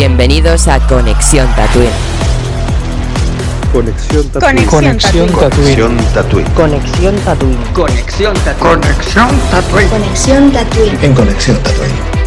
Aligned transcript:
Bienvenidos 0.00 0.66
a 0.66 0.80
Conexión 0.86 1.46
Tatooine. 1.54 1.90
Conexión 3.70 4.26
Tatooine. 4.30 4.64
Conexión 4.64 5.28
Tatooine. 5.28 5.76
Conexión 5.76 5.96
Tatooine. 6.14 6.50
Conexión 6.54 7.16
Tatooine. 7.16 7.58
Conexión 7.74 8.34
Tatooine. 9.50 9.90
Conexión 9.90 10.52
Tatooine. 10.52 10.98
En 11.02 11.12
Conexión 11.12 11.58
Tatooine. 11.58 12.19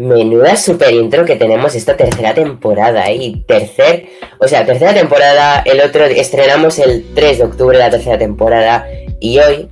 Menuda 0.00 0.56
super 0.56 0.94
intro 0.94 1.26
que 1.26 1.36
tenemos 1.36 1.74
esta 1.74 1.94
tercera 1.94 2.32
temporada 2.32 3.10
y 3.10 3.44
tercer, 3.46 4.06
o 4.38 4.48
sea, 4.48 4.64
tercera 4.64 4.94
temporada, 4.94 5.60
el 5.66 5.78
otro 5.82 6.06
estrenamos 6.06 6.78
el 6.78 7.04
3 7.14 7.36
de 7.36 7.44
octubre 7.44 7.76
la 7.76 7.90
tercera 7.90 8.16
temporada 8.16 8.86
y 9.20 9.38
hoy 9.40 9.68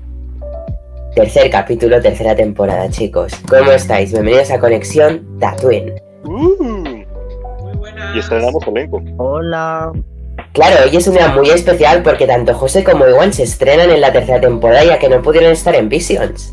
tercer 1.15 1.49
capítulo, 1.49 2.03
tercera 2.03 2.37
temporada, 2.37 2.91
chicos. 2.91 3.33
¿Cómo 3.49 3.73
estáis? 3.73 4.13
Bienvenidos 4.13 4.51
a 4.51 4.61
Conexión 4.61 5.27
Tatooine. 5.41 5.95
Uh, 6.25 7.05
y 8.15 8.19
estrenamos 8.19 8.63
elenco. 8.67 9.03
Hola. 9.17 9.93
Claro, 10.53 10.77
hoy 10.85 10.95
es 10.95 11.07
un 11.07 11.15
día 11.15 11.29
muy 11.29 11.49
especial 11.49 12.03
porque 12.03 12.27
tanto 12.27 12.53
José 12.53 12.85
como 12.85 13.09
Iwan 13.09 13.33
se 13.33 13.45
estrenan 13.45 13.91
en 13.91 14.03
la 14.03 14.13
tercera 14.13 14.43
temporada 14.43 14.85
ya 14.85 14.99
que 14.99 15.09
no 15.09 15.23
pudieron 15.23 15.53
estar 15.53 15.75
en 15.75 15.89
Visions. 15.89 16.53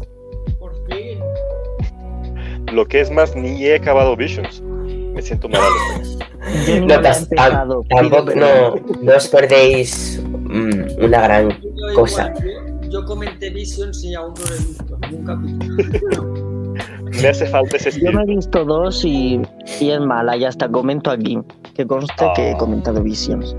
Lo 2.75 2.85
que 2.87 2.99
es 2.99 3.09
más, 3.09 3.35
ni 3.35 3.63
he 3.65 3.75
acabado 3.75 4.15
Visions. 4.17 4.61
Me 4.61 5.21
siento 5.21 5.47
mal. 5.47 5.61
Yo 6.67 6.85
No, 6.85 6.93
empezado, 6.95 7.83
tam- 7.83 7.87
tampoco, 7.89 8.35
no, 8.35 9.15
os 9.15 9.27
perdéis 9.29 10.21
mm, 10.27 11.03
una 11.03 11.21
gran 11.21 11.49
Yo 11.49 11.95
cosa. 11.95 12.33
igual, 12.37 12.81
yo, 12.83 12.89
yo 12.89 13.05
comenté 13.05 13.49
Visions 13.49 14.03
y 14.03 14.13
aún 14.13 14.33
no 14.33 14.41
lo 14.45 14.55
he 14.55 14.57
visto. 14.59 14.99
Un 15.11 15.25
capítulo. 15.25 16.33
Me 17.21 17.29
hace 17.29 17.45
falta 17.45 17.77
ese 17.77 17.85
Yo 17.85 17.89
estilo. 18.09 18.11
me 18.11 18.23
he 18.23 18.35
visto 18.35 18.65
dos 18.65 19.05
y, 19.05 19.39
y 19.79 19.89
es 19.89 19.99
mala, 20.01 20.35
y 20.35 20.43
hasta 20.43 20.67
comento 20.69 21.09
aquí. 21.11 21.39
Que 21.75 21.87
conste 21.87 22.25
que 22.35 22.49
he 22.49 22.51
Ah. 22.51 22.57
comentado 22.57 23.01
Visions. 23.01 23.55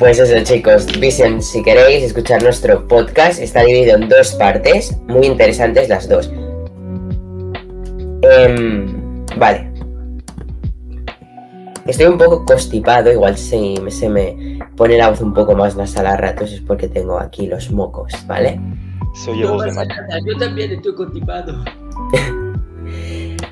Pues 0.00 0.18
eso 0.18 0.34
chicos, 0.44 0.86
Vision, 0.98 1.40
si 1.40 1.62
queréis 1.62 2.02
escuchar 2.04 2.42
nuestro 2.42 2.86
podcast, 2.88 3.40
está 3.40 3.62
dividido 3.62 3.96
en 3.96 4.08
dos 4.08 4.32
partes, 4.34 4.96
muy 5.06 5.26
interesantes 5.26 5.88
las 5.88 6.08
dos. 6.08 6.30
Em, 8.22 9.24
vale. 9.36 9.70
Estoy 11.86 12.06
un 12.06 12.16
poco 12.18 12.44
constipado, 12.44 13.10
igual 13.10 13.36
si 13.36 13.74
me- 13.82 13.90
se 13.90 14.08
me 14.08 14.58
pone 14.76 14.96
la 14.96 15.10
voz 15.10 15.20
un 15.20 15.34
poco 15.34 15.54
más 15.56 15.74
nasal 15.76 16.06
a 16.06 16.16
ratos 16.16 16.52
es 16.52 16.60
porque 16.60 16.86
tengo 16.88 17.18
aquí 17.18 17.46
los 17.48 17.70
mocos, 17.72 18.12
¿vale? 18.26 18.60
Se 19.14 19.32
oye 19.32 19.42
No 19.42 19.54
voz 19.54 19.64
de 19.64 19.72
nada, 19.72 20.18
yo 20.24 20.36
también 20.38 20.72
estoy 20.72 20.94
constipado. 20.94 21.64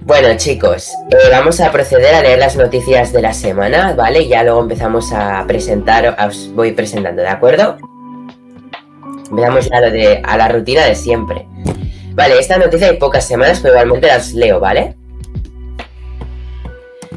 Bueno 0.03 0.29
chicos, 0.37 0.91
eh, 1.11 1.17
vamos 1.31 1.61
a 1.61 1.71
proceder 1.71 2.15
a 2.15 2.23
leer 2.23 2.39
las 2.39 2.57
noticias 2.57 3.13
de 3.13 3.23
la 3.23 3.33
semana, 3.33 3.93
¿vale? 3.95 4.27
Ya 4.27 4.43
luego 4.43 4.61
empezamos 4.61 5.13
a 5.13 5.45
presentar, 5.47 6.17
os 6.27 6.51
voy 6.55 6.73
presentando, 6.73 7.23
¿de 7.23 7.29
acuerdo? 7.29 7.77
Empezamos 9.31 9.69
ya 9.69 9.81
lo 9.81 9.91
de, 9.91 10.21
a 10.25 10.37
la 10.37 10.49
rutina 10.49 10.85
de 10.85 10.95
siempre. 10.95 11.47
Vale, 12.15 12.39
esta 12.39 12.59
noticia 12.59 12.89
hay 12.89 12.97
pocas 12.97 13.27
semanas, 13.27 13.61
pero 13.61 13.75
igualmente 13.75 14.09
las 14.09 14.33
leo, 14.33 14.61
¿vale? 14.61 14.97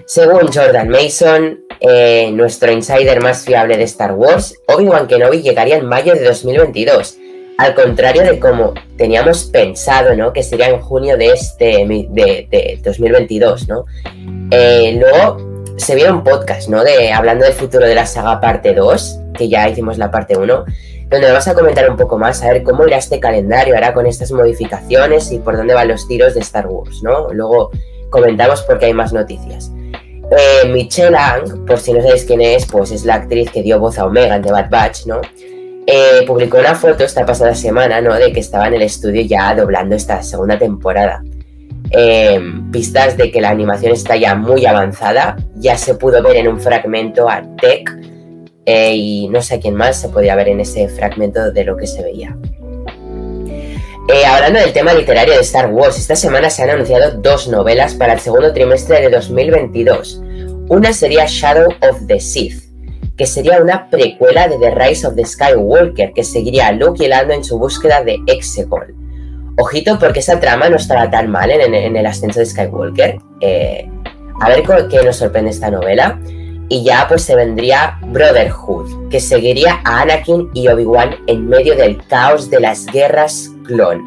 Según 0.06 0.48
Jordan 0.54 0.90
Mason, 0.90 1.60
eh, 1.80 2.32
nuestro 2.34 2.72
insider 2.72 3.22
más 3.22 3.44
fiable 3.46 3.78
de 3.78 3.84
Star 3.84 4.14
Wars, 4.14 4.56
Obi-Wan 4.68 5.08
Kenobi 5.08 5.42
llegaría 5.42 5.78
en 5.78 5.86
mayo 5.86 6.14
de 6.14 6.24
2022. 6.24 7.18
Al 7.58 7.76
contrario 7.76 8.24
de 8.24 8.40
como 8.40 8.74
teníamos 8.98 9.46
pensado, 9.46 10.16
¿no? 10.16 10.34
Que 10.34 10.44
sería 10.44 10.70
en 10.70 10.80
junio 10.80 11.18
de 11.18 11.28
este 11.28 11.86
de, 11.88 12.48
de 12.50 12.80
2022, 12.84 13.68
¿no? 13.68 13.86
Eh, 14.52 14.98
luego 15.00 15.74
se 15.78 15.96
vio 15.96 16.12
un 16.12 16.24
podcast, 16.24 16.70
¿no? 16.70 16.84
De 16.84 17.12
hablando 17.12 17.46
del 17.46 17.54
futuro 17.54 17.86
de 17.86 17.96
la 17.96 18.06
saga 18.06 18.40
parte 18.40 18.74
2, 18.74 19.20
que 19.38 19.50
ya 19.50 19.68
hicimos 19.68 19.98
la 19.98 20.12
parte 20.12 20.38
1, 20.38 20.66
donde 21.10 21.28
vamos 21.28 21.48
a 21.48 21.54
comentar 21.54 21.90
un 21.90 21.98
poco 21.98 22.18
más, 22.18 22.42
a 22.44 22.50
ver 22.50 22.64
cómo 22.64 22.88
irá 22.88 22.98
este 22.98 23.20
calendario 23.20 23.76
ahora 23.76 23.94
con 23.94 24.06
estas 24.06 24.32
modificaciones 24.32 25.32
y 25.32 25.40
por 25.40 25.58
dónde 25.58 25.74
van 25.74 25.88
los 25.88 26.08
tiros 26.08 26.34
de 26.34 26.40
Star 26.40 26.68
Wars, 26.68 27.04
¿no? 27.04 27.32
Luego 27.32 27.72
comentamos 28.10 28.62
porque 28.64 28.88
hay 28.88 28.94
más 28.94 29.14
noticias. 29.14 29.72
Eh, 30.32 30.68
Michelle 30.70 31.16
Ang, 31.16 31.66
por 31.66 31.80
si 31.80 31.94
no 31.94 32.02
sabéis 32.02 32.26
quién 32.26 32.42
es, 32.42 32.66
pues 32.66 32.92
es 32.92 33.06
la 33.06 33.16
actriz 33.16 33.52
que 33.52 33.62
dio 33.62 33.80
voz 33.80 34.00
a 34.00 34.06
Omega 34.06 34.36
en 34.36 34.42
The 34.42 34.52
Bad 34.52 34.70
Batch, 34.70 35.06
¿no? 35.06 35.22
Eh, 35.86 36.24
publicó 36.26 36.58
una 36.58 36.76
foto 36.76 37.04
esta 37.04 37.26
pasada 37.26 37.54
semana, 37.54 38.02
¿no? 38.02 38.16
De 38.16 38.32
que 38.32 38.40
estaba 38.40 38.68
en 38.68 38.76
el 38.76 38.84
estudio 38.84 39.22
ya 39.22 39.54
doblando 39.54 39.96
esta 39.96 40.24
segunda 40.24 40.58
temporada. 40.58 41.22
Eh, 41.92 42.40
pistas 42.72 43.18
de 43.18 43.30
que 43.32 43.42
la 43.42 43.50
animación 43.50 43.92
está 43.92 44.16
ya 44.16 44.34
muy 44.34 44.66
avanzada. 44.66 45.36
Ya 45.56 45.78
se 45.78 45.96
pudo 45.96 46.24
ver 46.24 46.38
en 46.38 46.48
un 46.48 46.60
fragmento 46.60 47.30
a 47.30 47.44
Tech 47.58 48.13
eh, 48.66 48.96
y 48.96 49.28
no 49.30 49.42
sé 49.42 49.60
quién 49.60 49.76
más 49.76 50.00
se 50.00 50.10
podía 50.10 50.36
ver 50.36 50.50
en 50.50 50.60
ese 50.60 50.88
fragmento 50.88 51.52
de 51.52 51.64
lo 51.64 51.78
que 51.78 51.88
se 51.88 52.02
veía. 52.02 52.38
Eh, 54.10 54.26
hablando 54.26 54.60
del 54.60 54.74
tema 54.74 54.94
literario 54.94 55.34
de 55.34 55.42
Star 55.42 55.72
Wars, 55.72 55.98
esta 55.98 56.16
semana 56.16 56.50
se 56.50 56.64
han 56.64 56.70
anunciado 56.70 57.12
dos 57.22 57.48
novelas 57.48 57.94
para 57.94 58.14
el 58.14 58.20
segundo 58.20 58.54
trimestre 58.54 59.00
de 59.02 59.10
2022. 59.10 60.22
Una 60.68 60.92
sería 60.92 61.26
Shadow 61.26 61.70
of 61.90 62.06
the 62.08 62.20
Sith, 62.20 62.64
que 63.18 63.26
sería 63.26 63.62
una 63.62 63.90
precuela 63.90 64.50
de 64.50 64.58
The 64.58 64.72
Rise 64.72 65.08
of 65.08 65.16
the 65.16 65.26
Skywalker, 65.26 66.12
que 66.12 66.24
seguiría 66.24 66.68
a 66.68 66.72
Luke 66.74 67.04
y 67.04 67.08
Lando 67.08 67.34
en 67.34 67.46
su 67.46 67.58
búsqueda 67.58 68.04
de 68.04 68.20
Exegol. 68.28 68.94
Ojito 69.58 69.98
porque 70.00 70.20
esa 70.20 70.40
trama 70.40 70.68
no 70.68 70.76
estará 70.76 71.10
tan 71.10 71.30
mal 71.30 71.50
en, 71.52 71.96
el 71.96 72.06
ascenso 72.06 72.40
de 72.40 72.46
Skywalker. 72.46 73.20
Eh, 73.40 73.88
a 74.42 74.50
ver 74.50 74.64
qué 74.90 75.04
nos 75.04 75.16
sorprende 75.16 75.52
esta 75.52 75.70
novela. 75.70 76.20
Y 76.74 76.84
ya 76.84 77.06
pues 77.08 77.22
se 77.22 77.36
vendría 77.36 78.00
Brotherhood, 78.08 79.10
que 79.10 79.20
seguiría 79.20 79.80
a 79.84 80.02
Anakin 80.02 80.50
y 80.56 80.68
Obi-Wan 80.68 81.18
en 81.28 81.48
medio 81.48 81.76
del 81.76 82.04
caos 82.08 82.50
de 82.50 82.60
las 82.60 82.88
guerras 82.88 83.52
clon. 83.64 84.02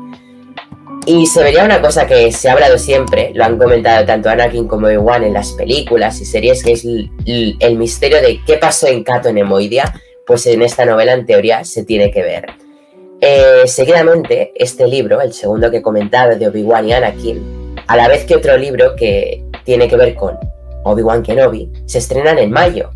Y 1.07 1.27
se 1.27 1.45
vería 1.45 1.65
una 1.65 1.81
cosa 1.81 2.09
que 2.09 2.33
se 2.33 2.49
ha 2.49 2.55
hablado 2.55 2.77
siempre, 2.77 3.31
lo 3.37 3.45
han 3.45 3.57
comentado 3.57 4.05
tanto 4.05 4.31
Anakin 4.31 4.67
como 4.67 4.89
Obi-Wan 4.89 5.23
en 5.23 5.35
las 5.35 5.53
películas 5.53 6.21
y 6.21 6.25
series, 6.25 6.65
que 6.65 6.73
es 6.73 6.85
el 6.85 7.79
misterio 7.79 8.21
de 8.21 8.41
qué 8.45 8.57
pasó 8.57 8.89
en 8.89 9.05
Cato 9.05 9.33
Nemoidia, 9.33 9.95
pues 10.27 10.45
en 10.49 10.61
esta 10.61 10.85
novela 10.85 11.13
en 11.13 11.25
teoría 11.25 11.63
se 11.63 11.85
tiene 11.85 12.11
que 12.11 12.25
ver. 12.25 12.47
Eh, 13.21 13.63
seguidamente, 13.67 14.53
este 14.57 14.89
libro, 14.89 15.21
el 15.21 15.33
segundo 15.33 15.71
que 15.71 15.77
he 15.77 15.83
comentado 15.83 16.37
de 16.37 16.49
Obi-Wan 16.49 16.89
y 16.89 16.95
Anakin, 16.95 17.77
a 17.87 17.97
la 17.97 18.09
vez 18.09 18.25
que 18.25 18.35
otro 18.35 18.57
libro 18.57 18.97
que 18.97 19.45
tiene 19.63 19.87
que 19.87 19.95
ver 19.95 20.17
con 20.17 20.37
Obi-Wan 20.87 21.23
Kenobi, 21.23 21.71
se 21.87 21.99
estrenan 21.99 22.39
en 22.39 22.51
mayo. 22.51 22.91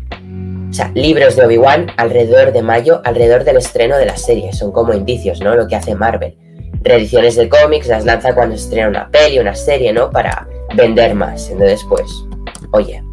O 0.69 0.73
sea, 0.73 0.89
libros 0.95 1.35
de 1.35 1.45
Obi-Wan 1.45 1.87
alrededor 1.97 2.53
de 2.53 2.61
mayo, 2.61 3.01
alrededor 3.03 3.43
del 3.43 3.57
estreno 3.57 3.97
de 3.97 4.05
la 4.05 4.15
serie. 4.15 4.53
Son 4.53 4.71
como 4.71 4.93
indicios, 4.93 5.41
¿no? 5.41 5.55
Lo 5.55 5.67
que 5.67 5.75
hace 5.75 5.95
Marvel. 5.95 6.37
Reediciones 6.81 7.35
de 7.35 7.49
cómics 7.49 7.87
las 7.87 8.05
lanza 8.05 8.33
cuando 8.33 8.55
estrena 8.55 8.87
una 8.87 9.09
peli, 9.09 9.39
una 9.39 9.53
serie, 9.53 9.91
¿no? 9.91 10.09
Para 10.09 10.47
vender 10.75 11.13
más. 11.13 11.49
Entonces, 11.49 11.81
pues, 11.89 12.09
oye. 12.71 13.03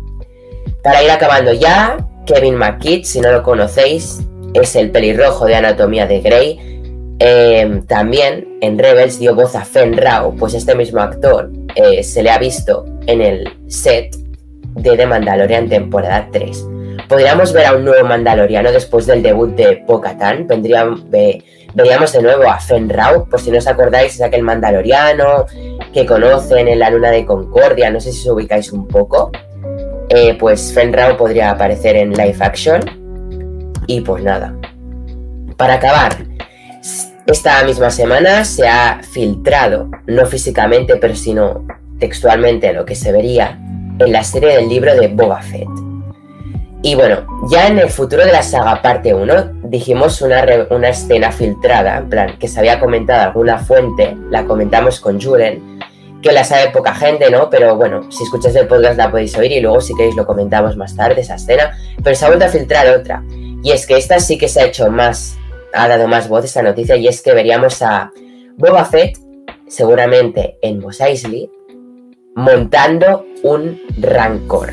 Para 0.85 1.03
ir 1.03 1.11
acabando 1.11 1.53
ya, 1.53 1.97
Kevin 2.27 2.55
McKidd, 2.55 3.05
si 3.05 3.21
no 3.21 3.33
lo 3.33 3.43
conocéis, 3.43 4.21
es 4.55 4.77
el 4.77 4.93
pelirrojo 4.93 5.47
de 5.47 5.57
Anatomía 5.57 6.07
de 6.07 6.21
Grey. 6.21 7.17
Eh, 7.19 7.83
también 7.89 8.59
en 8.61 8.79
Rebels 8.79 9.19
dio 9.19 9.35
voz 9.35 9.57
a 9.57 9.65
Fen 9.65 9.97
Rao, 9.97 10.33
pues 10.39 10.55
este 10.55 10.77
mismo 10.77 11.01
actor 11.01 11.51
eh, 11.75 12.05
se 12.05 12.23
le 12.23 12.31
ha 12.31 12.39
visto 12.39 12.85
en 13.07 13.21
el 13.21 13.53
set 13.67 14.15
de 14.75 14.97
The 14.97 15.07
Mandalorian 15.07 15.69
temporada 15.69 16.29
3. 16.33 16.67
Podríamos 17.09 17.53
ver 17.53 17.67
a 17.67 17.75
un 17.75 17.85
nuevo 17.85 18.07
Mandaloriano 18.07 18.71
después 18.71 19.07
del 19.07 19.23
debut 19.23 19.55
de 19.55 19.83
Bo-Katan. 19.87 20.47
Ve- 21.09 21.43
Veríamos 21.75 22.13
de 22.13 22.23
nuevo 22.23 22.45
a 22.49 22.59
Fen 22.59 22.89
Rao, 22.89 23.27
por 23.27 23.41
si 23.41 23.51
no 23.51 23.59
os 23.59 23.67
acordáis, 23.67 24.15
es 24.15 24.23
aquel 24.23 24.43
Mandaloriano 24.43 25.47
que 25.93 26.07
conocen 26.07 26.67
en 26.69 26.79
la 26.79 26.91
luna 26.91 27.11
de 27.11 27.25
Concordia. 27.25 27.91
No 27.91 28.01
sé 28.01 28.11
si 28.13 28.29
os 28.29 28.35
ubicáis 28.35 28.73
un 28.73 28.87
poco. 28.89 29.31
Eh, 30.09 30.37
pues 30.39 30.73
Fen 30.73 30.93
Rao 30.93 31.17
podría 31.17 31.51
aparecer 31.51 31.97
en 31.97 32.13
live 32.13 32.37
action. 32.41 32.81
Y 33.87 34.01
pues 34.01 34.23
nada. 34.25 34.55
Para 35.57 35.75
acabar, 35.75 36.17
esta 37.27 37.63
misma 37.65 37.91
semana 37.91 38.45
se 38.45 38.67
ha 38.69 39.01
filtrado, 39.03 39.91
no 40.07 40.25
físicamente, 40.27 40.97
pero 40.97 41.15
sino 41.15 41.67
textualmente 41.99 42.73
lo 42.73 42.85
que 42.85 42.95
se 42.95 43.13
vería 43.13 43.59
en 43.99 44.13
la 44.13 44.25
serie 44.25 44.57
del 44.57 44.69
libro 44.69 44.95
de 44.95 45.09
Boba 45.09 45.43
Fett. 45.43 45.69
Y 46.83 46.95
bueno, 46.95 47.27
ya 47.51 47.67
en 47.67 47.79
el 47.79 47.91
futuro 47.91 48.25
de 48.25 48.31
la 48.31 48.43
saga 48.43 48.81
parte 48.81 49.13
1 49.13 49.63
dijimos 49.65 50.23
una, 50.23 50.45
una 50.71 50.91
escena 50.91 51.33
filtrada, 51.33 51.99
en 51.99 52.09
plan, 52.09 52.39
que 52.39 52.47
se 52.47 52.61
había 52.61 52.79
comentado 52.79 53.23
alguna 53.23 53.59
fuente, 53.59 54.17
la 54.31 54.45
comentamos 54.45 55.01
con 55.01 55.21
Julen, 55.21 55.81
que 56.23 56.33
la 56.33 56.45
sabe 56.45 56.71
poca 56.71 56.95
gente, 56.95 57.31
¿no? 57.31 57.51
Pero 57.51 57.77
bueno, 57.77 58.11
si 58.11 58.23
escucháis 58.23 58.55
el 58.55 58.69
podcast 58.69 58.97
la 58.97 59.11
podéis 59.11 59.37
oír 59.37 59.53
y 59.53 59.61
luego 59.61 59.81
si 59.81 59.95
queréis 59.95 60.15
lo 60.15 60.27
comentamos 60.27 60.77
más 60.77 60.95
tarde, 60.95 61.21
esa 61.21 61.35
escena. 61.35 61.77
Pero 62.03 62.15
se 62.15 62.25
ha 62.25 62.29
vuelto 62.29 62.45
a 62.45 62.49
filtrar 62.49 62.89
otra. 62.89 63.25
Y 63.63 63.73
es 63.73 63.87
que 63.87 63.97
esta 63.97 64.21
sí 64.21 64.39
que 64.39 64.49
se 64.49 64.61
ha 64.61 64.67
hecho 64.67 64.89
más, 64.91 65.37
ha 65.73 65.89
dado 65.89 66.07
más 66.07 66.29
voz 66.29 66.45
esta 66.45 66.63
noticia 66.63 66.97
y 66.97 67.09
es 67.09 67.23
que 67.23 67.35
veríamos 67.35 67.83
a 67.83 68.13
Boba 68.57 68.85
Fett, 68.85 69.19
seguramente 69.67 70.59
en 70.63 70.79
Mos 70.81 71.01
Eisley, 71.01 71.51
montando 72.39 73.27
un 73.43 73.83
Rancor. 73.99 74.71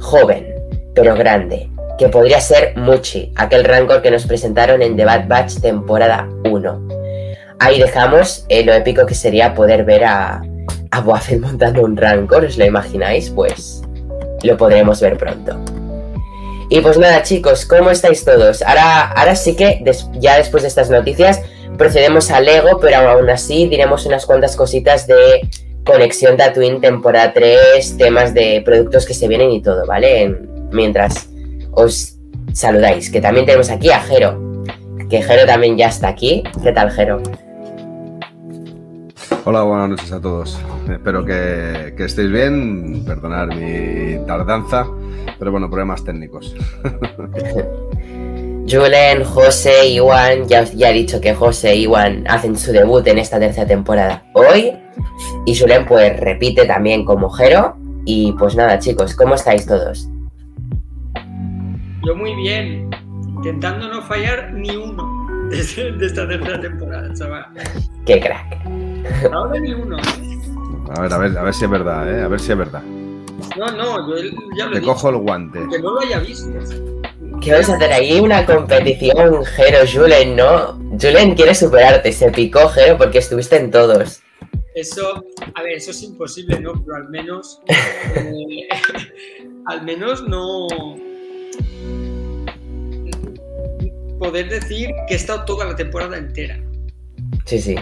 Joven, 0.00 0.54
pero 0.94 1.14
grande, 1.14 1.70
que 1.98 2.10
podría 2.10 2.42
ser 2.42 2.76
Muchi, 2.76 3.32
aquel 3.36 3.64
Rancor 3.64 4.02
que 4.02 4.10
nos 4.10 4.26
presentaron 4.26 4.82
en 4.82 4.96
The 4.96 5.06
Bad 5.06 5.26
Batch 5.26 5.60
temporada 5.62 6.28
1. 6.44 6.88
Ahí 7.58 7.80
dejamos 7.80 8.44
eh, 8.50 8.66
lo 8.66 8.74
épico 8.74 9.06
que 9.06 9.14
sería 9.14 9.54
poder 9.54 9.84
ver 9.84 10.04
a, 10.04 10.42
a 10.90 11.00
montando 11.40 11.80
un 11.80 11.96
Rancor, 11.96 12.44
¿os 12.44 12.58
lo 12.58 12.66
imagináis? 12.66 13.30
Pues 13.30 13.80
lo 14.42 14.58
podremos 14.58 15.00
ver 15.00 15.16
pronto. 15.16 15.58
Y 16.68 16.82
pues 16.82 16.98
nada, 16.98 17.22
chicos, 17.22 17.64
¿cómo 17.64 17.90
estáis 17.90 18.26
todos? 18.26 18.60
Ahora, 18.60 19.10
ahora 19.12 19.36
sí 19.36 19.56
que 19.56 19.82
ya 20.18 20.36
después 20.36 20.64
de 20.64 20.68
estas 20.68 20.90
noticias 20.90 21.40
procedemos 21.78 22.30
al 22.30 22.44
Lego, 22.44 22.78
pero 22.78 23.08
aún 23.08 23.30
así 23.30 23.68
diremos 23.68 24.04
unas 24.04 24.26
cuantas 24.26 24.54
cositas 24.54 25.06
de 25.06 25.48
Conexión 25.84 26.36
Tatooine 26.36 26.80
temporada 26.80 27.32
3, 27.32 27.96
temas 27.96 28.34
de 28.34 28.62
productos 28.64 29.06
que 29.06 29.14
se 29.14 29.26
vienen 29.28 29.50
y 29.50 29.62
todo, 29.62 29.86
¿vale? 29.86 30.22
En- 30.22 30.48
mientras 30.72 31.28
os 31.72 32.16
saludáis, 32.52 33.10
que 33.10 33.20
también 33.20 33.46
tenemos 33.46 33.70
aquí 33.70 33.90
a 33.90 34.00
Jero, 34.00 34.62
que 35.08 35.22
Jero 35.22 35.46
también 35.46 35.76
ya 35.76 35.88
está 35.88 36.08
aquí. 36.08 36.42
¿Qué 36.62 36.72
tal, 36.72 36.90
Jero? 36.90 37.20
Hola, 39.44 39.62
buenas 39.62 39.88
noches 39.88 40.12
a 40.12 40.20
todos. 40.20 40.60
Espero 40.90 41.24
que, 41.24 41.94
que 41.96 42.04
estéis 42.04 42.30
bien. 42.30 43.04
Perdonar 43.04 43.48
mi 43.54 44.18
tardanza, 44.26 44.86
pero 45.38 45.50
bueno, 45.50 45.68
problemas 45.70 46.04
técnicos. 46.04 46.54
Julen, 48.68 49.24
José, 49.24 49.88
Iwan, 49.88 50.46
ya, 50.46 50.64
ya 50.64 50.90
he 50.90 50.92
dicho 50.92 51.20
que 51.20 51.34
José 51.34 51.72
e 51.72 51.76
Iwan 51.80 52.24
hacen 52.28 52.56
su 52.56 52.72
debut 52.72 53.06
en 53.08 53.18
esta 53.18 53.38
tercera 53.38 53.66
temporada 53.66 54.22
hoy. 54.34 54.72
Y 55.46 55.58
Julen 55.58 55.86
pues 55.86 56.18
repite 56.20 56.66
también 56.66 57.04
como 57.04 57.30
Jero. 57.30 57.76
Y 58.04 58.32
pues 58.38 58.54
nada, 58.56 58.78
chicos, 58.78 59.14
¿cómo 59.14 59.34
estáis 59.34 59.66
todos? 59.66 60.08
Yo 62.06 62.14
muy 62.16 62.34
bien, 62.36 62.88
intentando 63.36 63.88
no 63.88 64.02
fallar 64.02 64.52
ni 64.54 64.74
uno 64.74 65.26
de, 65.50 65.56
de 65.92 66.06
esta 66.06 66.26
tercera 66.26 66.60
temporada, 66.60 67.12
chaval. 67.14 67.46
¡Qué 68.06 68.20
crack! 68.20 68.56
Ahora 69.32 69.58
ni 69.60 69.72
uno. 69.74 69.98
¿eh? 69.98 70.02
A 70.96 71.02
ver, 71.02 71.12
a 71.12 71.18
ver, 71.18 71.38
a 71.38 71.42
ver 71.42 71.54
si 71.54 71.64
es 71.64 71.70
verdad, 71.70 72.18
¿eh? 72.18 72.22
A 72.22 72.28
ver 72.28 72.40
si 72.40 72.52
es 72.52 72.58
verdad. 72.58 72.82
No, 73.58 73.66
no, 73.72 74.08
yo 74.08 74.22
ya 74.56 74.64
lo 74.66 74.70
he 74.70 74.74
Te 74.74 74.80
dicho, 74.80 74.92
cojo 74.92 75.10
el 75.10 75.16
guante. 75.16 75.58
que 75.70 75.78
no 75.78 75.92
lo 75.92 76.00
haya 76.00 76.18
visto. 76.20 76.48
¿Qué 77.40 77.52
vais 77.52 77.68
a 77.68 77.76
hacer 77.76 77.92
ahí? 77.92 78.20
Una 78.20 78.44
competición, 78.44 79.44
Jero, 79.44 79.78
Julen, 79.90 80.36
¿no? 80.36 80.78
Julen 81.00 81.34
quiere 81.34 81.54
superarte, 81.54 82.12
se 82.12 82.30
picó 82.30 82.68
Jero 82.68 82.98
porque 82.98 83.18
estuviste 83.18 83.56
en 83.56 83.70
todos. 83.70 84.20
Eso, 84.74 85.24
a 85.54 85.62
ver, 85.62 85.72
eso 85.72 85.90
es 85.90 86.02
imposible, 86.02 86.60
¿no? 86.60 86.72
Pero 86.84 86.96
al 86.96 87.08
menos, 87.08 87.60
eh, 87.68 88.68
al 89.66 89.82
menos 89.84 90.22
no 90.28 90.66
poder 94.18 94.48
decir 94.50 94.90
que 95.08 95.14
he 95.14 95.16
estado 95.16 95.44
toda 95.44 95.64
la 95.64 95.74
temporada 95.76 96.16
entera, 96.18 96.60
Sí, 97.46 97.58
sí. 97.58 97.74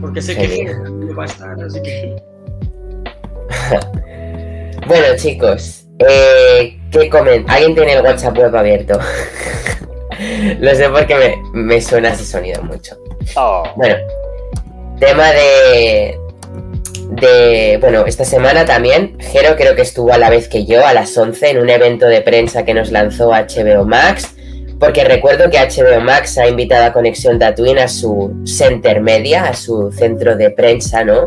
porque 0.00 0.20
sé 0.20 0.34
Sí. 0.34 0.40
que 0.66 0.74
no 0.74 1.14
va 1.16 1.22
a 1.24 1.26
estar, 1.26 1.58
así 1.62 1.80
que 1.82 2.16
Bueno, 4.86 5.06
chicos, 5.16 5.85
eh, 5.98 6.78
¿qué 6.90 7.08
comen? 7.08 7.44
¿Alguien 7.48 7.74
tiene 7.74 7.94
el 7.94 8.04
WhatsApp 8.04 8.36
web 8.36 8.54
abierto? 8.54 8.98
Lo 10.60 10.74
sé 10.74 10.88
porque 10.88 11.14
me, 11.14 11.36
me 11.52 11.80
suena 11.80 12.10
ese 12.10 12.24
sonido 12.24 12.62
mucho. 12.62 12.96
Oh, 13.36 13.64
Bueno, 13.76 13.96
tema 14.98 15.30
de. 15.32 16.18
de. 17.10 17.78
Bueno, 17.80 18.06
esta 18.06 18.24
semana 18.24 18.64
también, 18.64 19.16
Jero 19.20 19.56
creo 19.56 19.74
que 19.74 19.82
estuvo 19.82 20.12
a 20.12 20.18
la 20.18 20.30
vez 20.30 20.48
que 20.48 20.64
yo, 20.64 20.86
a 20.86 20.94
las 20.94 21.16
11, 21.16 21.50
en 21.50 21.58
un 21.58 21.70
evento 21.70 22.06
de 22.06 22.20
prensa 22.22 22.64
que 22.64 22.74
nos 22.74 22.90
lanzó 22.90 23.30
HBO 23.30 23.84
Max. 23.84 24.32
Porque 24.78 25.04
recuerdo 25.04 25.48
que 25.48 25.58
HBO 25.58 26.00
Max 26.02 26.36
ha 26.36 26.46
invitado 26.46 26.84
a 26.84 26.92
Conexión 26.92 27.38
Tatooine 27.38 27.78
a 27.78 27.88
su 27.88 28.42
center 28.44 29.00
media, 29.00 29.44
a 29.44 29.54
su 29.54 29.90
centro 29.90 30.36
de 30.36 30.50
prensa, 30.50 31.02
¿no? 31.02 31.26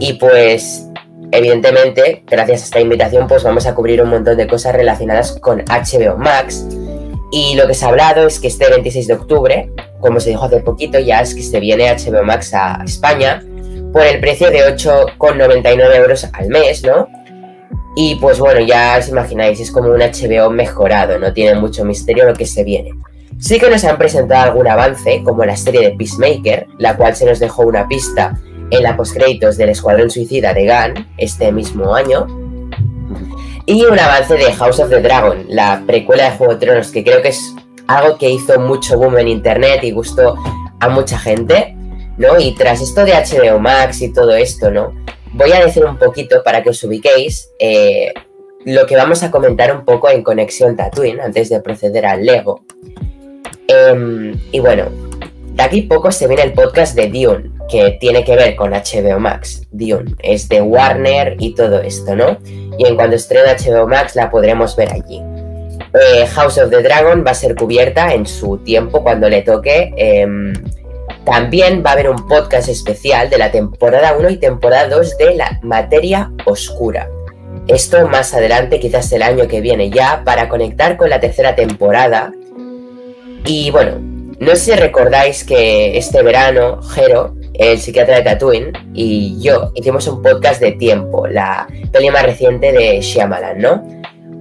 Y 0.00 0.14
pues, 0.14 0.85
evidentemente, 1.30 2.22
gracias 2.26 2.62
a 2.62 2.64
esta 2.64 2.80
invitación, 2.80 3.26
pues 3.26 3.42
vamos 3.42 3.66
a 3.66 3.74
cubrir 3.74 4.02
un 4.02 4.10
montón 4.10 4.36
de 4.36 4.46
cosas 4.46 4.74
relacionadas 4.74 5.38
con 5.40 5.60
HBO 5.60 6.16
Max. 6.16 6.66
Y 7.32 7.54
lo 7.56 7.66
que 7.66 7.74
se 7.74 7.84
ha 7.84 7.88
hablado 7.88 8.26
es 8.26 8.38
que 8.38 8.48
este 8.48 8.68
26 8.68 9.06
de 9.08 9.14
octubre, 9.14 9.70
como 10.00 10.20
se 10.20 10.30
dijo 10.30 10.44
hace 10.44 10.60
poquito, 10.60 10.98
ya 10.98 11.20
es 11.20 11.34
que 11.34 11.42
se 11.42 11.60
viene 11.60 11.92
HBO 11.92 12.22
Max 12.22 12.54
a 12.54 12.82
España 12.84 13.42
por 13.92 14.02
el 14.02 14.20
precio 14.20 14.50
de 14.50 14.60
8,99 14.76 15.96
euros 15.96 16.28
al 16.32 16.48
mes, 16.48 16.84
¿no? 16.84 17.08
Y 17.96 18.16
pues 18.16 18.38
bueno, 18.38 18.60
ya 18.60 18.96
os 18.98 19.08
imagináis, 19.08 19.58
es 19.58 19.70
como 19.70 19.88
un 19.88 20.00
HBO 20.00 20.50
mejorado, 20.50 21.18
no 21.18 21.32
tiene 21.32 21.58
mucho 21.58 21.84
misterio 21.84 22.26
lo 22.26 22.34
que 22.34 22.44
se 22.44 22.62
viene. 22.62 22.90
Sí 23.38 23.58
que 23.58 23.70
nos 23.70 23.84
han 23.84 23.98
presentado 23.98 24.44
algún 24.44 24.68
avance, 24.68 25.22
como 25.24 25.44
la 25.44 25.56
serie 25.56 25.80
de 25.80 25.96
Peacemaker, 25.96 26.66
la 26.78 26.96
cual 26.96 27.16
se 27.16 27.26
nos 27.26 27.38
dejó 27.38 27.62
una 27.62 27.88
pista 27.88 28.38
en 28.70 28.82
la 28.82 28.96
postcréditos 28.96 29.56
del 29.56 29.70
Escuadrón 29.70 30.10
Suicida 30.10 30.52
de 30.52 30.66
Gunn 30.66 31.06
este 31.18 31.52
mismo 31.52 31.94
año. 31.94 32.26
Y 33.66 33.84
un 33.84 33.98
avance 33.98 34.34
de 34.34 34.52
House 34.52 34.78
of 34.78 34.90
the 34.90 35.00
Dragon, 35.00 35.44
la 35.48 35.82
precuela 35.86 36.30
de 36.30 36.36
Juego 36.36 36.54
de 36.54 36.66
Tronos, 36.66 36.90
que 36.90 37.02
creo 37.02 37.20
que 37.20 37.28
es 37.28 37.54
algo 37.88 38.16
que 38.18 38.30
hizo 38.30 38.58
mucho 38.60 38.96
boom 38.96 39.18
en 39.18 39.28
internet 39.28 39.80
y 39.82 39.90
gustó 39.90 40.36
a 40.80 40.88
mucha 40.88 41.18
gente, 41.18 41.74
¿no? 42.16 42.38
Y 42.38 42.54
tras 42.54 42.80
esto 42.80 43.04
de 43.04 43.12
HBO 43.12 43.58
Max 43.58 44.02
y 44.02 44.12
todo 44.12 44.34
esto, 44.34 44.70
¿no? 44.70 44.92
Voy 45.32 45.52
a 45.52 45.64
decir 45.64 45.84
un 45.84 45.98
poquito 45.98 46.42
para 46.44 46.62
que 46.62 46.70
os 46.70 46.82
ubiquéis 46.84 47.50
eh, 47.58 48.12
lo 48.64 48.86
que 48.86 48.96
vamos 48.96 49.22
a 49.22 49.30
comentar 49.30 49.74
un 49.74 49.84
poco 49.84 50.10
en 50.10 50.22
Conexión 50.22 50.76
Tatooine 50.76 51.20
antes 51.20 51.48
de 51.48 51.60
proceder 51.60 52.06
al 52.06 52.24
Lego. 52.24 52.64
Em, 53.68 54.38
y 54.52 54.60
bueno, 54.60 54.86
de 55.56 55.62
aquí 55.62 55.82
poco 55.82 56.12
se 56.12 56.26
viene 56.26 56.42
el 56.42 56.52
podcast 56.52 56.94
de 56.94 57.08
Dune, 57.08 57.50
que 57.70 57.96
tiene 57.98 58.22
que 58.24 58.36
ver 58.36 58.54
con 58.56 58.72
HBO 58.72 59.18
Max. 59.18 59.62
Dune 59.70 60.14
es 60.22 60.50
de 60.50 60.60
Warner 60.60 61.36
y 61.38 61.54
todo 61.54 61.80
esto, 61.80 62.14
¿no? 62.14 62.36
Y 62.78 62.86
en 62.86 62.94
cuanto 62.94 63.16
estrene 63.16 63.56
HBO 63.56 63.86
Max 63.88 64.14
la 64.16 64.30
podremos 64.30 64.76
ver 64.76 64.92
allí. 64.92 65.22
Eh, 65.94 66.26
House 66.26 66.58
of 66.58 66.68
the 66.68 66.82
Dragon 66.82 67.24
va 67.26 67.30
a 67.30 67.34
ser 67.34 67.54
cubierta 67.54 68.12
en 68.12 68.26
su 68.26 68.58
tiempo 68.58 69.02
cuando 69.02 69.30
le 69.30 69.42
toque. 69.42 69.94
em, 69.96 70.52
también 71.24 71.82
va 71.84 71.90
a 71.90 71.92
haber 71.94 72.10
un 72.10 72.28
podcast 72.28 72.68
especial 72.68 73.30
de 73.30 73.38
la 73.38 73.50
temporada 73.50 74.14
1 74.16 74.28
y 74.30 74.36
temporada 74.36 74.88
2 74.88 75.16
de 75.16 75.34
la 75.34 75.58
materia 75.62 76.30
oscura. 76.44 77.08
Esto 77.66 78.06
más 78.06 78.34
adelante, 78.34 78.78
quizás 78.78 79.10
el 79.12 79.22
año 79.22 79.48
que 79.48 79.60
viene 79.60 79.90
ya, 79.90 80.22
para 80.24 80.48
conectar 80.48 80.96
con 80.96 81.10
la 81.10 81.18
tercera 81.18 81.56
temporada. 81.56 82.32
Y 83.44 83.70
bueno, 83.70 84.15
no 84.38 84.50
sé 84.50 84.56
si 84.56 84.72
recordáis 84.72 85.44
que 85.44 85.96
este 85.96 86.22
verano, 86.22 86.82
Jero, 86.82 87.34
el 87.54 87.78
psiquiatra 87.78 88.16
de 88.16 88.22
Tatooine, 88.22 88.72
y 88.92 89.40
yo 89.40 89.72
hicimos 89.74 90.06
un 90.08 90.22
podcast 90.22 90.60
de 90.60 90.72
tiempo, 90.72 91.26
la 91.26 91.66
peli 91.90 92.10
más 92.10 92.22
reciente 92.22 92.72
de 92.72 93.00
Shyamalan, 93.00 93.58
¿no? 93.58 93.82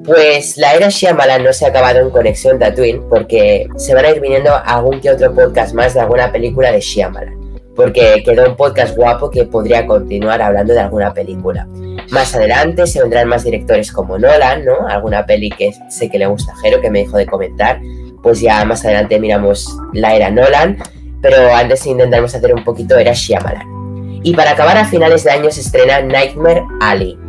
Pues 0.05 0.57
la 0.57 0.75
era 0.75 0.89
Shyamalan 0.89 1.43
no 1.43 1.51
se 1.51 1.65
ha 1.65 1.69
acabado 1.69 1.99
en 1.99 2.11
Conexión 2.11 2.59
Tatooine 2.59 3.01
porque 3.09 3.67
se 3.77 3.95
van 3.95 4.05
a 4.05 4.11
ir 4.11 4.21
viniendo 4.21 4.51
algún 4.53 4.99
que 4.99 5.09
otro 5.09 5.33
podcast 5.33 5.73
más 5.73 5.95
de 5.95 6.01
alguna 6.01 6.31
película 6.31 6.71
de 6.71 6.79
Shyamalan. 6.79 7.33
Porque 7.75 8.21
quedó 8.23 8.47
un 8.47 8.55
podcast 8.55 8.95
guapo 8.95 9.29
que 9.29 9.45
podría 9.45 9.85
continuar 9.87 10.41
hablando 10.41 10.73
de 10.73 10.79
alguna 10.79 11.13
película. 11.13 11.67
Más 12.11 12.35
adelante 12.35 12.85
se 12.85 13.01
vendrán 13.01 13.27
más 13.27 13.43
directores 13.43 13.91
como 13.91 14.17
Nolan, 14.17 14.63
¿no? 14.63 14.87
Alguna 14.87 15.25
peli 15.25 15.49
que 15.49 15.73
sé 15.89 16.09
que 16.09 16.19
le 16.19 16.27
gusta 16.27 16.53
a 16.53 16.57
Jero, 16.57 16.79
que 16.79 16.91
me 16.91 16.99
dijo 16.99 17.17
de 17.17 17.25
comentar. 17.25 17.81
Pues 18.25 18.41
ya 18.41 18.65
más 18.65 18.83
adelante 18.83 19.19
miramos 19.19 19.77
la 19.93 20.15
era 20.15 20.31
Nolan. 20.31 20.79
Pero 21.21 21.53
antes 21.53 21.85
intentaremos 21.85 22.33
hacer 22.33 22.55
un 22.55 22.63
poquito 22.63 22.97
era 22.97 23.13
Shyamalan. 23.13 24.21
Y 24.23 24.33
para 24.33 24.51
acabar 24.51 24.77
a 24.79 24.85
finales 24.85 25.23
de 25.23 25.29
año 25.29 25.51
se 25.51 25.61
estrena 25.61 26.01
Nightmare 26.01 26.63
Alley. 26.81 27.19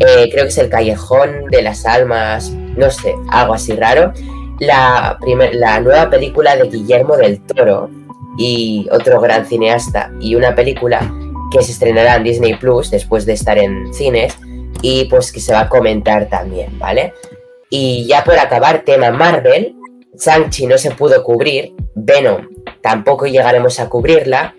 Eh, 0.00 0.30
creo 0.32 0.44
que 0.44 0.48
es 0.48 0.56
el 0.56 0.70
Callejón 0.70 1.50
de 1.50 1.60
las 1.60 1.84
Almas, 1.84 2.50
no 2.50 2.90
sé, 2.90 3.14
algo 3.28 3.52
así 3.52 3.74
raro. 3.74 4.14
La, 4.58 5.18
la 5.52 5.80
nueva 5.80 6.08
película 6.08 6.56
de 6.56 6.68
Guillermo 6.68 7.18
del 7.18 7.42
Toro 7.42 7.90
y 8.38 8.88
otro 8.90 9.20
gran 9.20 9.44
cineasta 9.44 10.10
y 10.18 10.36
una 10.36 10.54
película 10.54 11.12
que 11.52 11.62
se 11.62 11.72
estrenará 11.72 12.16
en 12.16 12.24
Disney 12.24 12.54
Plus 12.54 12.90
después 12.90 13.26
de 13.26 13.34
estar 13.34 13.58
en 13.58 13.92
cines 13.92 14.38
y 14.80 15.04
pues 15.04 15.32
que 15.32 15.40
se 15.40 15.52
va 15.52 15.60
a 15.60 15.68
comentar 15.68 16.30
también, 16.30 16.78
¿vale? 16.78 17.12
Y 17.68 18.06
ya 18.06 18.24
por 18.24 18.38
acabar, 18.38 18.82
tema 18.86 19.10
Marvel, 19.10 19.74
Shang-Chi 20.18 20.66
no 20.66 20.78
se 20.78 20.90
pudo 20.92 21.22
cubrir, 21.22 21.74
Venom 21.94 22.48
tampoco 22.80 23.26
llegaremos 23.26 23.80
a 23.80 23.88
cubrirla, 23.88 24.54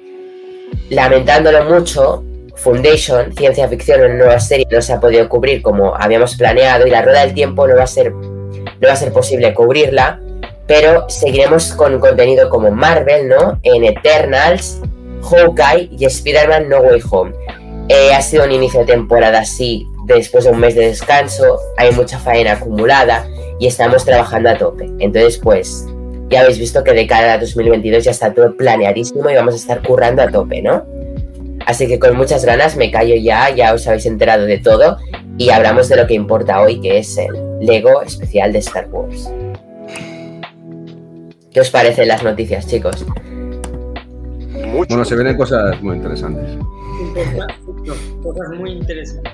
lamentándolo 0.89 1.63
mucho, 1.65 2.23
Foundation, 2.55 3.33
ciencia 3.33 3.67
ficción, 3.67 4.01
una 4.01 4.13
nueva 4.15 4.39
serie 4.39 4.67
no 4.71 4.81
se 4.81 4.93
ha 4.93 4.99
podido 4.99 5.29
cubrir 5.29 5.61
como 5.61 5.95
habíamos 5.95 6.35
planeado 6.35 6.87
y 6.87 6.89
la 6.89 7.03
rueda 7.03 7.21
del 7.21 7.33
tiempo 7.33 7.67
no 7.67 7.75
va 7.75 7.83
a 7.83 7.87
ser, 7.87 8.11
no 8.11 8.87
va 8.87 8.93
a 8.93 8.95
ser 8.95 9.13
posible 9.13 9.53
cubrirla, 9.53 10.19
pero 10.65 11.07
seguiremos 11.07 11.73
con 11.73 11.99
contenido 11.99 12.49
como 12.49 12.71
Marvel, 12.71 13.29
¿no? 13.29 13.59
En 13.63 13.83
Eternals, 13.83 14.81
Hawkeye 15.21 15.89
y 15.97 16.05
Spider-Man 16.05 16.67
No 16.67 16.79
Way 16.79 17.01
Home. 17.11 17.33
Eh, 17.89 18.13
ha 18.13 18.21
sido 18.21 18.43
un 18.43 18.51
inicio 18.51 18.81
de 18.81 18.87
temporada 18.87 19.39
así, 19.39 19.85
después 20.05 20.43
de 20.43 20.51
un 20.51 20.59
mes 20.59 20.75
de 20.75 20.87
descanso, 20.87 21.59
hay 21.77 21.91
mucha 21.91 22.19
faena 22.19 22.53
acumulada 22.53 23.25
y 23.59 23.67
estamos 23.67 24.05
trabajando 24.05 24.49
a 24.49 24.57
tope. 24.57 24.85
Entonces, 24.99 25.37
pues, 25.37 25.85
ya 26.29 26.41
habéis 26.41 26.59
visto 26.59 26.83
que 26.83 26.93
de 26.93 27.07
cara 27.07 27.33
a 27.33 27.37
2022 27.37 28.03
ya 28.03 28.11
está 28.11 28.33
todo 28.33 28.55
planeadísimo 28.55 29.29
y 29.29 29.35
vamos 29.35 29.53
a 29.53 29.57
estar 29.57 29.81
currando 29.81 30.21
a 30.21 30.29
tope, 30.29 30.61
¿no? 30.61 30.83
Así 31.65 31.87
que 31.87 31.99
con 31.99 32.15
muchas 32.15 32.45
ganas 32.45 32.75
me 32.77 32.91
callo 32.91 33.15
ya, 33.15 33.49
ya 33.49 33.73
os 33.73 33.87
habéis 33.87 34.05
enterado 34.05 34.45
de 34.45 34.57
todo 34.59 34.97
y 35.37 35.49
hablamos 35.49 35.89
de 35.89 35.97
lo 35.97 36.07
que 36.07 36.13
importa 36.13 36.61
hoy, 36.61 36.79
que 36.79 36.99
es 36.99 37.17
el 37.17 37.33
Lego 37.59 38.01
especial 38.01 38.53
de 38.53 38.59
Star 38.59 38.87
Wars. 38.89 39.29
¿Qué 41.51 41.59
os 41.61 41.69
parecen 41.69 42.07
las 42.07 42.23
noticias, 42.23 42.67
chicos? 42.67 43.05
Mucho. 44.67 44.87
Bueno, 44.89 45.05
se 45.05 45.15
vienen 45.15 45.35
cosas 45.37 45.81
muy 45.81 45.95
interesantes. 45.97 46.57
Cosas 48.21 48.49
muy 48.59 48.71
interesantes. 48.73 49.33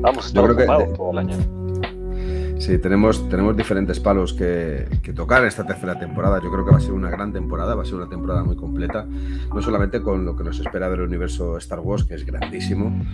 Vamos 0.00 0.32
Yo 0.32 0.42
creo 0.44 0.56
que- 0.56 0.62
ocupados 0.64 0.94
todo 0.96 1.10
el 1.12 1.18
año. 1.18 1.36
Sí, 2.64 2.78
tenemos, 2.78 3.28
tenemos 3.28 3.56
diferentes 3.56 3.98
palos 3.98 4.32
que, 4.34 4.86
que 5.02 5.12
tocar 5.12 5.44
esta 5.44 5.66
tercera 5.66 5.98
temporada. 5.98 6.40
Yo 6.40 6.48
creo 6.52 6.64
que 6.64 6.70
va 6.70 6.76
a 6.76 6.80
ser 6.80 6.92
una 6.92 7.10
gran 7.10 7.32
temporada, 7.32 7.74
va 7.74 7.82
a 7.82 7.84
ser 7.84 7.96
una 7.96 8.08
temporada 8.08 8.44
muy 8.44 8.54
completa, 8.54 9.04
no 9.52 9.60
solamente 9.60 10.00
con 10.00 10.24
lo 10.24 10.36
que 10.36 10.44
nos 10.44 10.60
espera 10.60 10.88
del 10.88 11.00
universo 11.00 11.58
Star 11.58 11.80
Wars, 11.80 12.04
que 12.04 12.14
es 12.14 12.24
grandísimo, 12.24 13.04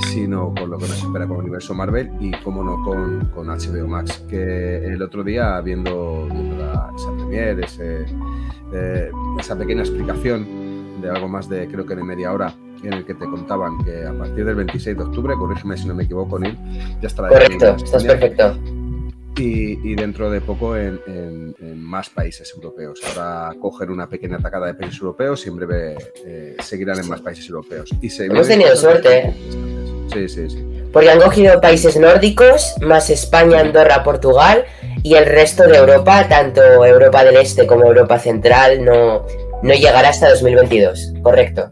sino 0.00 0.52
con 0.54 0.68
lo 0.68 0.76
que 0.76 0.86
nos 0.86 1.02
espera 1.02 1.26
con 1.26 1.36
el 1.38 1.42
universo 1.44 1.72
Marvel 1.72 2.10
y, 2.20 2.30
como 2.42 2.62
no, 2.62 2.82
con, 2.84 3.30
con 3.34 3.46
HBO 3.46 3.88
Max, 3.88 4.22
que 4.28 4.84
el 4.84 5.00
otro 5.00 5.24
día, 5.24 5.58
viendo, 5.62 6.28
viendo 6.30 6.56
la- 6.62 6.90
esa 6.94 7.10
premiere, 7.16 7.64
ese, 7.64 8.04
eh, 8.74 9.10
esa 9.38 9.56
pequeña 9.56 9.80
explicación 9.80 11.00
de 11.00 11.08
algo 11.08 11.26
más 11.26 11.48
de, 11.48 11.66
creo 11.68 11.86
que 11.86 11.96
de 11.96 12.04
media 12.04 12.34
hora, 12.34 12.52
en 12.82 12.92
el 12.92 13.06
que 13.06 13.14
te 13.14 13.24
contaban 13.24 13.82
que 13.82 14.04
a 14.06 14.12
partir 14.12 14.44
del 14.44 14.56
26 14.56 14.94
de 14.98 15.02
octubre, 15.04 15.34
corrígeme 15.36 15.78
si 15.78 15.88
no 15.88 15.94
me 15.94 16.02
equivoco, 16.04 16.38
Neil, 16.38 16.58
ya 17.00 17.06
estará 17.08 17.28
Correcto, 17.28 17.76
estás 17.76 18.04
perfecto. 18.04 18.54
Y, 19.36 19.90
y 19.92 19.94
dentro 19.94 20.30
de 20.30 20.40
poco 20.40 20.76
en, 20.76 21.00
en- 21.06 21.54
en 21.60 21.82
más 21.82 22.10
países 22.10 22.52
europeos. 22.54 23.00
Ahora 23.16 23.54
cogen 23.60 23.90
una 23.90 24.08
pequeña 24.08 24.36
atacada 24.36 24.66
de 24.66 24.74
países 24.74 25.00
europeos 25.00 25.44
y 25.46 25.48
en 25.48 25.56
breve 25.56 25.96
eh, 26.26 26.56
seguirán 26.62 26.98
en 26.98 27.08
más 27.08 27.20
países 27.20 27.48
europeos. 27.48 27.90
Y 28.00 28.10
se 28.10 28.26
Hemos 28.26 28.48
tenido 28.48 28.74
suerte. 28.76 29.32
Sí, 30.12 30.28
sí, 30.28 30.50
sí. 30.50 30.66
Porque 30.92 31.08
han 31.10 31.20
cogido 31.20 31.60
países 31.60 31.96
nórdicos, 31.96 32.74
más 32.80 33.10
España, 33.10 33.60
Andorra, 33.60 34.02
Portugal 34.02 34.64
y 35.04 35.14
el 35.14 35.24
resto 35.24 35.62
de 35.68 35.76
Europa, 35.76 36.26
tanto 36.28 36.60
Europa 36.84 37.22
del 37.24 37.36
Este 37.36 37.64
como 37.66 37.84
Europa 37.86 38.18
Central, 38.18 38.84
no, 38.84 39.24
no 39.62 39.74
llegará 39.74 40.08
hasta 40.08 40.28
2022. 40.30 41.14
Correcto. 41.22 41.70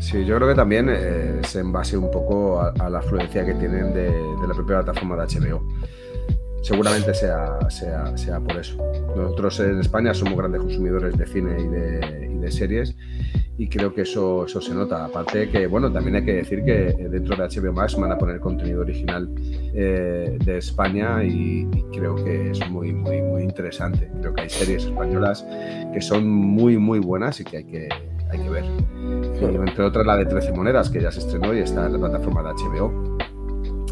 Sí, 0.00 0.24
yo 0.24 0.36
creo 0.36 0.48
que 0.48 0.54
también 0.56 0.88
eh, 0.90 1.40
es 1.44 1.54
en 1.54 1.70
base 1.72 1.96
un 1.96 2.10
poco 2.10 2.58
a, 2.60 2.72
a 2.80 2.90
la 2.90 2.98
afluencia 2.98 3.44
que 3.46 3.54
tienen 3.54 3.92
de, 3.94 4.06
de 4.10 4.48
la 4.48 4.54
propia 4.54 4.82
plataforma 4.82 5.16
de 5.24 5.38
HBO. 5.38 5.62
Seguramente 6.62 7.14
sea, 7.14 7.58
sea, 7.70 8.16
sea 8.16 8.40
por 8.40 8.56
eso. 8.58 8.76
Nosotros 9.16 9.60
en 9.60 9.80
España 9.80 10.12
somos 10.12 10.36
grandes 10.36 10.60
consumidores 10.60 11.16
de 11.16 11.26
cine 11.26 11.56
y 11.58 11.66
de, 11.68 12.30
y 12.34 12.38
de 12.38 12.50
series 12.50 12.94
y 13.60 13.68
creo 13.68 13.92
que 13.92 14.02
eso, 14.02 14.46
eso 14.46 14.58
se 14.58 14.74
nota. 14.74 15.04
Aparte 15.04 15.50
que, 15.50 15.66
bueno, 15.66 15.92
también 15.92 16.16
hay 16.16 16.24
que 16.24 16.32
decir 16.32 16.64
que 16.64 16.94
dentro 17.10 17.36
de 17.36 17.42
HBO 17.44 17.74
Max 17.74 17.94
van 17.94 18.10
a 18.10 18.16
poner 18.16 18.40
contenido 18.40 18.80
original 18.80 19.28
eh, 19.74 20.38
de 20.42 20.56
España 20.56 21.22
y, 21.22 21.68
y 21.70 21.82
creo 21.92 22.14
que 22.16 22.52
es 22.52 22.70
muy, 22.70 22.94
muy, 22.94 23.20
muy 23.20 23.42
interesante. 23.42 24.10
Creo 24.20 24.32
que 24.32 24.42
hay 24.42 24.48
series 24.48 24.86
españolas 24.86 25.46
que 25.92 26.00
son 26.00 26.26
muy, 26.26 26.78
muy 26.78 27.00
buenas 27.00 27.38
y 27.40 27.44
que 27.44 27.58
hay 27.58 27.64
que, 27.64 27.88
hay 28.30 28.38
que 28.38 28.48
ver. 28.48 28.64
Eh, 28.64 29.60
entre 29.66 29.84
otras 29.84 30.06
la 30.06 30.16
de 30.16 30.24
13 30.24 30.52
monedas, 30.52 30.88
que 30.88 31.02
ya 31.02 31.10
se 31.10 31.20
estrenó 31.20 31.52
y 31.52 31.58
está 31.58 31.84
en 31.84 31.92
la 31.92 31.98
plataforma 31.98 32.42
de 32.42 32.50
HBO, 32.54 33.18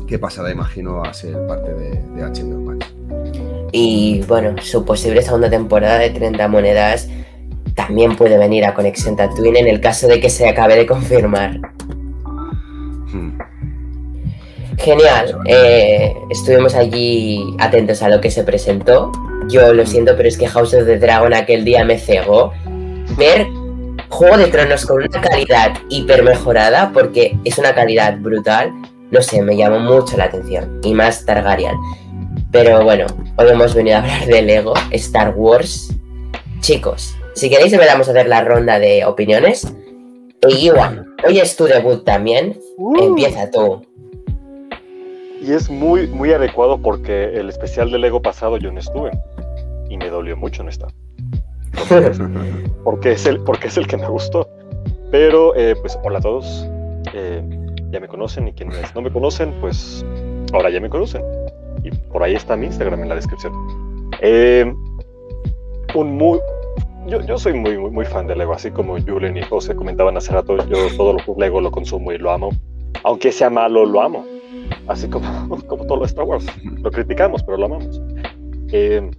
que 0.09 0.19
pasará, 0.19 0.51
imagino, 0.51 1.05
a 1.05 1.13
ser 1.13 1.47
parte 1.47 1.73
de, 1.75 1.91
de 1.91 2.23
HBO 2.23 2.61
Max. 2.61 2.87
Y 3.73 4.23
bueno, 4.27 4.55
su 4.63 4.85
posible 4.85 5.23
segunda 5.23 5.51
temporada 5.51 5.99
de 5.99 6.11
30 6.11 6.49
monedas 6.49 7.09
también 7.75 8.17
puede 8.17 8.39
venir 8.39 8.65
a 8.65 8.75
Conexión 8.75 9.15
Tatooine 9.17 9.59
en 9.59 9.69
el 9.69 9.81
caso 9.81 10.09
de 10.09 10.21
que 10.21 10.31
se 10.31 10.49
acabe 10.49 10.75
de 10.75 10.87
confirmar. 10.87 11.61
Hmm. 13.13 13.39
Genial, 14.79 15.39
eh, 15.47 16.15
estuvimos 16.31 16.75
allí 16.75 17.55
atentos 17.59 18.03
a 18.03 18.09
lo 18.09 18.21
que 18.21 18.31
se 18.31 18.43
presentó. 18.45 19.13
Yo 19.49 19.73
lo 19.73 19.87
siento, 19.87 20.17
pero 20.17 20.29
es 20.29 20.39
que 20.39 20.49
House 20.49 20.75
of 20.75 20.87
the 20.87 20.99
Dragon 20.99 21.35
aquel 21.35 21.65
día 21.65 21.85
me 21.85 21.99
cegó. 21.99 22.53
Ver 23.17 23.47
Juego 24.09 24.39
de 24.39 24.47
Tronos 24.47 24.87
con 24.87 25.03
una 25.03 25.21
calidad 25.21 25.75
hiper 25.91 26.23
mejorada, 26.23 26.91
porque 26.93 27.37
es 27.45 27.59
una 27.59 27.75
calidad 27.75 28.19
brutal, 28.19 28.73
no 29.11 29.23
sé, 29.23 29.43
me 29.43 29.57
llamó 29.57 29.81
mucho 29.81 30.17
la 30.17 30.25
atención. 30.25 30.81
Y 30.83 30.95
más 30.95 31.25
Targaryen. 31.25 31.77
Pero 32.51 32.83
bueno, 32.85 33.07
hoy 33.37 33.49
hemos 33.49 33.75
venido 33.75 33.97
a 33.97 34.01
hablar 34.01 34.27
de 34.27 34.43
Lego, 34.43 34.75
Star 34.91 35.35
Wars. 35.37 35.95
Chicos, 36.61 37.15
si 37.35 37.49
queréis 37.49 37.73
empezamos 37.73 38.09
a 38.09 38.11
hacer 38.11 38.29
la 38.29 38.43
ronda 38.43 38.79
de 38.79 39.05
opiniones. 39.05 39.73
Y 40.49 40.67
Iwan, 40.69 41.07
hoy 41.27 41.39
es 41.39 41.57
tu 41.57 41.65
debut 41.65 42.05
también. 42.05 42.59
Uh, 42.77 43.03
Empieza 43.03 43.51
tú. 43.51 43.83
Y 45.41 45.53
es 45.53 45.71
muy, 45.71 46.07
muy 46.09 46.33
adecuado 46.33 46.79
porque 46.79 47.25
el 47.39 47.49
especial 47.49 47.91
del 47.91 48.01
Lego 48.03 48.21
pasado 48.21 48.57
yo 48.57 48.73
no 48.73 48.81
estuve. 48.81 49.11
Y 49.89 49.97
me 49.97 50.11
dolió 50.11 50.37
mucho 50.37 50.63
no 50.63 50.71
estar. 50.71 50.93
Porque 52.85 53.13
es 53.13 53.27
el, 53.27 53.41
porque 53.41 53.69
es 53.69 53.77
el 53.77 53.87
que 53.87 53.97
me 53.97 54.09
gustó. 54.09 54.49
Pero, 55.11 55.55
eh, 55.55 55.77
pues, 55.81 55.99
hola 56.03 56.19
a 56.19 56.23
todos. 56.23 56.67
Eh, 57.15 57.43
ya 57.91 58.01
me 58.01 58.09
conocen 58.09 58.49
y 58.49 58.53
quienes 58.53 58.95
no 58.95 59.03
me 59.03 59.11
conocen, 59.11 59.53
pues 59.61 60.05
ahora 60.53 60.71
ya 60.71 60.81
me 60.81 60.91
conocen. 60.91 61.23
Y 61.83 61.91
por 61.91 62.23
ahí 62.23 62.35
está 62.35 62.57
mi 62.57 62.67
Instagram 62.67 63.03
en 63.03 63.09
la 63.09 63.15
descripción. 63.15 63.53
Eh, 64.21 64.73
un 65.95 66.17
muy, 66.17 66.39
yo, 67.07 67.21
yo 67.23 67.39
soy 67.39 67.55
muy, 67.55 67.79
muy, 67.79 67.91
muy 67.91 68.05
fan 68.05 68.27
de 68.27 68.37
Lego, 68.37 68.53
así 68.53 68.71
como 68.71 69.01
Julen 69.01 69.37
y 69.37 69.43
José 69.43 69.75
comentaban 69.75 70.17
hace 70.17 70.33
rato, 70.33 70.57
yo 70.67 70.77
todo 70.97 71.15
lo 71.15 71.35
Lego 71.37 71.61
lo 71.61 71.71
consumo 71.71 72.13
y 72.13 72.19
lo 72.19 72.31
amo. 72.31 72.51
Aunque 73.05 73.33
sea 73.33 73.51
malo, 73.51 73.87
lo 73.87 74.03
amo. 74.03 74.25
Así 74.87 75.09
como, 75.09 75.49
como 75.67 75.85
todo 75.87 75.99
lo 75.99 76.05
Star 76.05 76.25
Wars. 76.25 76.47
Lo 76.83 76.91
criticamos, 76.91 77.43
pero 77.43 77.59
lo 77.59 77.67
amamos. 77.67 78.01
Eh, 78.73 79.11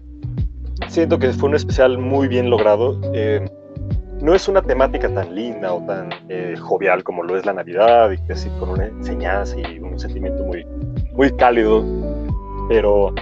siento 0.87 1.17
que 1.17 1.31
fue 1.31 1.49
un 1.49 1.55
especial 1.55 1.97
muy 1.97 2.27
bien 2.27 2.49
logrado. 2.49 2.99
Eh, 3.13 3.45
no 4.21 4.35
es 4.35 4.47
una 4.47 4.61
temática 4.61 5.07
tan 5.09 5.33
linda 5.33 5.73
o 5.73 5.85
tan 5.85 6.09
eh, 6.27 6.55
jovial 6.59 7.03
como 7.03 7.23
lo 7.23 7.37
es 7.37 7.45
la 7.45 7.53
Navidad, 7.53 8.11
y 8.11 8.17
que 8.25 8.33
así 8.33 8.49
con 8.59 8.69
una 8.69 8.85
enseñanza 8.85 9.55
y 9.57 9.79
un 9.79 9.97
sentimiento 9.97 10.43
muy, 10.43 10.65
muy 11.13 11.31
cálido, 11.31 11.83
pero 12.67 13.13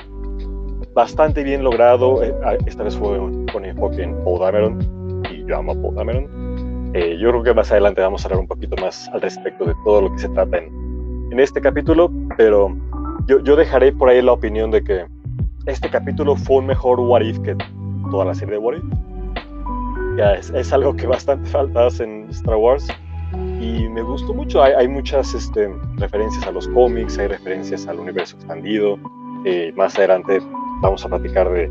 bastante 0.93 1.43
bien 1.43 1.63
logrado. 1.63 2.23
Eh, 2.23 2.33
ah, 2.43 2.55
esta 2.65 2.83
vez 2.83 2.95
fue 2.95 3.17
con 3.51 3.65
enfoque 3.65 4.03
en 4.03 4.15
Paul 4.23 4.39
Dameron, 4.39 5.23
y 5.31 5.45
yo 5.45 5.57
amo 5.57 5.73
a 5.73 5.75
Paul 5.75 5.95
Dameron. 5.95 6.91
Eh, 6.93 7.17
yo 7.19 7.29
creo 7.29 7.43
que 7.43 7.53
más 7.53 7.71
adelante 7.71 8.01
vamos 8.01 8.23
a 8.23 8.27
hablar 8.27 8.39
un 8.39 8.47
poquito 8.47 8.75
más 8.81 9.07
al 9.09 9.21
respecto 9.21 9.65
de 9.65 9.75
todo 9.83 10.01
lo 10.01 10.11
que 10.13 10.19
se 10.19 10.29
trata 10.29 10.57
en, 10.57 10.87
este 11.39 11.61
capítulo, 11.61 12.11
pero 12.35 12.75
yo, 13.27 13.55
dejaré 13.55 13.91
por 13.91 14.09
ahí 14.09 14.23
la 14.23 14.31
opinión 14.31 14.71
de 14.71 14.83
que 14.83 15.05
este 15.67 15.87
capítulo 15.87 16.35
fue 16.35 16.57
un 16.57 16.65
mejor 16.65 16.99
What 16.99 17.21
que 17.43 17.55
toda 18.09 18.25
la 18.25 18.33
serie 18.33 18.53
de 18.53 18.57
What. 18.57 18.77
Ya 20.17 20.33
es, 20.33 20.49
es 20.49 20.73
algo 20.73 20.95
que 20.95 21.07
bastante 21.07 21.47
falta 21.51 21.85
hace 21.85 22.03
en 22.03 22.27
Star 22.29 22.55
Wars 22.55 22.87
y 23.61 23.87
me 23.89 24.01
gustó 24.01 24.33
mucho. 24.33 24.61
Hay, 24.61 24.73
hay 24.73 24.87
muchas 24.87 25.33
este, 25.33 25.69
referencias 25.97 26.45
a 26.45 26.51
los 26.51 26.67
cómics, 26.69 27.17
hay 27.17 27.27
referencias 27.27 27.87
al 27.87 27.99
universo 27.99 28.35
expandido. 28.35 28.97
Eh, 29.45 29.71
más 29.75 29.97
adelante 29.97 30.39
vamos 30.81 31.05
a 31.05 31.09
platicar 31.09 31.49
de, 31.51 31.69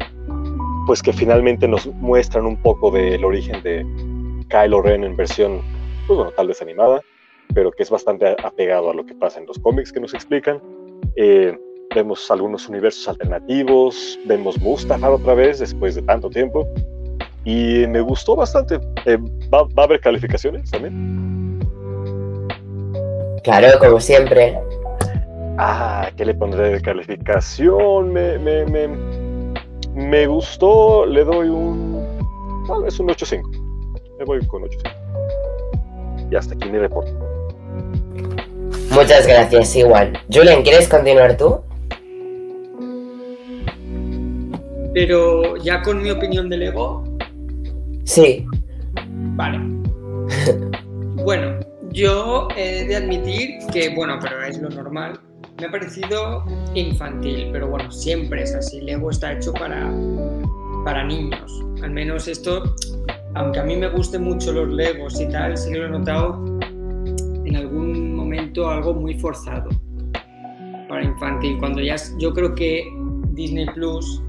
pues 0.87 1.03
que 1.03 1.13
finalmente 1.13 1.67
nos 1.67 1.87
muestran 1.87 2.47
un 2.47 2.57
poco 2.63 2.91
del 2.91 3.25
origen 3.25 3.63
de 3.63 3.85
Kylo 4.49 4.83
Ren 4.83 5.05
en 5.05 5.17
versión, 5.17 5.61
pues 6.07 6.17
bueno, 6.17 6.33
tal 6.33 6.49
vez 6.49 6.63
animada, 6.63 7.01
pero 7.55 7.71
que 7.73 7.83
es 7.83 7.91
bastante 7.91 8.37
apegado 8.43 8.91
a 8.91 8.95
lo 8.95 9.05
que 9.05 9.15
pasa 9.15 9.41
en 9.41 9.47
los 9.47 9.59
cómics 9.59 9.93
que 9.93 10.01
nos 10.01 10.15
explican. 10.15 10.61
Eh, 11.17 11.57
vemos 11.95 12.31
algunos 12.31 12.69
universos 12.69 13.09
alternativos, 13.09 14.19
vemos 14.27 14.61
Mustafar 14.61 15.13
otra 15.13 15.35
vez 15.35 15.59
después 15.59 15.95
de 15.95 16.03
tanto 16.03 16.31
tiempo. 16.31 16.67
Y 17.47 17.87
me 17.87 18.01
gustó 18.01 18.35
bastante. 18.35 18.81
Eh, 19.05 19.17
¿va, 19.55 19.63
¿va, 19.63 19.83
a 19.83 19.85
haber 19.85 20.01
calificaciones 20.01 20.69
también? 20.69 21.61
Claro, 23.45 23.79
como 23.79 24.01
siempre. 24.01 24.59
Ah, 25.57 26.11
¿qué 26.17 26.25
le 26.25 26.35
pondré 26.35 26.71
de 26.71 26.83
calificación? 26.83 28.13
Me, 28.13 28.37
me, 28.41 28.67
me, 28.67 28.89
me 29.95 30.27
gustó, 30.27 31.07
le 31.07 31.23
doy 31.23 31.49
un. 31.49 32.05
Tal 32.67 32.83
vez 32.83 32.99
un 32.99 33.07
8.5. 33.11 34.19
Me 34.19 34.25
voy 34.25 34.45
con 34.49 34.65
8.5. 34.65 36.29
Y 36.33 36.35
hasta 36.35 36.53
aquí 36.57 36.69
mi 36.69 36.79
reporte. 36.79 37.13
Muchas 38.91 39.25
gracias, 39.25 39.77
igual. 39.77 40.19
Julen, 40.33 40.65
¿quieres 40.65 40.89
continuar 40.89 41.37
tú? 41.37 41.61
Pero 44.93 45.57
ya 45.59 45.81
con 45.83 46.03
mi 46.03 46.11
opinión 46.11 46.49
de 46.49 46.57
Lego, 46.57 47.05
Sí. 48.07 48.47
vale. 49.35 49.59
bueno, 51.25 51.59
yo 51.91 52.49
he 52.57 52.87
de 52.87 52.97
admitir 52.97 53.59
que, 53.73 53.95
bueno, 53.95 54.19
pero 54.23 54.43
es 54.43 54.59
lo 54.59 54.71
normal. 54.71 55.19
Me 55.59 55.67
ha 55.67 55.71
parecido 55.71 56.45
infantil, 56.75 57.49
pero 57.53 57.69
bueno, 57.69 57.91
siempre 57.91 58.43
es 58.45 58.55
así. 58.55 58.81
Lego 58.81 59.11
está 59.11 59.33
hecho 59.33 59.53
para, 59.53 59.93
para 60.85 61.05
niños. 61.05 61.65
Al 61.83 61.91
menos 61.91 62.29
esto, 62.29 62.77
aunque 63.35 63.59
a 63.59 63.65
mí 63.65 63.77
me 63.77 63.89
gusten 63.89 64.23
mucho 64.23 64.53
los 64.53 64.69
Legos 64.69 65.21
y 65.21 65.29
tal, 65.29 65.57
sí 65.57 65.73
que 65.73 65.79
lo 65.79 65.87
he 65.87 65.91
notado 65.91 66.59
en 67.45 67.57
algún 67.57 68.15
momento 68.15 68.71
algo 68.71 68.95
muy 68.95 69.15
forzado 69.19 69.69
para 70.89 71.05
infantil. 71.05 71.59
Cuando 71.59 71.83
ya, 71.83 71.97
yo 72.19 72.33
creo 72.33 72.55
que 72.55 72.87
Disney 73.33 73.67
Plus 73.75 74.23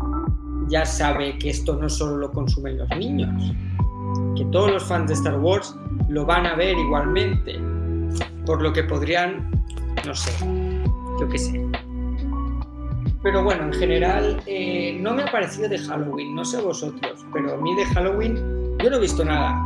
ya 0.69 0.85
sabe 0.85 1.37
que 1.37 1.49
esto 1.49 1.75
no 1.75 1.89
solo 1.89 2.17
lo 2.17 2.31
consumen 2.31 2.77
los 2.77 2.89
niños, 2.89 3.53
que 4.35 4.45
todos 4.45 4.71
los 4.71 4.83
fans 4.83 5.07
de 5.07 5.13
Star 5.13 5.39
Wars 5.39 5.75
lo 6.09 6.25
van 6.25 6.45
a 6.45 6.55
ver 6.55 6.77
igualmente, 6.77 7.59
por 8.45 8.61
lo 8.61 8.71
que 8.73 8.83
podrían, 8.83 9.49
no 10.05 10.13
sé, 10.13 10.31
yo 11.19 11.29
qué 11.29 11.37
sé. 11.37 11.65
Pero 13.23 13.43
bueno, 13.43 13.63
en 13.65 13.73
general 13.73 14.41
eh, 14.45 14.97
no 15.01 15.13
me 15.13 15.23
ha 15.23 15.31
parecido 15.31 15.67
de 15.67 15.77
Halloween, 15.79 16.35
no 16.35 16.45
sé 16.45 16.61
vosotros, 16.61 17.25
pero 17.33 17.55
a 17.55 17.57
mí 17.57 17.75
de 17.75 17.85
Halloween 17.85 18.35
yo 18.81 18.89
no 18.89 18.97
he 18.97 18.99
visto 18.99 19.25
nada. 19.25 19.65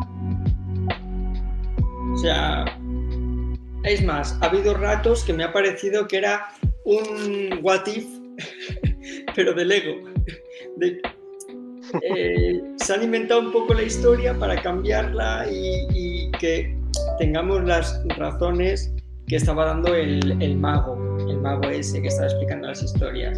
O 2.14 2.18
sea, 2.18 2.66
es 3.84 4.04
más, 4.04 4.38
ha 4.42 4.46
habido 4.46 4.74
ratos 4.74 5.24
que 5.24 5.34
me 5.34 5.44
ha 5.44 5.54
parecido 5.54 6.08
que 6.08 6.18
era 6.18 6.50
un 6.86 7.60
what 7.62 7.86
if, 7.88 8.06
pero 9.36 9.54
de 9.54 9.66
Lego. 9.66 10.11
Eh, 12.04 12.62
se 12.78 12.94
han 12.94 13.04
inventado 13.04 13.42
un 13.42 13.52
poco 13.52 13.74
la 13.74 13.84
historia 13.84 14.34
para 14.38 14.62
cambiarla 14.62 15.46
y, 15.52 16.32
que 16.40 16.76
tengamos 17.20 17.64
las 17.64 18.02
razones 18.18 18.94
que 19.28 19.36
estaba 19.36 19.66
dando 19.66 19.94
el, 19.94 20.58
mago, 20.58 21.18
el 21.28 21.38
mago 21.38 21.70
ese 21.70 22.02
que 22.02 22.08
estaba 22.08 22.28
explicando 22.28 22.68
las 22.68 22.82
historias. 22.82 23.38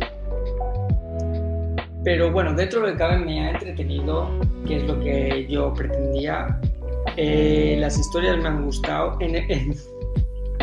Pero 2.03 2.31
bueno, 2.31 2.53
dentro 2.53 2.81
de 2.81 2.87
lo 2.87 2.93
que 2.93 2.99
cabe 2.99 3.17
me 3.17 3.45
ha 3.45 3.51
entretenido, 3.51 4.29
que 4.67 4.77
es 4.77 4.83
lo 4.83 4.99
que 4.99 5.47
yo 5.49 5.73
pretendía. 5.73 6.59
Eh, 7.17 7.77
las 7.79 7.97
historias 7.97 8.37
me 8.37 8.47
han 8.47 8.65
gustado. 8.65 9.17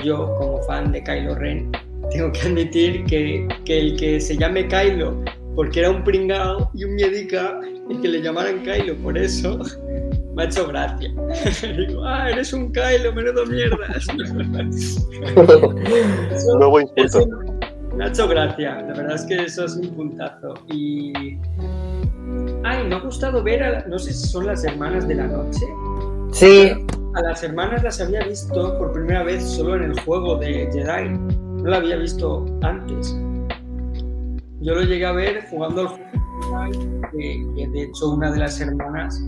Yo, 0.04 0.34
como 0.36 0.62
fan 0.62 0.92
de 0.92 1.02
Kylo 1.02 1.34
Ren, 1.34 1.70
tengo 2.10 2.32
que 2.32 2.40
admitir 2.40 3.04
que, 3.04 3.46
que 3.66 3.78
el 3.80 3.96
que 3.98 4.20
se 4.20 4.36
llame 4.36 4.66
Kylo 4.66 5.22
porque 5.56 5.80
era 5.80 5.90
un 5.90 6.02
pringao 6.04 6.70
y 6.74 6.84
un 6.84 6.94
miedica 6.94 7.58
y 7.88 7.96
que 7.98 8.08
le 8.08 8.22
llamaran 8.22 8.62
Kylo 8.62 8.94
por 8.96 9.16
eso 9.18 9.58
me 10.34 10.42
ha 10.44 10.46
hecho 10.46 10.66
gracia. 10.68 11.08
Digo, 11.76 12.04
ah, 12.04 12.30
eres 12.30 12.52
un 12.52 12.72
Kylo, 12.72 13.12
menudo 13.12 13.44
mierdas. 13.46 14.06
Eso- 16.32 16.58
Nuevo 16.58 16.80
insulto. 16.80 17.28
me 17.96 18.04
ha 18.04 18.08
hecho 18.08 18.28
gracia, 18.28 18.76
la 18.82 18.94
verdad 18.94 19.14
es 19.16 19.22
que 19.24 19.42
eso 19.42 19.64
es 19.64 19.76
un 19.76 19.88
puntazo. 19.90 20.54
Y. 20.72 21.12
Ay, 22.64 22.86
me 22.88 22.94
ha 22.94 23.00
gustado 23.00 23.42
ver 23.42 23.62
a. 23.62 23.70
la- 23.70 23.84
No 23.86 23.98
sé 23.98 24.12
si 24.12 24.28
son 24.28 24.46
las 24.46 24.64
hermanas 24.64 25.06
de 25.08 25.14
la 25.16 25.26
noche. 25.26 25.66
Sí. 26.32 26.70
A 27.16 27.22
las 27.22 27.42
hermanas 27.42 27.82
las 27.82 28.00
había 28.00 28.22
visto 28.24 28.78
por 28.78 28.92
primera 28.92 29.24
vez 29.24 29.42
solo 29.44 29.74
en 29.76 29.82
el 29.90 30.00
juego 30.00 30.36
de 30.36 30.68
Jedi. 30.72 31.08
No 31.62 31.68
la 31.68 31.78
había 31.78 31.96
visto 31.96 32.46
antes. 32.62 33.16
Yo 34.60 34.74
lo 34.74 34.82
llegué 34.82 35.06
a 35.06 35.12
ver 35.12 35.46
jugando 35.50 35.80
al 35.82 35.86
juego 35.88 36.04
de 36.64 36.72
Jedi, 36.72 37.00
que, 37.12 37.54
que 37.56 37.68
de 37.68 37.82
hecho 37.84 38.10
una 38.10 38.30
de 38.30 38.38
las 38.38 38.60
hermanas 38.60 39.22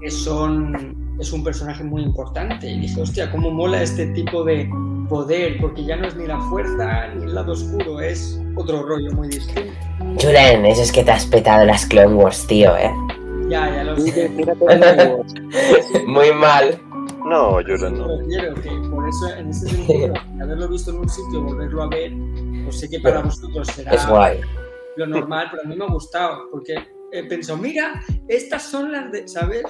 que 0.00 0.10
son, 0.10 1.16
es 1.18 1.32
un 1.32 1.42
personaje 1.42 1.82
muy 1.82 2.02
importante. 2.02 2.70
Y 2.70 2.80
dije, 2.80 3.00
hostia, 3.00 3.30
cómo 3.30 3.50
mola 3.50 3.82
este 3.82 4.06
tipo 4.08 4.44
de 4.44 4.68
poder, 5.08 5.56
porque 5.60 5.84
ya 5.84 5.96
no 5.96 6.06
es 6.06 6.16
ni 6.16 6.26
la 6.26 6.38
fuerza 6.42 7.08
ni 7.14 7.24
el 7.24 7.34
lado 7.34 7.52
oscuro, 7.52 8.00
es 8.00 8.40
otro 8.56 8.82
rollo 8.82 9.10
muy 9.12 9.28
distinto. 9.28 9.72
Julen, 10.20 10.64
eso 10.66 10.82
es 10.82 10.92
que 10.92 11.02
te 11.02 11.10
has 11.10 11.26
petado 11.26 11.64
las 11.64 11.86
Clone 11.86 12.14
Wars, 12.14 12.46
tío, 12.46 12.76
eh. 12.76 12.90
Ya, 13.48 13.74
ya 13.74 13.84
lo 13.84 13.96
sé. 13.96 14.28
Muy 16.06 16.32
mal. 16.32 16.78
No, 17.24 17.56
Me 17.56 17.62
no. 17.90 18.18
refiero 18.18 18.54
que 18.56 18.70
por 18.90 19.08
eso, 19.08 19.34
en 19.38 19.48
ese 19.48 19.68
sentido, 19.68 20.14
haberlo 20.40 20.68
visto 20.68 20.90
en 20.90 20.98
un 20.98 21.08
sitio, 21.08 21.42
volverlo 21.42 21.82
a 21.82 21.88
ver, 21.88 22.12
pues 22.64 22.80
sé 22.80 22.88
que 22.90 23.00
para 23.00 23.22
vosotros 23.22 23.66
será 23.68 23.92
Es 23.92 24.06
guay. 24.06 24.40
Lo 24.98 25.06
normal, 25.06 25.48
pero 25.50 25.62
a 25.62 25.66
mí 25.66 25.76
me 25.76 25.84
ha 25.84 25.88
gustado, 25.88 26.48
porque 26.50 26.74
he 27.12 27.24
pensado, 27.24 27.58
mira, 27.58 28.02
estas 28.26 28.64
son 28.64 28.92
las 28.92 29.10
de, 29.12 29.28
¿sabes? 29.28 29.62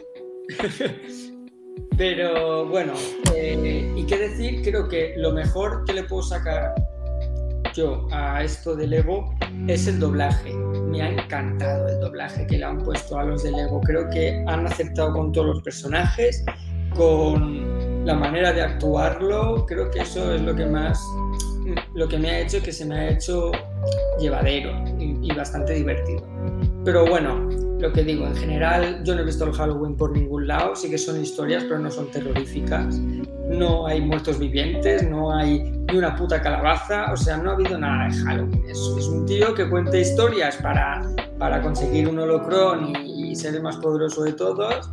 pero 1.99 2.67
bueno, 2.67 2.95
eh, 3.35 3.93
y 3.95 4.07
qué 4.07 4.17
decir, 4.17 4.63
creo 4.63 4.89
que 4.89 5.15
lo 5.19 5.33
mejor 5.33 5.85
que 5.85 5.93
le 5.93 6.05
puedo 6.05 6.23
sacar 6.23 6.75
yo 7.75 8.09
a 8.11 8.43
esto 8.43 8.75
de 8.75 8.87
Lego 8.87 9.35
es 9.69 9.87
el 9.87 10.01
doblaje. 10.01 10.53
Me 10.55 11.03
ha 11.03 11.11
encantado 11.11 11.89
el 11.89 12.01
doblaje 12.01 12.47
que 12.47 12.59
le 12.59 12.65
han 12.65 12.79
puesto 12.79 13.19
a 13.19 13.25
los 13.25 13.43
de 13.43 13.53
Lego. 13.53 13.81
Creo 13.83 14.09
que 14.11 14.43
han 14.49 14.67
aceptado 14.67 15.13
con 15.13 15.31
todos 15.33 15.49
los 15.49 15.63
personajes, 15.63 16.45
con 16.97 18.05
la 18.07 18.15
manera 18.15 18.53
de 18.53 18.63
actuarlo. 18.63 19.67
Creo 19.67 19.91
que 19.91 20.01
eso 20.01 20.35
es 20.35 20.41
lo 20.41 20.57
que 20.57 20.67
más, 20.67 20.99
lo 21.95 22.09
que 22.09 22.19
me 22.19 22.31
ha 22.31 22.41
hecho 22.41 22.63
que 22.63 22.73
se 22.73 22.85
me 22.85 22.95
ha 22.95 23.11
hecho 23.11 23.51
llevadero 24.19 24.73
y, 24.99 25.33
bastante 25.35 25.75
divertido. 25.75 26.23
Pero 26.85 27.07
bueno, 27.07 27.49
lo 27.81 27.93
que 27.93 28.03
digo, 28.03 28.27
en 28.27 28.35
general 28.35 29.03
yo 29.05 29.15
no 29.15 29.21
he 29.21 29.25
visto 29.25 29.45
el 29.45 29.53
Halloween 29.53 29.97
por 29.97 30.11
ningún 30.13 30.47
lado, 30.47 30.75
sí 30.75 30.91
que 30.91 30.99
son 30.99 31.21
historias, 31.21 31.65
pero 31.65 31.79
no 31.79 31.91
son 31.91 32.11
terroríficas. 32.11 32.99
No 32.99 33.87
hay 33.87 34.01
muertos 34.01 34.39
vivientes, 34.39 35.09
no 35.09 35.33
hay 35.33 35.61
ni 35.61 35.99
una 35.99 36.17
puta 36.17 36.43
calabaza, 36.43 37.13
o 37.13 37.17
sea, 37.17 37.37
no 37.37 37.51
ha 37.51 37.55
habido 37.55 37.79
nada 37.79 38.09
de 38.09 38.15
Halloween. 38.25 38.65
Es, 38.69 38.79
un 38.79 39.27
tío 39.27 39.55
que 39.55 39.69
cuenta 39.69 39.97
historias 39.97 40.57
para, 40.57 41.03
para 41.39 41.63
conseguir 41.63 42.09
un 42.09 42.19
holocrón 42.19 42.95
y, 42.97 43.31
y 43.31 43.37
ser 43.37 43.55
el 43.55 43.63
más 43.63 43.77
poderoso 43.77 44.25
de 44.25 44.33
todos. 44.33 44.91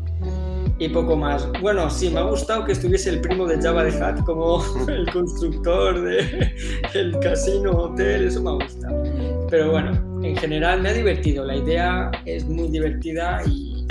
Y 0.78 0.90
poco 0.90 1.16
más. 1.16 1.50
Bueno, 1.62 1.90
sí, 1.90 2.10
me 2.10 2.20
ha 2.20 2.24
gustado 2.24 2.66
que 2.66 2.74
estuviese 2.74 3.10
el 3.10 3.22
primo 3.22 3.48
de 3.48 3.62
Java 3.62 3.84
de 3.84 3.98
Hat 4.02 4.24
como 4.26 4.62
el 4.88 5.10
constructor 5.12 6.02
del 6.02 7.20
casino 7.20 7.72
hotel, 7.72 8.28
eso 8.28 8.42
me 8.42 8.50
ha 8.50 8.54
gustado. 8.54 9.04
Pero 9.50 9.72
bueno, 9.72 9.92
en 10.22 10.36
general 10.36 10.82
me 10.82 10.90
ha 10.90 10.94
divertido. 10.94 11.46
La 11.46 11.56
idea 11.56 12.12
es 12.26 12.46
muy 12.46 12.68
divertida 12.68 13.42
y, 13.46 13.88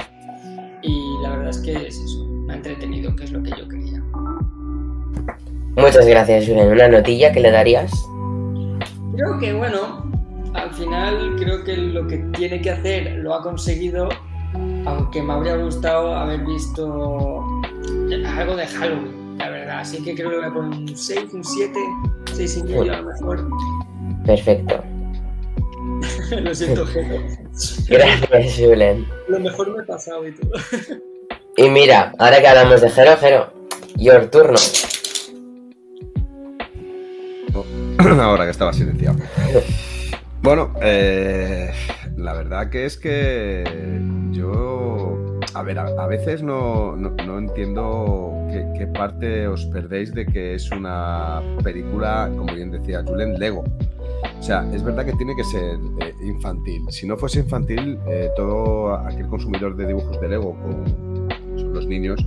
y 0.83 1.23
la 1.23 1.31
verdad 1.31 1.51
es 1.51 1.59
que 1.59 1.73
es 1.73 1.97
eso. 1.97 2.27
Me 2.47 2.53
ha 2.53 2.57
entretenido, 2.57 3.17
que 3.17 3.25
es 3.25 3.33
lo 3.33 3.43
que 3.43 3.51
yo 3.51 3.67
quería. 3.67 4.03
Muchas 5.77 6.07
gracias, 6.07 6.47
Julen. 6.47 6.69
¿Una 6.69 6.89
notilla 6.89 7.33
que 7.33 7.41
le 7.41 7.51
darías? 7.51 7.91
Creo 9.17 9.39
que 9.39 9.53
bueno, 9.53 10.05
al 10.55 10.73
final 10.75 11.37
creo 11.39 11.65
que 11.65 11.77
lo 11.77 12.07
que 12.07 12.19
tiene 12.37 12.61
que 12.61 12.71
hacer 12.71 13.13
lo 13.19 13.35
ha 13.35 13.43
conseguido, 13.43 14.09
aunque 14.87 15.23
me 15.23 15.33
habría 15.33 15.57
gustado 15.57 16.15
haber 16.15 16.45
visto 16.45 17.45
algo 18.27 18.57
de 18.57 18.67
Halloween, 18.67 19.39
la 19.39 19.49
verdad. 19.51 19.81
Así 19.81 20.03
que 20.03 20.15
creo 20.15 20.31
que 20.31 20.37
voy 20.37 20.45
a 20.45 20.53
poner 20.53 20.79
un 20.79 20.97
6, 20.97 21.33
un 21.33 21.45
7, 21.45 21.79
6 22.35 22.57
y 22.57 22.63
medio 22.65 22.93
a 22.93 22.97
lo 23.01 23.11
mejor. 23.11 23.49
Perfecto. 24.25 24.83
lo 26.43 26.55
siento, 26.55 26.87
Jero. 26.87 27.25
Gracias, 27.89 28.59
Julen. 28.59 29.07
Lo 29.29 29.41
mejor 29.41 29.77
me 29.77 29.83
he 29.83 29.87
pasado 29.87 30.27
y 30.27 30.33
todo. 30.33 30.51
Y 31.57 31.71
mira, 31.71 32.13
ahora 32.19 32.41
que 32.41 32.49
hablamos 32.49 32.81
de 32.81 32.91
Jero, 32.91 33.17
Jero, 33.17 33.53
your 33.97 34.27
turno. 34.29 34.59
Ahora 38.21 38.45
que 38.45 38.51
estaba 38.51 38.73
silenciado. 38.73 39.19
Bueno, 40.43 40.75
eh, 40.83 41.71
la 42.17 42.33
verdad 42.35 42.71
que 42.71 42.87
es 42.87 42.99
que 42.99 43.63
yo, 44.35 45.17
a 45.55 45.63
ver, 45.63 45.79
a, 45.79 46.07
veces 46.07 46.43
no, 46.43 46.97
no- 46.97 47.39
entiendo 47.39 48.33
qué, 48.51 48.67
qué 48.77 48.87
parte 48.87 49.47
os 49.47 49.65
perdéis 49.67 50.13
de 50.13 50.27
que 50.27 50.55
es 50.55 50.71
una 50.71 51.41
película, 51.63 52.31
como 52.37 52.55
bien 52.55 52.71
decía 52.71 53.03
Julen, 53.07 53.39
Lego. 53.39 53.65
O 54.39 54.43
sea, 54.43 54.67
es 54.75 54.83
verdad 54.83 55.07
que 55.07 55.13
tiene 55.15 55.35
que 55.37 55.45
ser 55.45 55.79
eh, 56.01 56.15
infantil. 56.27 56.83
Si 56.91 57.07
no 57.07 57.17
fuese 57.17 57.41
infantil, 57.41 57.99
eh, 58.09 58.31
todo 58.37 58.95
aquel 58.95 59.27
consumidor 59.29 59.77
de 59.77 59.87
dibujos 59.87 60.21
de 60.21 60.29
Lego, 60.29 60.57
como 60.61 60.85
son 61.57 61.73
los 61.73 61.87
niños, 61.87 62.25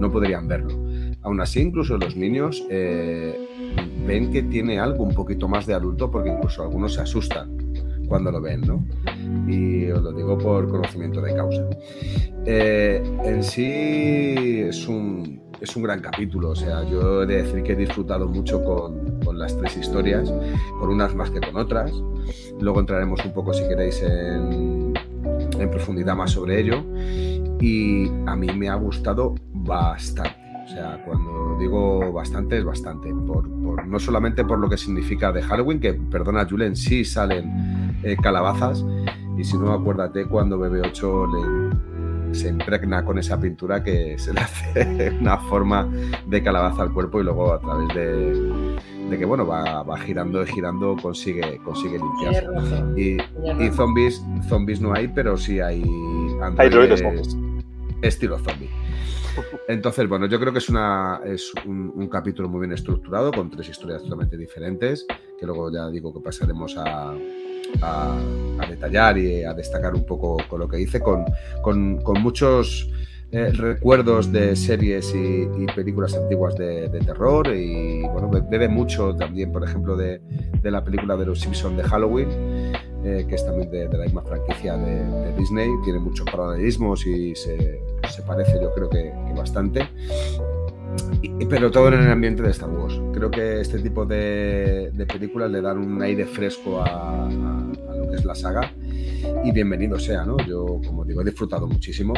no 0.00 0.10
podrían 0.10 0.48
verlo. 0.48 0.74
Aún 1.22 1.40
así, 1.40 1.60
incluso 1.60 1.98
los 1.98 2.16
niños 2.16 2.64
eh, 2.70 3.38
ven 4.06 4.32
que 4.32 4.42
tiene 4.42 4.80
algo 4.80 5.04
un 5.04 5.14
poquito 5.14 5.46
más 5.46 5.66
de 5.66 5.74
adulto 5.74 6.10
porque 6.10 6.30
incluso 6.30 6.62
algunos 6.62 6.94
se 6.94 7.02
asustan 7.02 7.61
cuando 8.12 8.30
lo 8.30 8.42
ven, 8.42 8.60
¿no? 8.60 8.84
Y 9.50 9.90
os 9.90 10.02
lo 10.02 10.12
digo 10.12 10.36
por 10.36 10.68
conocimiento 10.68 11.22
de 11.22 11.34
causa. 11.34 11.66
Eh, 12.44 13.02
en 13.24 13.42
sí 13.42 14.60
es 14.68 14.86
un, 14.86 15.40
es 15.58 15.74
un 15.74 15.82
gran 15.82 16.02
capítulo. 16.02 16.50
O 16.50 16.54
sea, 16.54 16.86
yo 16.90 17.22
he 17.22 17.26
de 17.26 17.42
decir 17.42 17.62
que 17.62 17.72
he 17.72 17.76
disfrutado 17.76 18.28
mucho 18.28 18.62
con, 18.62 19.18
con 19.24 19.38
las 19.38 19.56
tres 19.56 19.78
historias, 19.78 20.30
con 20.78 20.90
unas 20.90 21.14
más 21.14 21.30
que 21.30 21.40
con 21.40 21.56
otras. 21.56 21.90
Luego 22.60 22.80
entraremos 22.80 23.24
un 23.24 23.32
poco, 23.32 23.54
si 23.54 23.66
queréis, 23.66 24.02
en, 24.02 24.92
en 25.58 25.70
profundidad 25.70 26.14
más 26.14 26.32
sobre 26.32 26.60
ello. 26.60 26.84
Y 27.62 28.10
a 28.26 28.36
mí 28.36 28.48
me 28.54 28.68
ha 28.68 28.74
gustado 28.74 29.36
bastante. 29.54 30.36
O 30.66 30.68
sea, 30.68 31.02
cuando 31.06 31.51
digo 31.62 32.12
bastante, 32.12 32.58
es 32.58 32.64
bastante. 32.64 33.12
Por, 33.14 33.48
por- 33.62 33.86
no 33.86 33.98
solamente 33.98 34.44
por 34.44 34.58
lo 34.58 34.68
que 34.68 34.76
significa 34.76 35.32
de 35.32 35.42
Halloween, 35.42 35.80
que, 35.80 35.94
perdona, 35.94 36.46
Julen, 36.48 36.76
sí 36.76 37.04
salen 37.04 37.96
eh, 38.02 38.16
calabazas. 38.22 38.84
Y 39.38 39.44
si 39.44 39.56
no, 39.56 39.72
acuérdate 39.72 40.26
cuando 40.26 40.58
BB8 40.58 41.72
le, 42.30 42.34
se 42.34 42.48
impregna 42.48 43.04
con 43.04 43.18
esa 43.18 43.40
pintura 43.40 43.82
que 43.82 44.18
se 44.18 44.32
le 44.34 44.40
hace 44.40 45.10
una 45.20 45.38
forma 45.38 45.88
de 46.26 46.42
calabaza 46.42 46.82
al 46.82 46.92
cuerpo 46.92 47.20
y 47.20 47.24
luego 47.24 47.52
a 47.52 47.58
través 47.60 47.88
de, 47.94 48.72
de 49.10 49.18
que, 49.18 49.24
bueno, 49.24 49.46
va, 49.46 49.82
va 49.82 49.98
girando 49.98 50.42
y 50.42 50.46
girando 50.46 50.96
consigue, 51.00 51.58
consigue 51.64 51.98
limpiarse. 51.98 52.46
Y, 52.96 53.16
y 53.64 53.70
zombies, 53.70 54.22
zombies 54.48 54.80
no 54.80 54.94
hay, 54.94 55.08
pero 55.08 55.36
sí 55.36 55.60
hay 55.60 55.82
Hay 56.58 56.68
droides 56.70 57.02
androides 57.02 57.32
zombies. 57.32 57.36
estilo 58.02 58.38
zombie. 58.38 58.68
Entonces, 59.68 60.08
bueno, 60.08 60.26
yo 60.26 60.38
creo 60.40 60.52
que 60.52 60.58
es, 60.58 60.68
una, 60.68 61.20
es 61.24 61.52
un, 61.66 62.08
capítulo 62.08 62.48
muy 62.48 62.60
bien 62.60 62.72
estructurado, 62.72 63.32
con 63.32 63.50
tres 63.50 63.68
historias 63.68 64.02
totalmente 64.02 64.36
diferentes, 64.36 65.06
que 65.38 65.46
luego 65.46 65.72
ya 65.72 65.88
digo 65.88 66.12
que 66.12 66.20
pasaremos 66.20 66.76
a, 66.76 67.14
a- 67.80 68.18
detallar 68.68 69.18
y 69.18 69.44
a 69.44 69.52
destacar 69.54 69.94
un 69.94 70.04
poco 70.04 70.38
con 70.48 70.60
lo 70.60 70.68
que 70.68 70.76
dice, 70.76 71.00
con, 71.00 71.24
con- 71.62 72.00
con 72.02 72.20
muchos 72.22 72.88
eh, 73.30 73.50
recuerdos 73.50 74.30
de 74.30 74.54
series 74.54 75.14
y, 75.14 75.46
películas 75.74 76.14
antiguas 76.14 76.54
de, 76.56 76.88
terror. 77.04 77.48
Y 77.48 78.02
bueno, 78.02 78.28
be- 78.28 78.42
bebe 78.42 78.68
mucho 78.68 79.14
también, 79.16 79.50
por 79.52 79.64
ejemplo, 79.64 79.96
de, 79.96 80.20
de 80.62 80.70
la 80.70 80.84
película 80.84 81.16
de 81.16 81.26
los 81.26 81.40
Simpsons 81.40 81.76
de 81.76 81.82
Halloween, 81.82 82.28
eh, 83.04 83.24
que 83.28 83.34
es 83.34 83.44
también 83.44 83.70
de, 83.70 83.88
de 83.88 83.98
la 83.98 84.04
misma 84.04 84.22
franquicia 84.22 84.76
de, 84.76 85.04
de 85.04 85.32
Disney, 85.36 85.68
tiene 85.84 85.98
muchos 85.98 86.26
paralelismos 86.30 87.06
y 87.06 87.34
se, 87.34 87.80
se 88.08 88.22
parece 88.22 88.60
yo 88.60 88.72
creo 88.74 88.88
que, 88.88 89.12
que 89.26 89.32
bastante. 89.36 89.88
Pero 91.48 91.70
todo 91.70 91.88
en 91.88 91.94
el 92.02 92.10
ambiente 92.10 92.42
de 92.42 92.50
Star 92.50 92.68
Wars. 92.70 93.00
Creo 93.14 93.30
que 93.30 93.60
este 93.60 93.78
tipo 93.78 94.04
de, 94.04 94.90
de 94.92 95.06
películas 95.06 95.50
le 95.50 95.60
dan 95.60 95.78
un 95.78 96.00
aire 96.02 96.26
fresco 96.26 96.80
a, 96.80 96.84
a- 97.26 97.26
a 97.28 97.96
lo 97.96 98.08
que 98.10 98.16
es 98.16 98.24
la 98.24 98.34
saga 98.34 98.72
y 99.44 99.52
bienvenido 99.52 99.98
sea, 99.98 100.24
¿no? 100.24 100.36
Yo, 100.46 100.80
como 100.86 101.04
digo, 101.04 101.20
he 101.22 101.24
disfrutado 101.24 101.66
muchísimo. 101.66 102.14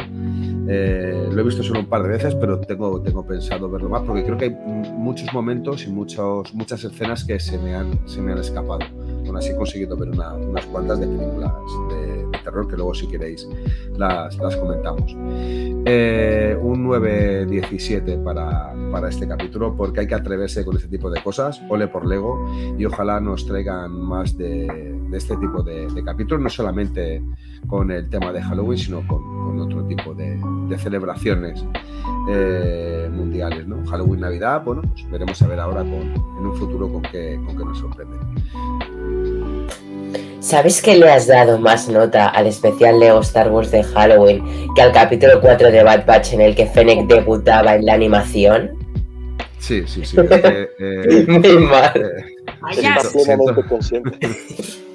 Eh, 0.67 1.29
lo 1.31 1.41
he 1.41 1.43
visto 1.43 1.63
solo 1.63 1.79
un 1.81 1.85
par 1.87 2.03
de 2.03 2.09
veces, 2.09 2.35
pero 2.35 2.59
tengo, 2.59 3.01
tengo 3.01 3.25
pensado 3.25 3.69
verlo 3.69 3.89
más 3.89 4.01
porque 4.03 4.23
creo 4.23 4.37
que 4.37 4.45
hay 4.45 4.51
muchos 4.51 5.33
momentos 5.33 5.85
y 5.85 5.91
muchos, 5.91 6.53
muchas 6.53 6.83
escenas 6.83 7.23
que 7.23 7.39
se 7.39 7.57
me 7.57 7.75
han, 7.75 8.07
se 8.07 8.21
me 8.21 8.31
han 8.33 8.39
escapado. 8.39 8.85
Así 9.37 9.49
he 9.49 9.55
conseguido 9.55 9.95
ver 9.97 10.09
una- 10.09 10.33
unas 10.33 10.65
cuantas 10.67 10.99
de 10.99 11.07
películas 11.07 11.51
de 11.89 12.34
terror 12.45 12.67
que 12.67 12.75
luego 12.75 12.93
si 12.93 13.07
queréis 13.07 13.47
las, 13.97 14.37
las 14.37 14.55
comentamos. 14.55 15.15
Eh, 15.85 16.57
un 16.61 16.87
9-17 16.87 18.23
para, 18.23 18.73
para 18.91 19.09
este 19.09 19.27
capítulo 19.27 19.75
porque 19.75 20.01
hay 20.01 20.07
que 20.07 20.15
atreverse 20.15 20.63
con 20.63 20.77
este 20.77 20.87
tipo 20.87 21.09
de 21.09 21.21
cosas, 21.21 21.61
ole 21.69 21.87
por 21.87 22.05
Lego, 22.05 22.49
y 22.77 22.85
ojalá 22.85 23.19
nos 23.19 23.45
traigan 23.45 23.91
más 23.91 24.37
de, 24.37 24.95
este 25.11 25.35
tipo 25.37 25.63
de, 25.63 25.87
de 25.87 26.03
capítulos, 26.03 26.43
no 26.43 26.49
solamente 26.49 27.21
con 27.67 27.91
el 27.91 28.09
tema 28.09 28.31
de 28.31 28.41
Halloween, 28.41 28.77
sino 28.77 29.07
con, 29.07 29.21
con 29.45 29.59
otro 29.59 29.83
tipo 29.85 30.13
de, 30.13 30.39
de 30.67 30.77
celebraciones 30.77 31.65
eh, 32.29 33.09
mundiales. 33.11 33.67
¿no? 33.67 33.85
Halloween, 33.85 34.21
Navidad, 34.21 34.63
bueno, 34.63 34.81
pues 34.81 35.09
veremos 35.09 35.41
a 35.41 35.47
ver 35.47 35.59
ahora 35.59 35.81
con, 35.81 36.01
en 36.39 36.45
un 36.45 36.55
futuro 36.55 36.91
con 36.91 37.01
qué, 37.03 37.39
con 37.45 37.57
qué 37.57 37.65
nos 37.65 37.77
sorprende. 37.79 38.17
¿Sabes 40.39 40.81
que 40.81 40.95
le 40.95 41.09
has 41.09 41.27
dado 41.27 41.57
más 41.59 41.87
nota 41.89 42.27
al 42.27 42.47
especial 42.47 42.99
Lego 42.99 43.21
Star 43.21 43.51
Wars 43.51 43.71
de 43.71 43.83
Halloween 43.83 44.43
que 44.75 44.81
al 44.81 44.91
capítulo 44.91 45.41
4 45.41 45.71
de 45.71 45.83
Bad 45.83 46.05
Batch 46.05 46.33
en 46.33 46.41
el 46.41 46.55
que 46.55 46.67
Fennec 46.67 47.07
debutaba 47.07 47.75
en 47.75 47.85
la 47.85 47.93
animación? 47.93 48.71
Sí, 49.59 49.83
sí, 49.87 50.05
sí. 50.05 50.17
es 50.19 50.29
que, 50.29 50.69
eh, 50.79 51.25
Muy 51.27 51.57
mal. 51.57 51.91
eh, 51.95 52.73
Siento- 52.73 53.09
siento- 53.09 53.65
consciente. 53.67 54.11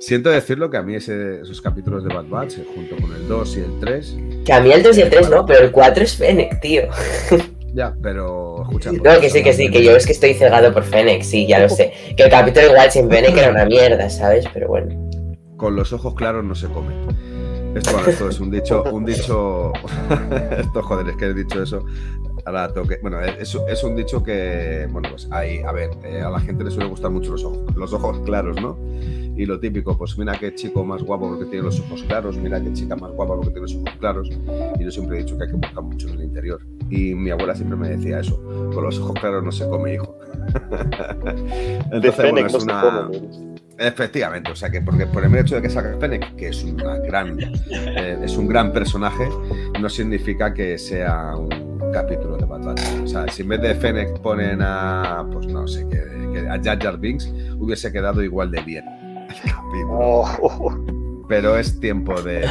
Siento 0.00 0.30
decirlo 0.30 0.70
que 0.70 0.76
a 0.76 0.82
mí 0.82 0.94
ese- 0.94 1.40
esos 1.42 1.60
capítulos 1.60 2.04
de 2.04 2.14
Bad 2.14 2.26
Batch, 2.28 2.58
eh, 2.58 2.64
junto 2.74 2.96
con 2.96 3.12
el 3.14 3.26
2 3.28 3.56
y 3.56 3.60
el 3.60 3.80
3, 3.80 4.16
Que 4.46 4.52
a 4.52 4.60
mí 4.60 4.70
el 4.70 4.82
2 4.82 4.96
y 4.96 5.00
el 5.02 5.10
3 5.10 5.28
no, 5.28 5.44
pero 5.44 5.64
el 5.64 5.72
4 5.72 6.04
es 6.04 6.14
Fennec, 6.16 6.60
tío. 6.60 6.82
ya, 7.74 7.94
pero 8.02 8.62
escucha. 8.62 8.92
No, 8.92 9.20
que 9.20 9.30
sí, 9.30 9.42
que 9.42 9.52
sí, 9.52 9.70
que 9.70 9.82
yo 9.82 9.96
es 9.96 10.06
que 10.06 10.12
estoy 10.12 10.34
cegado 10.34 10.72
por 10.72 10.84
Fennec, 10.84 11.22
sí, 11.22 11.46
ya 11.46 11.58
lo 11.60 11.68
sé. 11.68 11.92
Que 12.16 12.24
el 12.24 12.30
capítulo 12.30 12.66
igual 12.66 12.90
sin 12.90 13.08
Fennec 13.08 13.36
era 13.36 13.50
una 13.50 13.64
mierda, 13.66 14.08
¿sabes? 14.10 14.46
Pero 14.52 14.68
bueno. 14.68 15.10
Con 15.56 15.76
los 15.76 15.92
ojos 15.92 16.14
claros 16.14 16.44
no 16.44 16.54
se 16.54 16.68
come. 16.68 16.94
Esto, 17.74 17.92
bueno, 17.92 18.08
esto 18.08 18.28
es 18.30 18.40
un 18.40 18.50
dicho, 18.50 18.82
un 18.90 19.04
dicho. 19.04 19.72
esto, 20.58 20.82
joder, 20.82 21.08
es 21.08 21.16
que 21.16 21.26
he 21.26 21.34
dicho 21.34 21.62
eso. 21.62 21.84
Ahora 22.48 22.72
tengo 22.72 22.86
que- 22.86 22.96
Bueno, 23.02 23.20
es, 23.20 23.54
es 23.68 23.84
un 23.84 23.94
dicho 23.94 24.22
que, 24.22 24.88
bueno, 24.90 25.10
pues 25.10 25.28
hay, 25.30 25.58
a 25.58 25.70
ver, 25.70 25.90
eh, 26.02 26.22
a 26.22 26.30
la 26.30 26.40
gente 26.40 26.64
le 26.64 26.70
suele 26.70 26.88
gustar 26.88 27.10
mucho 27.10 27.32
los 27.32 27.44
ojos, 27.44 27.76
los 27.76 27.92
ojos 27.92 28.20
claros, 28.24 28.58
¿no? 28.60 28.78
Y 29.36 29.44
lo 29.44 29.60
típico, 29.60 29.96
pues 29.98 30.16
mira 30.18 30.32
qué 30.40 30.54
chico 30.54 30.82
más 30.82 31.02
guapo 31.02 31.28
porque 31.28 31.44
tiene 31.44 31.66
los 31.66 31.78
ojos 31.78 32.02
claros, 32.04 32.38
mira 32.38 32.58
qué 32.60 32.72
chica 32.72 32.96
más 32.96 33.12
guapa 33.12 33.34
porque 33.34 33.50
tiene 33.50 33.60
los 33.62 33.74
ojos 33.76 33.90
claros. 34.00 34.30
Y 34.80 34.84
yo 34.84 34.90
siempre 34.90 35.18
he 35.18 35.22
dicho 35.24 35.36
que 35.36 35.44
hay 35.44 35.50
que 35.50 35.56
buscar 35.56 35.82
mucho 35.82 36.08
en 36.08 36.14
el 36.14 36.24
interior. 36.24 36.60
Y 36.88 37.14
mi 37.14 37.28
abuela 37.30 37.54
siempre 37.54 37.76
me 37.76 37.90
decía 37.90 38.20
eso, 38.20 38.42
con 38.74 38.82
los 38.82 38.98
ojos 38.98 39.20
claros 39.20 39.44
no 39.44 39.52
se 39.52 39.68
come, 39.68 39.94
hijo. 39.94 40.18
Entonces, 41.92 42.16
bueno, 42.16 42.40
no 42.40 42.46
es 42.46 42.54
una... 42.54 43.10
Efectivamente, 43.80 44.50
o 44.50 44.56
sea 44.56 44.70
que 44.70 44.80
porque 44.82 45.06
por 45.06 45.24
el 45.24 45.32
hecho 45.36 45.54
de 45.54 45.62
que 45.62 45.70
salga 45.70 45.96
Fennec, 46.00 46.34
que 46.34 46.48
es 46.48 46.64
una 46.64 46.96
gran 46.98 47.38
eh, 47.40 48.18
es 48.24 48.36
un 48.36 48.48
gran 48.48 48.72
personaje, 48.72 49.28
no 49.80 49.88
significa 49.88 50.52
que 50.52 50.76
sea 50.78 51.36
un 51.36 51.67
capítulo 51.92 52.36
de 52.36 52.44
Bad 52.44 52.62
Batch. 52.62 52.82
O 53.02 53.06
sea, 53.06 53.26
si 53.28 53.42
en 53.42 53.48
vez 53.48 53.60
de 53.62 53.74
Fennec 53.74 54.18
ponen 54.20 54.60
a 54.62 55.26
pues 55.32 55.46
no 55.46 55.66
sé 55.66 55.86
que, 55.88 55.98
que 56.32 56.48
a 56.48 56.60
Jar 56.62 56.78
Jar 56.82 56.98
Binks 56.98 57.32
hubiese 57.58 57.92
quedado 57.92 58.22
igual 58.22 58.50
de 58.50 58.60
bien 58.62 58.84
el 59.28 59.50
capítulo. 59.52 60.24
Oh. 60.42 60.76
Pero 61.28 61.58
es 61.58 61.78
tiempo 61.80 62.20
de 62.22 62.46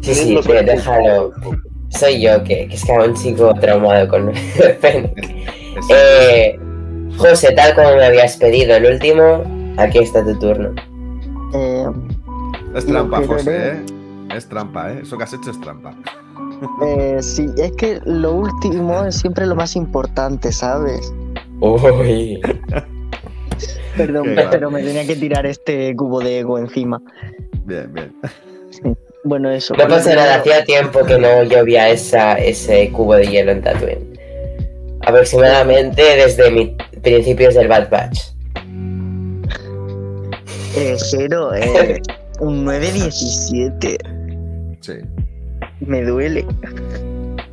Sí, 0.00 0.14
sí, 0.14 0.38
pero 0.46 0.62
déjalo. 0.62 1.32
Soy 1.90 2.22
yo, 2.22 2.42
que, 2.44 2.68
que 2.68 2.74
es 2.74 2.84
que 2.84 2.92
un 2.92 3.14
chico 3.14 3.52
traumado 3.60 4.08
con 4.08 4.32
Fennec. 4.80 5.40
Eh, 5.90 6.58
José, 7.16 7.52
tal 7.52 7.74
como 7.74 7.96
me 7.96 8.04
habías 8.04 8.36
pedido 8.36 8.76
el 8.76 8.86
último, 8.86 9.44
aquí 9.76 9.98
está 9.98 10.24
tu 10.24 10.38
turno. 10.38 10.74
Eh, 11.52 11.86
es 12.74 12.86
trampa, 12.86 13.22
José, 13.26 13.72
¿eh? 13.72 13.82
Es 14.34 14.48
trampa, 14.48 14.92
¿eh? 14.92 15.00
Eso 15.02 15.18
que 15.18 15.24
has 15.24 15.32
hecho 15.32 15.50
es 15.50 15.60
trampa. 15.60 15.94
Eh, 16.84 17.18
sí, 17.20 17.46
es 17.56 17.72
que 17.72 18.00
lo 18.04 18.32
último 18.34 19.04
es 19.04 19.16
siempre 19.16 19.46
lo 19.46 19.54
más 19.56 19.76
importante, 19.76 20.52
¿sabes? 20.52 21.12
Uy. 21.60 22.40
Perdón, 23.96 24.34
Qué 24.34 24.46
pero 24.50 24.70
me 24.70 24.82
tenía 24.82 25.06
que 25.06 25.16
tirar 25.16 25.44
este 25.46 25.94
cubo 25.96 26.20
de 26.20 26.38
ego 26.40 26.58
encima. 26.58 27.02
Bien, 27.64 27.92
bien. 27.92 28.14
Bueno, 29.24 29.50
eso. 29.50 29.74
No 29.74 29.86
pasa 29.86 30.14
nada, 30.14 30.36
hacía 30.36 30.64
tiempo 30.64 31.04
que 31.04 31.18
no 31.18 31.42
llovía 31.44 31.90
esa, 31.90 32.34
ese 32.38 32.90
cubo 32.90 33.14
de 33.14 33.26
hielo 33.26 33.52
en 33.52 33.60
Tatooine. 33.62 34.18
Aproximadamente 35.02 36.02
desde 36.02 36.50
mi- 36.50 36.76
principios 37.02 37.54
del 37.54 37.68
Bad 37.68 37.90
Batch. 37.90 38.20
Eh, 40.76 40.94
cero, 40.98 41.52
eh, 41.54 42.00
un 42.40 42.64
917. 42.64 43.98
Sí. 44.80 44.92
Me 45.80 46.02
duele. 46.04 46.46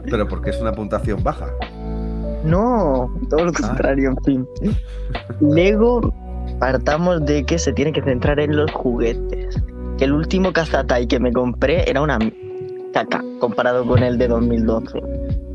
Pero 0.10 0.28
porque 0.28 0.52
es 0.52 0.60
una 0.62 0.72
puntuación 0.74 1.24
baja. 1.24 1.50
No, 2.44 3.12
todo 3.30 3.46
lo 3.46 3.54
contrario, 3.54 4.10
en 4.12 4.24
fin. 4.24 4.48
Lego, 5.42 6.14
partamos 6.60 7.26
de 7.26 7.44
que 7.46 7.58
se 7.60 7.74
tiene 7.74 7.92
que 7.92 8.02
centrar 8.02 8.40
en 8.40 8.56
los 8.56 8.72
juguetes. 8.72 9.62
Que 9.98 10.06
el 10.06 10.14
último 10.14 10.54
Kazatai 10.54 11.08
que 11.08 11.20
me 11.20 11.34
compré 11.34 11.90
era 11.90 12.02
una 12.02 12.20
caca 12.94 13.24
comparado 13.40 13.86
con 13.86 14.02
el 14.04 14.18
de 14.18 14.28
2012. 14.28 15.02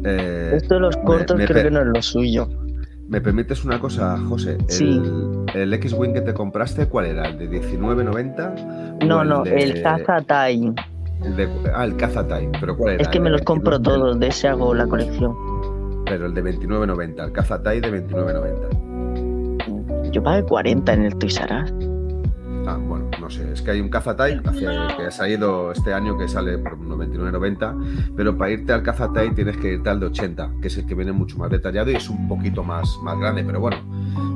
Eh, 0.04 0.52
Esto 0.56 0.74
de 0.74 0.80
los 0.80 0.96
cortos 0.98 1.36
me 1.36 1.46
creo 1.46 1.64
que 1.64 1.70
no 1.70 1.80
es 1.80 1.86
lo 1.86 2.02
suyo. 2.02 2.48
¿Me 3.08 3.20
permites 3.20 3.64
una 3.64 3.78
cosa, 3.78 4.18
José? 4.28 4.52
El, 4.58 4.64
Sí. 4.70 5.02
el 5.54 5.72
X-Wing 5.74 6.12
que 6.14 6.22
te 6.22 6.34
compraste, 6.34 6.86
¿cuál 6.86 7.06
era? 7.06 7.28
¿El 7.28 7.38
de 7.38 7.48
19.90? 7.48 8.98
o 9.02 9.04
No, 9.04 9.22
no, 9.24 9.44
de- 9.44 9.54
el 9.62 9.82
Kazatai. 9.82 10.72
El 11.24 11.36
de- 11.36 11.48
ah, 11.74 11.84
el 11.84 11.96
Kazatai. 11.96 12.50
¿Pero 12.60 12.76
cuál 12.76 12.94
era? 12.94 13.02
Es 13.02 13.08
que 13.08 13.18
¿El 13.18 13.24
me 13.24 13.30
los 13.30 13.42
compro 13.42 13.72
22? 13.78 13.98
todos, 13.98 14.20
de 14.20 14.28
ese 14.28 14.48
hago 14.48 14.74
la 14.74 14.86
colección. 14.86 15.34
Pero 16.06 16.26
el 16.26 16.34
de 16.34 16.42
29.90, 16.42 17.24
el 17.24 17.32
Kazatai 17.32 17.80
de 17.80 17.90
29.90. 18.06 20.10
Yo 20.10 20.22
pagué 20.22 20.42
40 20.42 20.92
en 20.92 21.02
el 21.04 21.16
Toys 21.16 21.40
R. 21.40 21.64
Ah, 22.64 22.78
bueno, 22.80 23.06
no 23.20 23.28
sé, 23.28 23.52
es 23.52 23.60
que 23.62 23.72
hay 23.72 23.80
un 23.80 23.88
Cazatai 23.88 24.40
que 24.40 24.68
ha 25.06 25.10
salido 25.10 25.72
este 25.72 25.92
año 25.94 26.16
que 26.16 26.28
sale 26.28 26.58
por 26.58 26.78
99.90, 26.78 28.12
pero 28.16 28.36
para 28.36 28.50
irte 28.52 28.72
al 28.72 28.82
Cazatai 28.84 29.34
tienes 29.34 29.56
que 29.56 29.72
irte 29.74 29.90
al 29.90 29.98
de 29.98 30.06
80, 30.06 30.48
que 30.60 30.68
es 30.68 30.78
el 30.78 30.86
que 30.86 30.94
viene 30.94 31.10
mucho 31.12 31.36
más 31.38 31.50
detallado 31.50 31.90
y 31.90 31.96
es 31.96 32.08
un 32.08 32.28
poquito 32.28 32.62
más, 32.62 32.88
más 33.02 33.18
grande, 33.18 33.42
pero 33.42 33.58
bueno, 33.58 33.78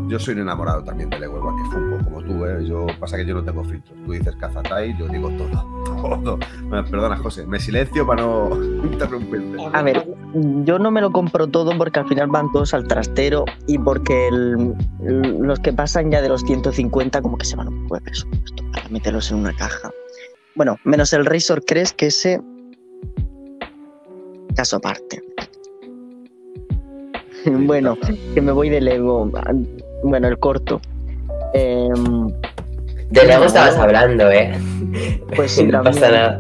yo 0.08 0.18
soy 0.18 0.34
un 0.34 0.40
enamorado 0.40 0.82
también 0.84 1.10
del 1.10 1.20
Lego, 1.20 1.38
igual 1.38 1.54
que 1.56 1.70
Funko, 1.70 2.04
como 2.04 2.22
tú, 2.22 2.44
¿eh? 2.46 2.64
Yo, 2.66 2.86
pasa 3.00 3.16
que 3.16 3.26
yo 3.26 3.34
no 3.34 3.42
tengo 3.44 3.64
filtros. 3.64 3.96
Tú 4.04 4.12
dices 4.12 4.34
Cazatai, 4.36 4.96
yo 4.98 5.08
digo 5.08 5.30
todo, 5.30 6.18
todo. 6.24 6.38
Perdona, 6.70 7.16
José, 7.16 7.46
me 7.46 7.58
silencio 7.58 8.06
para 8.06 8.22
no 8.22 8.50
interrumpirte. 8.84 9.56
A 9.72 9.82
ver, 9.82 10.06
yo 10.64 10.78
no 10.78 10.90
me 10.90 11.00
lo 11.00 11.10
compro 11.12 11.46
todo 11.46 11.76
porque 11.76 12.00
al 12.00 12.08
final 12.08 12.28
van 12.28 12.50
todos 12.52 12.74
al 12.74 12.86
trastero 12.86 13.44
y 13.66 13.78
porque 13.78 14.28
el- 14.28 14.74
los 15.40 15.58
que 15.60 15.72
pasan 15.72 16.10
ya 16.10 16.20
de 16.22 16.28
los 16.28 16.42
150 16.42 17.20
como 17.22 17.36
que 17.38 17.44
se 17.46 17.56
van 17.56 17.68
un 17.68 17.82
poco 17.84 17.96
de 17.96 18.00
presupuesto 18.02 18.64
para 18.72 18.88
meterlos 18.88 19.30
en 19.30 19.38
una 19.38 19.52
caja. 19.54 19.90
Bueno, 20.54 20.76
menos 20.84 21.12
el 21.12 21.26
Razor 21.26 21.64
Crest 21.64 21.96
que 21.96 22.06
ese... 22.06 22.40
Caso 24.54 24.76
aparte. 24.76 25.22
bueno, 27.46 27.96
que 28.34 28.40
me 28.40 28.52
voy 28.52 28.70
de 28.70 28.80
Lego. 28.80 29.30
Bueno, 30.02 30.28
el 30.28 30.38
corto. 30.38 30.80
Em, 31.54 32.28
De 33.10 33.24
Lego 33.24 33.44
estabas 33.44 33.76
hablando, 33.76 34.30
¿eh? 34.30 34.52
pues 35.34 35.52
sí, 35.56 35.64
no 35.66 35.82
pasa 35.82 36.10
nada. 36.10 36.38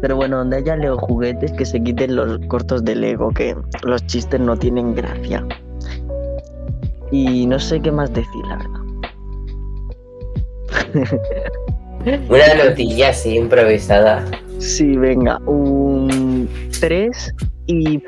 Pero 0.00 0.16
bueno, 0.16 0.38
donde 0.38 0.58
haya 0.58 0.76
Lego 0.76 0.98
juguetes, 0.98 1.52
que 1.52 1.64
se 1.64 1.82
quiten 1.82 2.14
los 2.16 2.38
cortos 2.48 2.84
de 2.84 2.94
Lego, 2.94 3.30
que 3.30 3.56
los 3.82 4.06
chistes 4.06 4.38
no 4.38 4.56
tienen 4.56 4.94
gracia. 4.94 5.46
Y 7.10 7.46
no 7.46 7.58
sé 7.58 7.80
qué 7.80 7.90
más 7.90 8.12
decir, 8.12 8.44
la 8.48 8.56
verdad. 8.56 8.80
Una 12.28 12.64
notilla 12.64 13.10
así 13.10 13.36
improvisada. 13.36 14.24
Sí, 14.58 14.96
venga, 14.96 15.38
un 15.46 16.48
3 16.80 17.34
y 17.66 18.02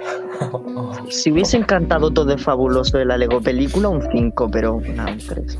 si 1.11 1.33
hubiese 1.33 1.57
encantado 1.57 2.11
todo 2.11 2.27
de 2.27 2.38
fabuloso 2.38 2.99
de 2.99 3.05
la 3.05 3.16
Lego 3.16 3.40
película, 3.40 3.88
un 3.88 4.03
5, 4.11 4.51
pero 4.51 4.81
nada, 4.95 5.12
un 5.12 5.19
3. 5.19 5.59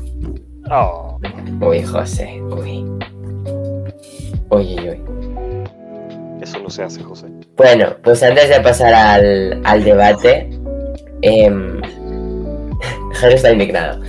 Oh, 0.69 1.19
Uy, 1.61 1.81
José, 1.83 2.41
uy. 2.43 2.85
Uy, 4.49 4.75
uy, 4.79 4.89
uy. 4.89 4.99
eso 6.41 6.59
no 6.59 6.69
se 6.69 6.83
hace, 6.83 7.03
José. 7.03 7.27
Bueno, 7.55 7.95
pues 8.03 8.21
antes 8.23 8.49
de 8.49 8.59
pasar 8.61 8.93
al, 8.93 9.61
al 9.63 9.83
debate, 9.83 10.49
eh, 11.21 11.49
Jero 13.13 13.33
está 13.33 13.51
indignado. 13.51 14.01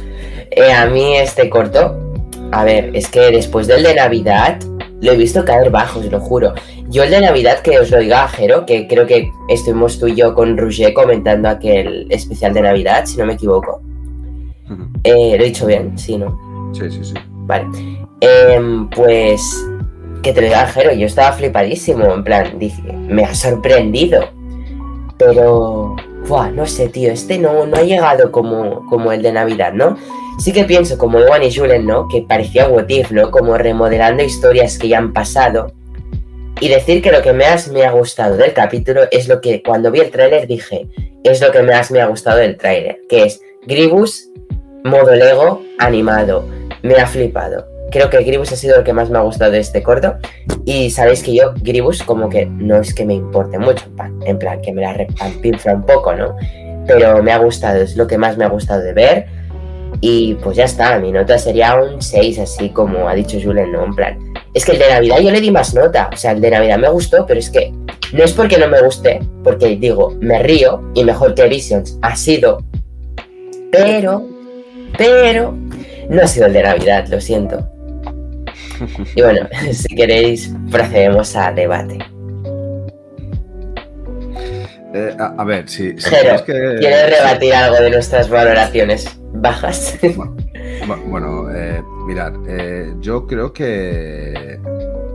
Eh, 0.50 0.72
a 0.72 0.86
mí 0.86 1.16
este 1.16 1.48
corto, 1.48 1.96
a 2.52 2.64
ver, 2.64 2.94
es 2.94 3.08
que 3.08 3.30
después 3.30 3.66
del 3.66 3.82
de 3.82 3.94
Navidad 3.94 4.58
lo 5.00 5.12
he 5.12 5.16
visto 5.16 5.44
caer 5.44 5.70
bajo, 5.70 6.00
os 6.00 6.10
lo 6.10 6.20
juro. 6.20 6.54
Yo 6.90 7.02
el 7.02 7.10
de 7.10 7.20
Navidad, 7.20 7.60
que 7.60 7.78
os 7.78 7.90
lo 7.90 7.98
diga 7.98 8.26
Jero, 8.28 8.64
que 8.64 8.86
creo 8.86 9.06
que 9.06 9.30
estuvimos 9.48 9.98
tú 9.98 10.06
y 10.06 10.14
yo 10.14 10.34
con 10.34 10.56
Roger 10.56 10.94
comentando 10.94 11.48
aquel 11.48 12.06
especial 12.10 12.54
de 12.54 12.62
Navidad, 12.62 13.04
si 13.04 13.18
no 13.18 13.26
me 13.26 13.34
equivoco. 13.34 13.82
Eh, 15.04 15.36
lo 15.36 15.44
he 15.44 15.46
dicho 15.46 15.66
bien, 15.66 15.98
sí, 15.98 16.16
¿no? 16.16 16.72
Sí, 16.72 16.90
sí, 16.90 17.04
sí. 17.04 17.14
Vale. 17.46 17.66
Em, 18.20 18.88
pues 18.88 19.42
que 20.22 20.32
te 20.32 20.40
lo 20.40 20.46
diga 20.46 20.66
Jero, 20.66 20.92
yo 20.92 21.06
estaba 21.06 21.32
flipadísimo, 21.32 22.04
en 22.06 22.24
plan, 22.24 22.58
dije, 22.58 22.82
me 22.92 23.24
ha 23.24 23.34
sorprendido. 23.34 24.24
Pero, 25.18 25.96
buah, 26.26 26.50
no 26.50 26.66
sé, 26.66 26.88
tío, 26.88 27.12
este 27.12 27.38
no, 27.38 27.66
no 27.66 27.76
ha 27.76 27.82
llegado 27.82 28.32
como, 28.32 28.86
como 28.86 29.12
el 29.12 29.22
de 29.22 29.32
Navidad, 29.32 29.72
¿no? 29.72 29.96
Sí 30.38 30.52
que 30.52 30.64
pienso, 30.64 30.96
como 30.96 31.18
Ewan 31.18 31.42
y 31.42 31.54
Julen, 31.54 31.86
¿no? 31.86 32.08
Que 32.08 32.22
parecía 32.22 32.68
What 32.68 32.88
If, 32.88 33.10
¿no? 33.10 33.30
Como 33.30 33.58
remodelando 33.58 34.22
historias 34.22 34.78
que 34.78 34.88
ya 34.88 34.98
han 34.98 35.12
pasado. 35.12 35.72
Y 36.60 36.68
decir 36.68 37.02
que 37.02 37.12
lo 37.12 37.22
que 37.22 37.32
más 37.32 37.68
me 37.68 37.84
ha 37.84 37.92
gustado 37.92 38.36
del 38.36 38.52
capítulo 38.52 39.02
es 39.10 39.28
lo 39.28 39.40
que 39.40 39.62
cuando 39.62 39.90
vi 39.90 40.00
el 40.00 40.10
tráiler 40.10 40.46
dije, 40.46 40.88
es 41.22 41.40
lo 41.40 41.52
que 41.52 41.62
más 41.62 41.90
me 41.90 42.00
ha 42.00 42.06
gustado 42.06 42.38
del 42.38 42.56
tráiler, 42.56 42.98
que 43.08 43.24
es 43.24 43.40
Gribus, 43.66 44.28
modo 44.84 45.14
Lego, 45.14 45.62
animado. 45.78 46.44
Me 46.82 46.96
ha 46.96 47.06
flipado. 47.06 47.64
Creo 47.90 48.10
que 48.10 48.22
Gribus 48.22 48.52
ha 48.52 48.56
sido 48.56 48.76
lo 48.78 48.84
que 48.84 48.92
más 48.92 49.08
me 49.08 49.18
ha 49.18 49.22
gustado 49.22 49.52
de 49.52 49.60
este 49.60 49.82
corto. 49.82 50.16
Y 50.64 50.90
sabéis 50.90 51.22
que 51.22 51.34
yo, 51.34 51.54
Gribus, 51.62 52.02
como 52.02 52.28
que 52.28 52.46
no 52.46 52.80
es 52.80 52.92
que 52.92 53.04
me 53.04 53.14
importe 53.14 53.58
mucho, 53.58 53.84
en 53.86 53.96
plan, 53.96 54.20
en 54.26 54.38
plan 54.38 54.60
que 54.60 54.72
me 54.72 54.82
la 54.82 54.92
repampinfla 54.94 55.74
un 55.74 55.86
poco, 55.86 56.14
¿no? 56.14 56.36
Pero 56.86 57.22
me 57.22 57.32
ha 57.32 57.38
gustado, 57.38 57.80
es 57.80 57.96
lo 57.96 58.06
que 58.06 58.18
más 58.18 58.36
me 58.36 58.44
ha 58.44 58.48
gustado 58.48 58.82
de 58.82 58.92
ver. 58.92 59.26
Y 60.00 60.34
pues 60.34 60.56
ya 60.56 60.64
está, 60.64 60.98
mi 60.98 61.12
nota 61.12 61.38
sería 61.38 61.76
un 61.76 62.02
6, 62.02 62.38
así 62.40 62.68
como 62.70 63.08
ha 63.08 63.14
dicho 63.14 63.38
Julen, 63.42 63.72
¿no? 63.72 63.84
En 63.84 63.94
plan, 63.94 64.18
es 64.54 64.64
que 64.64 64.72
el 64.72 64.78
de 64.78 64.88
Navidad 64.88 65.18
yo 65.20 65.30
le 65.30 65.40
di 65.40 65.50
más 65.50 65.74
nota. 65.74 66.10
O 66.12 66.16
sea, 66.16 66.32
el 66.32 66.40
de 66.40 66.50
Navidad 66.50 66.78
me 66.78 66.88
gustó, 66.88 67.26
pero 67.26 67.38
es 67.40 67.50
que 67.50 67.72
no 68.12 68.24
es 68.24 68.32
porque 68.32 68.56
no 68.58 68.68
me 68.68 68.80
guste, 68.82 69.20
porque 69.44 69.76
digo, 69.76 70.16
me 70.20 70.42
río 70.42 70.82
y 70.94 71.04
mejor 71.04 71.34
que 71.34 71.46
Visions 71.48 71.98
ha 72.02 72.16
sido. 72.16 72.58
Pero, 73.72 74.26
pero, 74.96 75.54
no 76.08 76.22
ha 76.22 76.26
sido 76.26 76.46
el 76.46 76.52
de 76.54 76.62
Navidad, 76.62 77.06
lo 77.08 77.20
siento. 77.20 77.68
Y 79.14 79.20
bueno, 79.22 79.46
si 79.72 79.94
queréis, 79.94 80.52
procedemos 80.70 81.34
a 81.36 81.52
debate. 81.52 81.98
Eh, 84.94 85.14
a, 85.18 85.34
a 85.38 85.44
ver, 85.44 85.68
si, 85.68 85.98
si 85.98 86.10
que- 86.10 86.76
¿quieres 86.80 87.10
rebatir 87.18 87.54
algo 87.54 87.76
de 87.76 87.90
nuestras 87.90 88.28
valoraciones 88.30 89.18
bajas? 89.34 89.98
Bu- 90.02 90.34
Bueno, 91.06 91.50
eh, 91.54 91.82
mirad, 92.08 92.32
eh, 92.46 92.94
yo 93.00 93.26
creo 93.26 93.52
que 93.52 94.58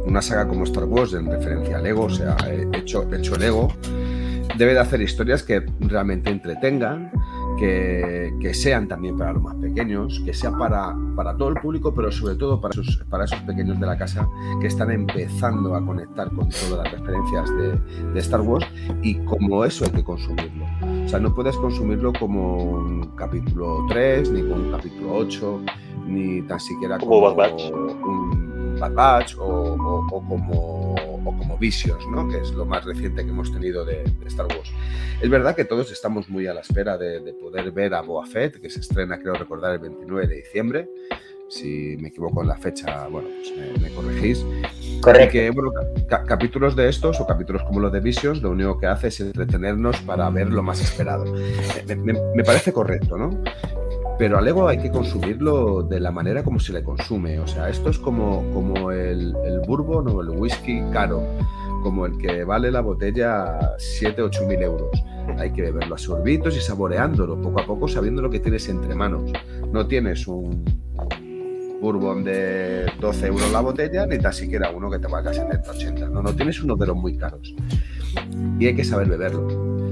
una 0.05 0.21
saga 0.21 0.47
como 0.47 0.63
Star 0.63 0.83
Wars 0.83 1.13
en 1.15 1.25
referencia 1.25 1.77
al 1.77 1.83
Lego, 1.83 2.03
o 2.03 2.09
sea, 2.09 2.37
eh, 2.47 2.67
hecho, 2.71 3.11
hecho 3.11 3.35
Lego, 3.35 3.73
debe 4.59 4.73
de 4.75 4.79
hacer 4.79 5.01
historias 5.01 5.41
que 5.41 5.65
realmente 5.79 6.29
entretengan, 6.29 7.11
que, 7.57 8.31
que 8.39 8.53
sean 8.53 8.87
también 8.87 9.17
para 9.17 9.33
los 9.33 9.41
más 9.41 9.55
pequeños, 9.55 10.21
que 10.23 10.35
sea 10.35 10.51
para, 10.51 10.95
para 11.15 11.35
todo 11.35 11.49
el 11.49 11.55
público, 11.55 11.95
pero 11.95 12.11
sobre 12.11 12.35
todo 12.35 12.61
para 12.61 12.79
esos, 12.79 13.03
para 13.09 13.25
esos 13.25 13.39
pequeños 13.41 13.79
de 13.79 13.87
la 13.87 13.97
casa 13.97 14.29
que 14.61 14.67
están 14.67 14.91
empezando 14.91 15.75
a 15.75 15.83
conectar 15.83 16.29
con 16.29 16.47
todas 16.49 16.83
las 16.83 16.91
referencias 16.91 17.49
de, 17.57 18.11
de 18.13 18.19
Star 18.19 18.41
Wars 18.41 18.67
y 19.01 19.15
como 19.25 19.65
eso 19.65 19.85
hay 19.85 19.91
que 19.91 20.03
consumirlo. 20.03 20.65
O 21.05 21.07
sea, 21.07 21.19
no 21.19 21.33
puedes 21.33 21.57
consumirlo 21.57 22.13
como 22.13 22.57
un 22.57 23.15
capítulo 23.15 23.83
3, 23.89 24.29
ni 24.29 24.41
como 24.43 24.55
un 24.55 24.71
capítulo 24.71 25.15
8, 25.15 25.61
ni 26.05 26.41
tan 26.43 26.59
siquiera 26.59 26.97
Como 26.97 27.11
como, 27.21 27.35
Bad 27.35 27.51
Batch. 27.51 27.71
un 27.71 28.77
Bad 28.79 28.93
Batch 28.93 29.35
o, 29.37 29.43
o- 29.45 30.07
o 30.07 30.27
como, 30.27 30.95
o 30.95 31.23
como 31.37 31.57
Visions, 31.57 32.05
¿no? 32.07 32.27
que 32.27 32.37
es 32.39 32.51
lo 32.51 32.65
más 32.65 32.83
reciente 32.85 33.23
que 33.23 33.29
hemos 33.29 33.51
tenido 33.51 33.85
de, 33.85 34.03
de 34.03 34.27
Star 34.27 34.47
Wars. 34.47 34.71
Es 35.21 35.29
verdad 35.29 35.55
que 35.55 35.63
todos 35.65 35.91
estamos 35.91 36.27
muy 36.29 36.47
a 36.47 36.53
la 36.53 36.61
espera 36.61 36.97
de, 36.97 37.19
de 37.21 37.33
poder 37.33 37.71
ver 37.71 37.93
a 37.93 38.01
Boa 38.01 38.25
Fett, 38.25 38.59
que 38.59 38.69
se 38.69 38.79
estrena, 38.81 39.19
creo 39.19 39.33
recordar, 39.35 39.73
el 39.73 39.79
29 39.79 40.27
de 40.27 40.35
diciembre. 40.37 40.89
Si 41.49 41.97
me 41.99 42.07
equivoco 42.07 42.41
en 42.41 42.47
la 42.47 42.57
fecha, 42.57 43.07
bueno, 43.09 43.27
pues 43.37 43.53
me, 43.55 43.77
me 43.89 43.93
corregís. 43.93 44.43
Y 44.81 44.99
Correcto. 44.99 45.31
que, 45.33 45.49
bueno, 45.51 45.71
ca- 46.09 46.23
capítulos 46.23 46.75
de 46.75 46.89
estos 46.89 47.19
o 47.21 47.27
capítulos 47.27 47.61
como 47.63 47.79
los 47.79 47.91
de 47.91 47.99
Visions, 47.99 48.41
lo 48.41 48.49
único 48.51 48.79
que 48.79 48.87
hace 48.87 49.09
es 49.09 49.19
entretenernos 49.19 50.01
para 50.01 50.29
ver 50.31 50.49
lo 50.49 50.63
más 50.63 50.81
esperado. 50.81 51.25
Me, 51.85 51.95
me- 51.95 52.19
me 52.35 52.43
parece 52.43 52.73
correcto, 52.73 53.17
¿no? 53.17 53.29
Pero 54.17 54.37
al 54.37 54.47
ego 54.47 54.67
hay 54.67 54.77
que 54.77 54.91
consumirlo 54.91 55.83
de 55.83 55.99
la 55.99 56.11
manera 56.11 56.43
como 56.43 56.59
se 56.59 56.71
le 56.71 56.83
consume. 56.83 57.39
O 57.39 57.47
sea, 57.47 57.69
esto 57.69 57.89
es 57.89 57.97
como, 57.97 58.43
como 58.53 58.91
el, 58.91 59.35
el 59.45 59.59
bourbon 59.67 60.07
o 60.09 60.21
el 60.21 60.29
whisky 60.29 60.81
caro, 60.91 61.23
como 61.81 62.05
el 62.05 62.17
que 62.17 62.43
vale 62.43 62.71
la 62.71 62.81
botella 62.81 63.75
7, 63.77 64.21
8 64.21 64.47
mil 64.47 64.61
euros. 64.61 64.89
Hay 65.37 65.51
que 65.51 65.63
beberlo 65.63 65.95
a 65.95 65.97
sorbitos 65.97 66.55
y 66.55 66.61
saboreándolo 66.61 67.41
poco 67.41 67.61
a 67.61 67.65
poco, 67.65 67.87
sabiendo 67.87 68.21
lo 68.21 68.29
que 68.29 68.39
tienes 68.39 68.67
entre 68.69 68.93
manos. 68.93 69.31
No 69.71 69.87
tienes 69.87 70.27
un 70.27 70.63
bourbon 71.83 72.23
de 72.23 72.85
12 73.01 73.27
euros 73.27 73.51
la 73.51 73.59
botella, 73.59 74.05
ni 74.05 74.17
tan 74.17 74.31
siquiera 74.31 74.71
uno 74.71 74.89
que 74.89 74.99
te 74.99 75.07
valga 75.07 75.33
70, 75.33 75.69
80. 75.69 76.07
No, 76.07 76.21
no 76.23 76.33
tienes 76.33 76.63
uno 76.63 76.77
de 76.77 76.87
los 76.87 76.95
muy 76.95 77.17
caros. 77.17 77.53
Y 78.57 78.67
hay 78.67 78.75
que 78.75 78.85
saber 78.85 79.07
beberlo. 79.09 79.47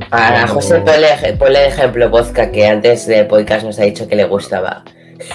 A 0.10 0.32
Cuando- 0.32 0.54
José 0.54 0.80
ponle, 0.80 1.34
ponle 1.38 1.68
ejemplo 1.68 2.10
vodka 2.10 2.50
que 2.50 2.66
antes 2.66 3.06
de 3.08 3.26
podcast 3.26 3.66
nos 3.66 3.78
ha 3.80 3.84
dicho 3.84 4.08
que 4.08 4.16
le 4.16 4.24
gustaba. 4.26 4.84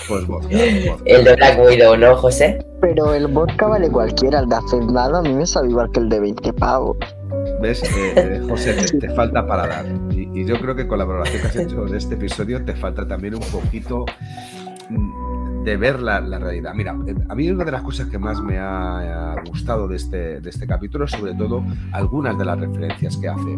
Pues 0.09 0.27
vodka, 0.27 0.49
vodka. 0.89 1.03
El 1.05 1.25
de 1.25 1.37
Black 1.37 1.61
Widow, 1.61 1.97
¿no, 1.99 2.17
José? 2.17 2.65
Pero 2.81 3.13
el 3.15 3.27
vodka 3.27 3.67
vale 3.67 3.91
cualquiera, 3.91 4.41
el 4.41 4.49
de 4.49 4.57
hacendado 4.57 5.17
a 5.19 5.23
mí 5.23 5.33
me 5.35 5.47
sabe 5.47 5.69
igual 5.69 5.91
que 5.93 6.01
el 6.01 6.09
de 6.09 6.21
20 6.21 6.53
pavos. 6.55 6.97
¿Ves? 7.61 7.83
Eh, 7.85 8.41
José, 8.49 8.73
te, 8.75 8.99
te 8.99 9.11
falta 9.15 9.47
para 9.47 9.67
dar. 9.67 9.85
Y, 10.11 10.41
y 10.41 10.47
yo 10.47 10.59
creo 10.59 10.75
que 10.75 10.87
con 10.87 10.99
la 10.99 11.05
valoración 11.05 11.43
que 11.43 11.49
has 11.49 11.57
hecho 11.57 11.85
de 11.85 11.99
este 11.99 12.15
episodio 12.15 12.65
te 12.65 12.75
falta 12.75 13.07
también 13.07 13.35
un 13.35 13.41
poquito 13.43 14.05
mm, 14.91 15.26
de 15.67 15.77
ver 15.77 16.01
la, 16.01 16.21
la 16.21 16.39
realidad. 16.39 16.73
Mira, 16.75 16.97
eh, 17.09 17.15
a 17.29 17.35
mí 17.35 17.51
una 17.51 17.65
de 17.65 17.73
las 17.73 17.83
cosas 17.83 18.07
que 18.07 18.21
más 18.21 18.41
me 18.41 18.57
ha, 18.57 19.33
ha 19.33 19.43
gustado 19.49 19.89
de 19.89 19.97
este, 19.97 20.41
de 20.41 20.49
este 20.49 20.65
capítulo 20.65 21.07
es 21.07 21.11
sobre 21.11 21.35
todo 21.35 21.61
algunas 21.91 22.39
de 22.39 22.45
las 22.45 22.61
referencias 22.61 23.17
que 23.17 23.29
hace 23.29 23.53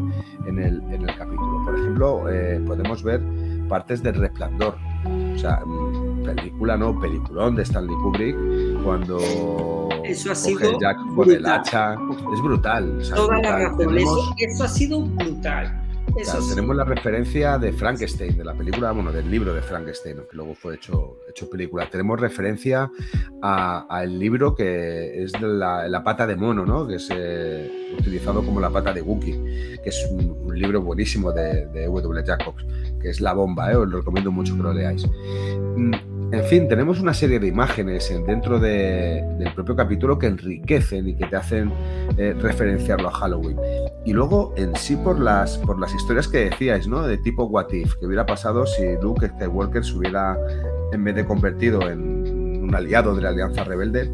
en 0.47 0.59
el, 0.59 0.83
en 0.91 1.07
el 1.07 1.15
capítulo. 1.17 1.63
Por 1.67 1.79
ejemplo, 1.79 2.29
eh, 2.31 2.63
podemos 2.67 3.03
ver 3.03 3.21
partes 3.69 4.03
del 4.03 4.15
resplandor. 4.15 4.77
O 5.35 5.39
sea, 5.39 5.61
mm, 5.67 6.25
película, 6.25 6.79
¿no? 6.79 6.99
Peliculón 6.99 7.57
de 7.57 7.63
Stanley 7.65 7.95
Kubrick, 7.97 8.37
cuando 8.83 9.19
Eso 10.05 10.33
ha 10.33 10.35
coge 10.35 10.67
sido 10.67 10.81
Jack 10.81 10.97
con 11.15 11.31
el 11.31 11.45
hacha. 11.45 11.93
Es 12.33 12.41
brutal. 12.43 13.01
o 13.01 13.05
sea, 13.05 13.17
es 13.17 13.21
Toda 13.23 13.39
la 13.43 13.59
razón. 13.59 13.79
Tenemos- 13.79 14.19
Eso, 14.19 14.35
eso 14.39 14.65
ha 14.65 14.69
sido 14.69 15.03
brutal. 15.03 15.83
Eso 16.17 16.39
tenemos 16.49 16.75
la 16.75 16.85
referencia 16.85 17.59
de 17.59 17.73
Frankenstein, 17.73 18.37
de 18.37 18.45
la 18.45 18.55
película, 18.55 18.93
bueno, 18.93 19.13
del 19.13 19.31
libro 19.31 19.55
de 19.55 19.63
Frankenstein, 19.63 20.17
que 20.29 20.37
luego 20.37 20.55
fue 20.55 20.75
hecho, 20.77 21.19
hecho 21.29 21.49
película. 21.49 21.89
Tenemos 21.91 22.19
referencia 22.21 22.91
a- 23.43 23.87
al 23.89 24.19
libro 24.19 24.55
que 24.55 25.23
es 25.23 25.33
de 25.33 25.47
la, 25.47 25.87
la 25.89 26.03
pata 26.03 26.27
de 26.27 26.35
mono, 26.37 26.65
¿no? 26.65 26.87
Que 26.87 26.97
es 26.97 27.09
eh, 27.13 27.95
utilizado 27.99 28.43
como 28.45 28.61
la 28.61 28.71
pata 28.71 28.93
de 28.93 29.03
Wookiee, 29.03 29.79
que 29.83 29.89
es 29.91 30.09
un, 30.11 30.37
un 30.45 30.59
libro 30.59 30.83
buenísimo 30.83 31.31
de, 31.33 31.67
de 31.67 31.87
W. 31.87 32.23
Jacobs, 32.25 32.65
que 33.01 33.11
es 33.11 33.21
la 33.21 33.33
bomba, 33.35 33.71
¿eh? 33.73 33.77
Os 33.77 33.89
lo 33.89 33.99
recomiendo 33.99 34.33
mucho 34.33 34.57
que 34.57 34.63
lo 34.63 34.73
leáis. 34.73 35.07
Mm, 35.77 35.93
En 36.31 36.45
fin, 36.45 36.69
tenemos 36.69 37.01
una 37.01 37.15
serie 37.15 37.39
de 37.41 37.47
imágenes 37.47 38.11
en- 38.11 38.25
dentro 38.27 38.59
de- 38.61 39.25
del 39.39 39.55
propio 39.55 39.75
capítulo 39.75 40.19
que 40.19 40.27
enriquecen 40.27 41.09
y 41.09 41.15
que 41.17 41.27
te 41.27 41.37
hacen 41.37 41.73
eh, 42.19 42.35
referenciarlo 42.39 43.09
a 43.09 43.13
Halloween. 43.13 43.57
Y 44.05 44.13
luego 44.13 44.53
en 44.57 44.75
sí 44.77 44.97
por 44.97 45.19
las, 45.19 45.57
por 45.59 45.79
las 45.81 45.95
historias 45.95 46.29
que 46.29 46.51
decíais, 46.51 46.87
¿no? 46.87 47.07
De 47.07 47.17
tipo 47.19 47.45
What 47.45 47.73
If, 47.73 47.95
que 47.95 48.07
hubiera 48.07 48.27
pasado 48.27 48.67
si 48.67 48.83
Luke 49.01 49.27
Skywalker 49.29 49.85
se 49.85 49.95
hubiera, 49.97 50.37
en 50.93 51.03
vez 51.05 51.15
de 51.15 51.25
convertido 51.25 51.89
en 51.89 52.63
un 52.63 52.75
aliado 52.75 53.15
de 53.15 53.23
la 53.23 53.31
Alianza 53.31 53.65
Rebelde, 53.65 54.11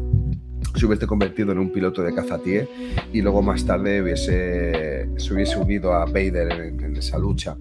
se 0.75 0.85
hubiese 0.85 1.07
convertido 1.07 1.51
en 1.51 1.59
un 1.59 1.71
piloto 1.71 2.01
de 2.01 2.13
cazatie 2.13 2.67
y 3.11 3.21
luego 3.21 3.41
más 3.41 3.65
tarde 3.65 4.15
se 4.15 5.07
hubiese 5.33 5.57
unido 5.57 5.93
a 5.93 6.05
Vader 6.05 6.51
en, 6.51 6.79
en 6.83 6.95
esa 6.95 7.17
lucha 7.17 7.57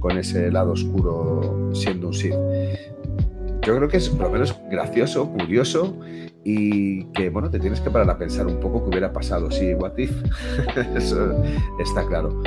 con 0.00 0.16
ese 0.16 0.50
lado 0.52 0.72
oscuro 0.72 1.70
siendo 1.72 2.08
un 2.08 2.14
Sith. 2.14 2.34
Yo 3.62 3.76
creo 3.76 3.88
que 3.88 3.96
es 3.98 4.08
por 4.08 4.26
lo 4.26 4.30
menos 4.30 4.58
gracioso, 4.70 5.30
curioso 5.30 5.98
y 6.44 7.04
que, 7.12 7.28
bueno, 7.30 7.50
te 7.50 7.58
tienes 7.58 7.80
que 7.80 7.90
parar 7.90 8.08
a 8.10 8.18
pensar 8.18 8.46
un 8.46 8.58
poco 8.60 8.82
qué 8.82 8.90
hubiera 8.90 9.12
pasado. 9.12 9.50
Sí, 9.50 9.74
what 9.74 9.96
if, 9.98 10.12
eso 10.96 11.42
está 11.78 12.06
claro. 12.06 12.42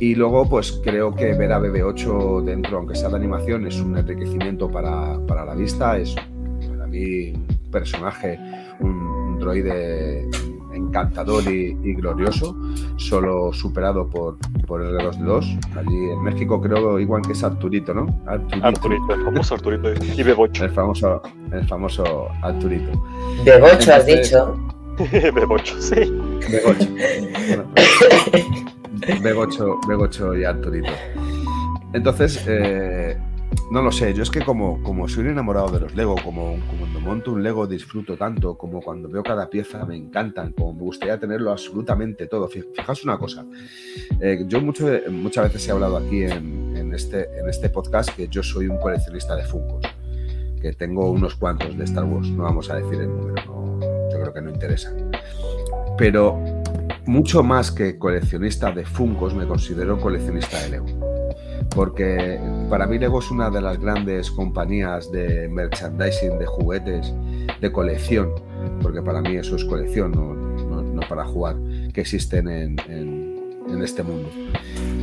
Y 0.00 0.14
luego, 0.14 0.48
pues 0.48 0.80
creo 0.82 1.14
que 1.14 1.34
ver 1.34 1.52
a 1.52 1.60
BB8 1.60 2.42
dentro, 2.42 2.78
aunque 2.78 2.96
sea 2.96 3.10
de 3.10 3.16
animación, 3.16 3.66
es 3.66 3.80
un 3.80 3.96
enriquecimiento 3.96 4.68
para, 4.70 5.18
para 5.26 5.44
la 5.44 5.54
vista. 5.54 5.96
Es 5.98 6.14
para 6.68 6.86
mí 6.86 7.32
un 7.32 7.70
personaje, 7.70 8.38
un 8.80 9.38
droide 9.38 10.28
encantador 10.94 11.42
y, 11.44 11.76
y 11.82 11.94
glorioso, 11.94 12.56
solo 12.96 13.52
superado 13.52 14.08
por, 14.08 14.38
por 14.66 14.80
el 14.82 14.94
R2D2. 14.96 15.76
Allí 15.76 16.10
en 16.10 16.22
México 16.22 16.60
creo 16.60 17.00
igual 17.00 17.22
que 17.22 17.32
es 17.32 17.42
Arturito, 17.42 17.92
¿no? 17.92 18.06
Arturito. 18.26 18.66
Arturito, 18.66 19.14
el 19.14 19.24
famoso 19.24 19.54
Arturito 19.54 19.92
y 20.16 20.22
Bebocho. 20.22 20.64
El 20.64 20.70
famoso, 20.70 21.22
el 21.52 21.66
famoso 21.66 22.28
Arturito. 22.42 22.92
De 23.44 23.60
Bocho 23.60 23.92
has 23.92 24.06
dicho. 24.06 24.56
Bebocho, 25.34 25.80
sí. 25.80 25.96
Begocho. 26.48 26.88
Bueno, 27.48 27.64
Begocho, 29.22 29.80
Begocho 29.88 30.36
y 30.36 30.44
Arturito. 30.44 30.92
Entonces, 31.92 32.44
eh, 32.46 33.18
no 33.70 33.82
lo 33.82 33.90
sé, 33.90 34.12
yo 34.14 34.22
es 34.22 34.30
que 34.30 34.40
como, 34.44 34.82
como 34.82 35.08
soy 35.08 35.24
un 35.24 35.30
enamorado 35.30 35.68
de 35.68 35.80
los 35.80 35.94
Lego, 35.94 36.14
como, 36.22 36.56
cuando 36.78 37.00
monto 37.00 37.32
un 37.32 37.42
Lego 37.42 37.66
disfruto 37.66 38.16
tanto, 38.16 38.56
como 38.56 38.80
cuando 38.80 39.08
veo 39.08 39.22
cada 39.22 39.48
pieza 39.50 39.84
me 39.84 39.96
encantan, 39.96 40.52
como 40.52 40.74
me 40.74 40.80
gustaría 40.82 41.18
tenerlo 41.18 41.50
absolutamente 41.50 42.26
todo. 42.26 42.48
Fij- 42.48 42.66
Fijaos 42.74 43.04
una 43.04 43.18
cosa, 43.18 43.44
eh, 44.20 44.44
yo 44.46 44.60
mucho, 44.60 44.86
muchas 45.10 45.44
veces 45.44 45.66
he 45.68 45.72
hablado 45.72 45.96
aquí 45.96 46.24
en, 46.24 46.92
este, 46.94 47.28
en 47.38 47.48
este 47.48 47.70
podcast 47.70 48.10
que 48.10 48.28
yo 48.28 48.42
soy 48.42 48.68
un 48.68 48.78
coleccionista 48.78 49.34
de 49.34 49.44
Funkos, 49.44 49.82
que 50.60 50.72
tengo 50.74 51.10
unos 51.10 51.34
cuantos 51.34 51.76
de 51.76 51.84
Star 51.84 52.04
Wars, 52.04 52.28
no 52.28 52.44
vamos 52.44 52.70
a 52.70 52.76
decir 52.76 53.00
el 53.00 53.08
número, 53.08 53.80
yo 54.12 54.20
creo 54.20 54.32
que 54.32 54.40
no 54.42 54.50
interesa. 54.50 54.94
Pero 55.98 56.38
mucho 57.06 57.42
más 57.42 57.72
que 57.72 57.98
coleccionista 57.98 58.70
de 58.72 58.84
Funkos, 58.84 59.34
me 59.34 59.46
considero 59.46 59.98
coleccionista 60.00 60.60
de 60.62 60.68
Lego. 60.70 61.03
Porque 61.74 62.38
para 62.70 62.86
mí 62.86 62.98
Lego 62.98 63.18
es 63.18 63.30
una 63.30 63.50
de 63.50 63.60
las 63.60 63.78
grandes 63.80 64.30
compañías 64.30 65.10
de 65.10 65.48
merchandising, 65.48 66.38
de 66.38 66.46
juguetes, 66.46 67.12
de 67.60 67.72
colección, 67.72 68.30
porque 68.80 69.02
para 69.02 69.20
mí 69.20 69.36
eso 69.36 69.56
es 69.56 69.64
colección, 69.64 70.12
no, 70.12 70.34
no- 70.34 71.00
para 71.08 71.24
jugar, 71.24 71.56
que 71.92 72.00
existen 72.00 72.48
en, 72.48 72.76
en- 72.88 73.34
en 73.68 73.82
este 73.82 74.02
mundo. 74.02 74.28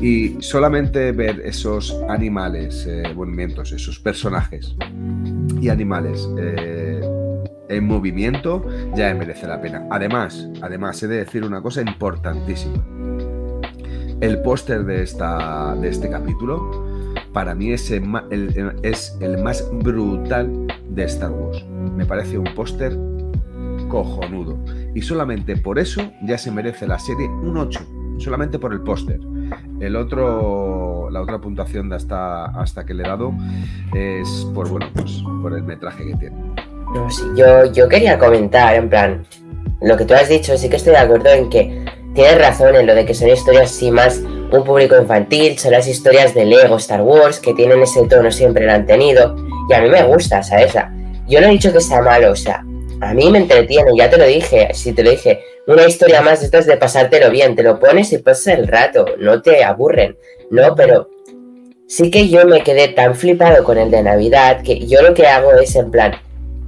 Y 0.01 0.37
solamente 0.41 1.11
ver 1.11 1.41
esos 1.43 1.95
animales, 2.07 2.85
eh, 2.87 3.03
movimientos, 3.13 3.71
esos 3.71 3.99
personajes 3.99 4.75
y 5.59 5.69
animales 5.69 6.27
eh, 6.39 7.01
en 7.69 7.83
movimiento 7.85 8.65
ya 8.95 9.13
merece 9.13 9.45
la 9.47 9.61
pena. 9.61 9.85
Además, 9.91 10.47
además, 10.61 11.01
he 11.03 11.07
de 11.07 11.17
decir 11.17 11.43
una 11.43 11.61
cosa 11.61 11.81
importantísima. 11.81 12.83
El 14.21 14.39
póster 14.43 14.85
de, 14.85 14.97
de 14.97 15.89
este 15.89 16.07
capítulo, 16.07 16.85
para 17.33 17.55
mí 17.55 17.71
es 17.71 17.89
el, 17.89 18.03
más 19.43 19.67
brutal 19.71 20.67
de 20.89 21.03
Star 21.05 21.31
Wars. 21.31 21.65
Me 21.95 22.05
parece 22.05 22.37
un 22.37 22.45
póster 22.55 22.95
cojonudo. 23.87 24.59
Y 24.93 25.01
solamente 25.01 25.57
por 25.57 25.79
eso 25.79 26.03
ya 26.23 26.37
se 26.37 26.51
merece 26.51 26.85
la 26.85 26.99
serie 26.99 27.27
un 27.27 27.57
8. 27.57 27.79
Solamente 28.19 28.59
por 28.59 28.73
el 28.73 28.81
póster. 28.81 29.19
El 29.79 29.95
otro, 29.95 31.09
la 31.09 31.19
otra 31.19 31.39
puntuación 31.39 31.89
de 31.89 31.95
hasta, 31.95 32.45
hasta 32.45 32.85
que 32.85 32.93
le 32.93 33.01
he 33.01 33.07
dado 33.07 33.33
es 33.95 34.47
por, 34.53 34.69
bueno, 34.69 34.85
pues 34.93 35.23
por 35.41 35.53
el 35.53 35.63
metraje 35.63 36.05
que 36.05 36.15
tiene. 36.15 36.37
Yo, 37.35 37.65
yo 37.71 37.89
quería 37.89 38.19
comentar, 38.19 38.75
en 38.75 38.87
plan, 38.87 39.25
lo 39.81 39.97
que 39.97 40.05
tú 40.05 40.13
has 40.13 40.29
dicho, 40.29 40.55
sí 40.57 40.69
que 40.69 40.75
estoy 40.75 40.91
de 40.93 40.99
acuerdo 40.99 41.29
en 41.29 41.49
que 41.49 41.85
tienes 42.13 42.37
razón 42.37 42.75
en 42.75 42.85
lo 42.85 42.95
de 42.95 43.05
que 43.05 43.13
son 43.13 43.29
historias 43.29 43.71
así 43.71 43.91
más 43.91 44.21
un 44.51 44.63
público 44.63 44.97
infantil, 44.97 45.57
son 45.57 45.71
las 45.71 45.87
historias 45.87 46.33
de 46.33 46.45
Lego 46.45 46.75
Star 46.77 47.01
Wars, 47.01 47.39
que 47.39 47.53
tienen 47.53 47.81
ese 47.81 48.05
tono, 48.07 48.31
siempre 48.31 48.65
lo 48.65 48.73
han 48.73 48.85
tenido, 48.85 49.35
y 49.69 49.73
a 49.73 49.81
mí 49.81 49.89
me 49.89 50.03
gusta, 50.03 50.43
¿sabes? 50.43 50.73
Yo 51.27 51.39
no 51.39 51.47
he 51.47 51.51
dicho 51.51 51.71
que 51.71 51.79
sea 51.79 52.01
malo, 52.01 52.31
o 52.31 52.35
sea, 52.35 52.65
a 52.99 53.13
mí 53.13 53.31
me 53.31 53.39
entretiene, 53.39 53.91
ya 53.95 54.09
te 54.09 54.17
lo 54.17 54.25
dije, 54.25 54.69
si 54.73 54.93
te 54.93 55.03
lo 55.03 55.11
dije, 55.11 55.41
una 55.67 55.87
historia 55.87 56.21
más 56.21 56.41
de 56.41 56.45
estas 56.45 56.65
de 56.65 56.77
pasártelo 56.77 57.29
bien, 57.31 57.55
te 57.55 57.63
lo 57.63 57.79
pones 57.79 58.11
y 58.11 58.17
pasas 58.17 58.47
el 58.47 58.67
rato, 58.67 59.05
no 59.17 59.41
te 59.41 59.63
aburren, 59.63 60.17
¿no? 60.49 60.75
Pero 60.75 61.09
sí 61.87 62.11
que 62.11 62.27
yo 62.27 62.45
me 62.45 62.61
quedé 62.61 62.89
tan 62.89 63.15
flipado 63.15 63.63
con 63.63 63.77
el 63.77 63.89
de 63.89 64.03
Navidad 64.03 64.61
que 64.63 64.85
yo 64.85 65.01
lo 65.01 65.13
que 65.13 65.27
hago 65.27 65.53
es 65.53 65.75
en 65.75 65.91
plan, 65.91 66.13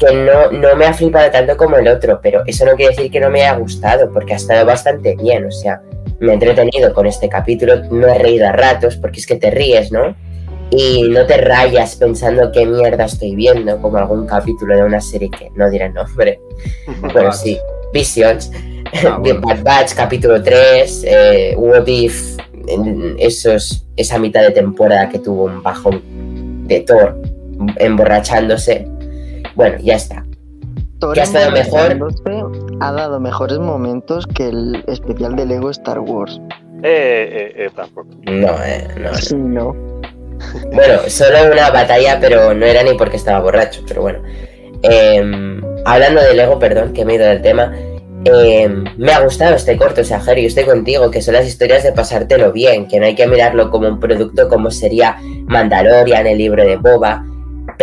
que 0.05 0.13
no, 0.13 0.51
no 0.51 0.75
me 0.75 0.85
ha 0.85 0.93
flipado 0.93 1.29
tanto 1.31 1.57
como 1.57 1.77
el 1.77 1.87
otro, 1.87 2.19
pero 2.21 2.43
eso 2.45 2.65
no 2.65 2.73
quiere 2.73 2.95
decir 2.95 3.11
que 3.11 3.19
no 3.19 3.29
me 3.29 3.41
haya 3.41 3.57
gustado, 3.57 4.11
porque 4.11 4.33
ha 4.33 4.37
estado 4.37 4.65
bastante 4.65 5.15
bien, 5.15 5.45
o 5.45 5.51
sea, 5.51 5.81
me 6.19 6.31
he 6.31 6.33
entretenido 6.35 6.93
con 6.93 7.05
este 7.05 7.29
capítulo, 7.29 7.83
me 7.89 8.07
he 8.07 8.17
reído 8.17 8.47
a 8.47 8.51
ratos, 8.51 8.97
porque 8.97 9.19
es 9.19 9.27
que 9.27 9.35
te 9.35 9.51
ríes, 9.51 9.91
¿no? 9.91 10.15
Y 10.71 11.03
no 11.03 11.25
te 11.25 11.37
rayas 11.37 11.95
pensando 11.95 12.51
qué 12.51 12.65
mierda 12.65 13.05
estoy 13.05 13.35
viendo, 13.35 13.79
como 13.81 13.97
algún 13.97 14.25
capítulo 14.25 14.75
de 14.75 14.83
una 14.83 15.01
serie 15.01 15.29
que 15.29 15.49
no 15.55 15.69
diré 15.69 15.89
nombre. 15.89 16.39
Bueno, 17.13 17.31
sí, 17.31 17.59
Visions, 17.93 18.49
Ah, 19.05 19.17
bueno. 19.21 19.41
Bad 19.41 19.63
Batch, 19.63 19.93
capítulo 19.93 20.41
3, 20.41 21.03
eh, 21.07 21.55
What 21.57 21.87
If, 21.87 22.37
esos, 23.17 23.85
esa 23.95 24.17
mitad 24.19 24.41
de 24.41 24.51
temporada 24.51 25.09
que 25.09 25.19
tuvo 25.19 25.45
un 25.45 25.61
bajón 25.61 26.67
de 26.67 26.81
Thor 26.81 27.19
emborrachándose. 27.77 28.87
Bueno, 29.55 29.77
ya 29.81 29.95
está. 29.95 30.25
Thor 30.99 31.15
¿Qué 31.15 31.21
ha 31.21 31.23
estado 31.23 31.51
mejor? 31.51 31.97
Ha 32.79 32.91
dado 32.91 33.19
mejores 33.19 33.59
momentos 33.59 34.25
que 34.27 34.49
el 34.49 34.83
especial 34.87 35.35
de 35.35 35.45
Lego 35.45 35.69
Star 35.69 35.99
Wars. 35.99 36.39
Eh, 36.83 37.29
eh, 37.31 37.53
eh, 37.65 37.69
tampoco. 37.75 38.09
No, 38.25 38.55
eh, 38.63 38.87
no. 38.99 39.13
Sí, 39.15 39.35
no. 39.35 39.75
Bueno, 40.73 40.99
solo 41.07 41.51
una 41.51 41.69
batalla, 41.69 42.19
pero 42.19 42.53
no 42.53 42.65
era 42.65 42.83
ni 42.83 42.93
porque 42.95 43.17
estaba 43.17 43.39
borracho, 43.39 43.81
pero 43.87 44.01
bueno. 44.01 44.19
Em, 44.81 45.61
hablando 45.85 46.21
de 46.21 46.33
Lego, 46.33 46.59
perdón, 46.59 46.93
que 46.93 47.05
me 47.05 47.13
he 47.13 47.15
ido 47.15 47.25
del 47.27 47.41
tema. 47.41 47.73
em, 48.25 48.85
me 48.97 49.11
ha 49.11 49.19
gustado 49.19 49.55
este 49.55 49.75
corto, 49.75 50.01
o 50.01 50.03
sea, 50.03 50.19
Jerry, 50.21 50.43
yo 50.43 50.47
estoy 50.47 50.63
contigo, 50.63 51.11
que 51.11 51.21
son 51.21 51.33
las 51.33 51.45
historias 51.45 51.83
de 51.83 51.91
pasártelo 51.91 52.53
bien, 52.53 52.87
que 52.87 52.99
no 52.99 53.05
hay 53.05 53.15
que 53.15 53.27
mirarlo 53.27 53.69
como 53.69 53.87
un 53.89 53.99
producto 53.99 54.47
como 54.47 54.71
sería 54.71 55.17
Mandalorian, 55.47 56.25
el 56.27 56.37
libro 56.37 56.63
de 56.63 56.77
Boba, 56.77 57.25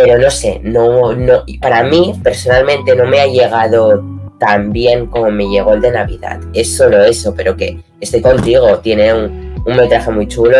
pero 0.03 0.17
no 0.17 0.29
sé, 0.31 0.59
no, 0.63 1.13
no, 1.13 1.43
para 1.61 1.83
mí 1.83 2.13
personalmente 2.23 2.95
no 2.95 3.05
me 3.05 3.19
ha 3.19 3.27
llegado 3.27 4.03
tan 4.39 4.71
bien 4.71 5.05
como 5.05 5.29
me 5.29 5.47
llegó 5.47 5.73
el 5.73 5.81
de 5.81 5.91
Navidad. 5.91 6.39
Es 6.53 6.75
solo 6.75 7.03
eso, 7.03 7.33
pero 7.35 7.55
que 7.55 7.79
estoy 7.99 8.21
contigo, 8.21 8.79
tiene 8.79 9.13
un, 9.13 9.51
un 9.65 9.75
metraje 9.75 10.09
muy 10.11 10.27
chulo, 10.27 10.57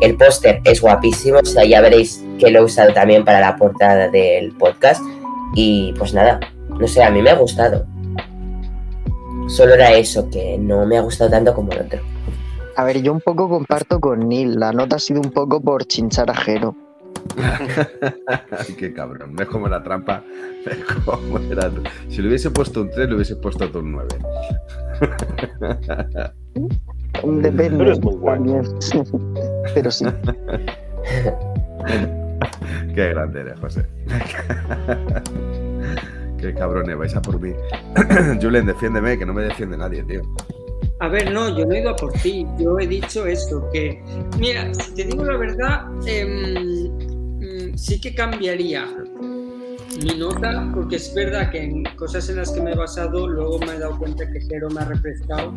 el 0.00 0.16
póster 0.16 0.60
es 0.64 0.80
guapísimo, 0.80 1.38
o 1.38 1.44
sea, 1.44 1.64
ya 1.64 1.80
veréis 1.80 2.22
que 2.38 2.50
lo 2.50 2.60
he 2.60 2.64
usado 2.64 2.92
también 2.92 3.24
para 3.24 3.40
la 3.40 3.56
portada 3.56 4.08
del 4.08 4.52
podcast. 4.52 5.02
Y 5.54 5.94
pues 5.98 6.14
nada, 6.14 6.40
no 6.78 6.86
sé, 6.86 7.02
a 7.02 7.10
mí 7.10 7.22
me 7.22 7.30
ha 7.30 7.36
gustado. 7.36 7.86
Solo 9.48 9.74
era 9.74 9.92
eso, 9.92 10.28
que 10.30 10.56
no 10.58 10.86
me 10.86 10.96
ha 10.96 11.00
gustado 11.00 11.30
tanto 11.30 11.54
como 11.54 11.72
el 11.72 11.80
otro. 11.80 12.00
A 12.76 12.84
ver, 12.84 13.02
yo 13.02 13.12
un 13.12 13.20
poco 13.20 13.48
comparto 13.48 14.00
con 14.00 14.28
Neil. 14.28 14.58
La 14.58 14.72
nota 14.72 14.96
ha 14.96 14.98
sido 14.98 15.20
un 15.20 15.30
poco 15.30 15.60
por 15.60 15.84
chinchar 15.84 16.30
a 16.30 16.34
Jero. 16.34 16.74
Ay, 16.74 16.91
qué 18.78 18.92
cabrón. 18.92 19.34
¿Ves 19.36 19.48
cómo 19.48 19.66
era 19.66 19.82
trampa? 19.82 20.22
Si 22.08 22.22
le 22.22 22.28
hubiese 22.28 22.50
puesto 22.50 22.82
un 22.82 22.90
3, 22.90 23.08
le 23.08 23.14
hubiese 23.16 23.36
puesto 23.36 23.64
otro 23.64 23.80
un 23.80 23.92
9. 23.92 24.08
Depende. 27.24 27.78
Pero 27.78 27.92
es 27.92 28.00
muy. 28.00 28.16
Pero 29.74 29.90
sí. 29.90 30.04
Qué 32.94 33.08
grande 33.08 33.40
eres, 33.40 33.58
José. 33.60 33.86
Qué 36.38 36.54
cabrones, 36.54 36.96
vais 36.98 37.14
a 37.14 37.22
por 37.22 37.40
mí. 37.40 37.52
Julen, 38.42 38.66
defiéndeme, 38.66 39.16
que 39.18 39.24
no 39.24 39.32
me 39.32 39.42
defiende 39.42 39.76
nadie, 39.76 40.02
tío. 40.02 40.22
A 41.00 41.08
ver, 41.08 41.32
no, 41.32 41.48
yo 41.56 41.64
no 41.66 41.74
he 41.74 41.80
ido 41.80 41.90
a 41.90 41.96
por 41.96 42.12
ti. 42.12 42.46
Yo 42.58 42.78
he 42.78 42.86
dicho 42.86 43.26
eso, 43.26 43.68
que, 43.72 44.02
mira, 44.38 44.72
si 44.74 44.94
te 44.94 45.04
digo 45.04 45.24
la 45.24 45.36
verdad, 45.36 45.86
em, 46.06 47.11
sí 47.76 48.00
que 48.00 48.14
cambiaría 48.14 48.86
mi 50.04 50.18
nota, 50.18 50.70
porque 50.74 50.96
es 50.96 51.12
verdad 51.14 51.50
que 51.50 51.62
en 51.62 51.84
cosas 51.96 52.28
en 52.30 52.36
las 52.36 52.50
que 52.50 52.60
me 52.62 52.72
he 52.72 52.74
basado, 52.74 53.26
luego 53.28 53.58
me 53.60 53.74
he 53.74 53.78
dado 53.78 53.98
cuenta 53.98 54.24
que 54.30 54.40
Jero 54.40 54.70
me 54.70 54.80
ha 54.80 54.84
refrescado, 54.86 55.52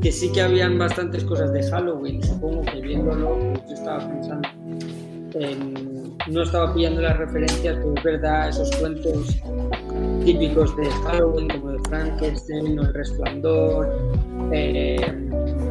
que 0.00 0.10
sí 0.10 0.32
que 0.32 0.40
habían 0.42 0.78
bastantes 0.78 1.24
cosas 1.24 1.52
de 1.52 1.62
Halloween. 1.70 2.22
Supongo 2.22 2.62
que 2.62 2.80
viéndolo, 2.80 3.36
pues 3.52 3.62
yo 3.68 3.74
estaba 3.74 3.98
pensando 4.08 4.48
en- 5.34 6.16
no 6.28 6.42
estaba 6.42 6.74
pillando 6.74 7.00
las 7.02 7.16
referencias, 7.18 7.76
pero 7.76 7.94
es 7.94 8.02
verdad, 8.02 8.48
esos 8.48 8.70
cuentos 8.76 9.36
típicos 10.24 10.76
de 10.76 10.86
Halloween, 11.06 11.48
como 11.48 11.72
de 11.72 11.78
Frankenstein 11.88 12.78
o 12.78 12.82
El 12.82 12.94
Resplandor, 12.94 13.88
eh, 14.52 14.96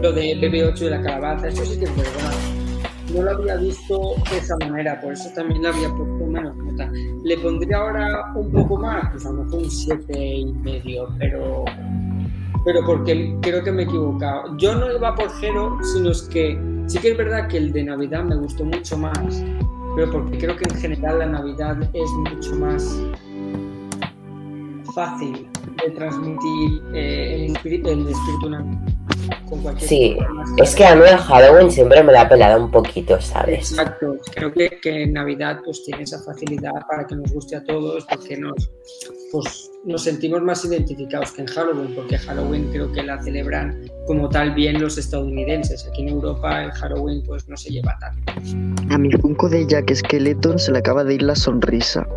lo 0.02 0.12
de 0.12 0.36
BB8 0.36 0.86
y 0.86 0.90
la 0.90 1.02
calabaza, 1.02 1.48
eso 1.48 1.66
sí 1.66 1.78
que 1.80 1.86
es 1.86 1.96
verdad. 1.96 2.57
No 3.14 3.24
lo 3.24 3.32
había 3.32 3.56
visto 3.56 4.16
de 4.30 4.38
esa 4.38 4.58
manera, 4.58 5.00
por 5.00 5.14
eso 5.14 5.30
también 5.34 5.62
le 5.62 5.70
había 5.70 5.90
puesto 5.90 6.26
menos 6.26 6.56
nota. 6.58 6.92
Le 7.24 7.38
pondría 7.38 7.78
ahora 7.78 8.34
un 8.36 8.52
poco 8.52 8.78
más, 8.78 9.26
a 9.26 9.30
lo 9.30 9.44
mejor 9.44 9.60
un 9.60 9.72
7 9.72 10.26
y 10.26 10.46
medio, 10.54 11.08
pero, 11.18 11.66
pero 12.66 12.86
porque 12.86 13.36
creo 13.42 13.64
que 13.64 13.72
me 13.72 13.84
he 13.84 13.86
equivocado. 13.86 14.58
Yo 14.58 14.76
no 14.76 14.92
iba 14.92 15.16
por 15.16 15.30
cero, 15.40 15.78
sino 15.94 16.12
es 16.12 16.24
que 16.24 16.60
sí 16.88 17.00
que 17.00 17.12
es 17.12 17.18
verdad 17.18 17.48
que 17.48 17.58
el 17.58 17.72
de 17.72 17.84
Navidad 17.84 18.24
me 18.24 18.36
gustó 18.36 18.66
mucho 18.66 18.98
más, 18.98 19.44
pero 19.96 20.12
porque 20.12 20.38
creo 20.38 20.56
que 20.58 20.66
en 20.66 20.76
general 20.76 21.20
la 21.20 21.26
Navidad 21.28 21.78
es 21.94 22.10
mucho 22.12 22.56
más 22.56 23.02
fácil 24.94 25.48
de 25.84 25.92
transmitir 25.92 26.82
eh, 26.94 27.46
el, 27.46 27.56
espíritu, 27.56 27.90
el 27.90 28.08
con 29.50 29.62
cualquier 29.62 29.90
Sí. 29.90 30.18
Es 30.58 30.76
que 30.76 30.86
a 30.86 30.96
mí 30.96 31.04
el 31.10 31.18
Halloween 31.18 31.72
siempre 31.72 32.04
me 32.04 32.14
la 32.14 32.22
ha 32.22 32.30
pelado 32.30 32.64
un 32.64 32.72
poquito, 32.72 33.20
¿sabes? 33.22 33.72
Exacto, 33.72 34.18
creo 34.34 34.52
que, 34.52 34.70
que 34.82 35.04
en 35.04 35.14
Navidad 35.14 35.60
pues 35.64 35.84
tiene 35.84 36.04
esa 36.04 36.22
facilidad 36.24 36.74
para 36.90 37.06
que 37.06 37.16
nos 37.16 37.32
guste 37.32 37.56
a 37.56 37.64
todos, 37.64 38.06
porque 38.06 38.38
nos, 38.38 38.70
pues, 39.32 39.72
nos 39.86 40.04
sentimos 40.04 40.42
más 40.42 40.64
identificados 40.66 41.32
que 41.32 41.42
en 41.42 41.48
Halloween, 41.48 41.96
porque 41.96 42.18
Halloween 42.18 42.70
creo 42.72 42.92
que 42.92 43.04
la 43.04 43.22
celebran 43.22 43.90
como 44.06 44.30
tal 44.30 44.54
bien 44.54 44.82
los 44.82 44.98
estadounidenses. 44.98 45.88
Aquí 45.88 46.04
en 46.04 46.10
Europa 46.10 46.64
el 46.64 46.72
Halloween 46.72 47.24
pues 47.26 47.48
no 47.48 47.58
se 47.58 47.72
lleva 47.72 47.98
tanto. 48.00 48.34
A 48.90 48.98
mi 48.98 49.12
Funko 49.12 49.50
de 49.50 49.66
Jack 49.68 49.94
Skeleton 49.94 50.60
se 50.60 50.72
le 50.72 50.80
acaba 50.80 51.04
de 51.04 51.16
ir 51.16 51.22
la 51.22 51.36
sonrisa. 51.36 52.08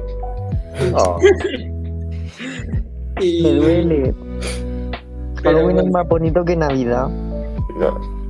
Ah, 0.94 1.16
Y, 3.20 3.42
Me 3.42 3.52
duele. 3.52 4.14
Pero 5.42 5.58
Halloween 5.58 5.78
es 5.78 5.90
más 5.90 6.08
bonito 6.08 6.44
que 6.44 6.56
Navidad. 6.56 7.08
No, 7.78 8.20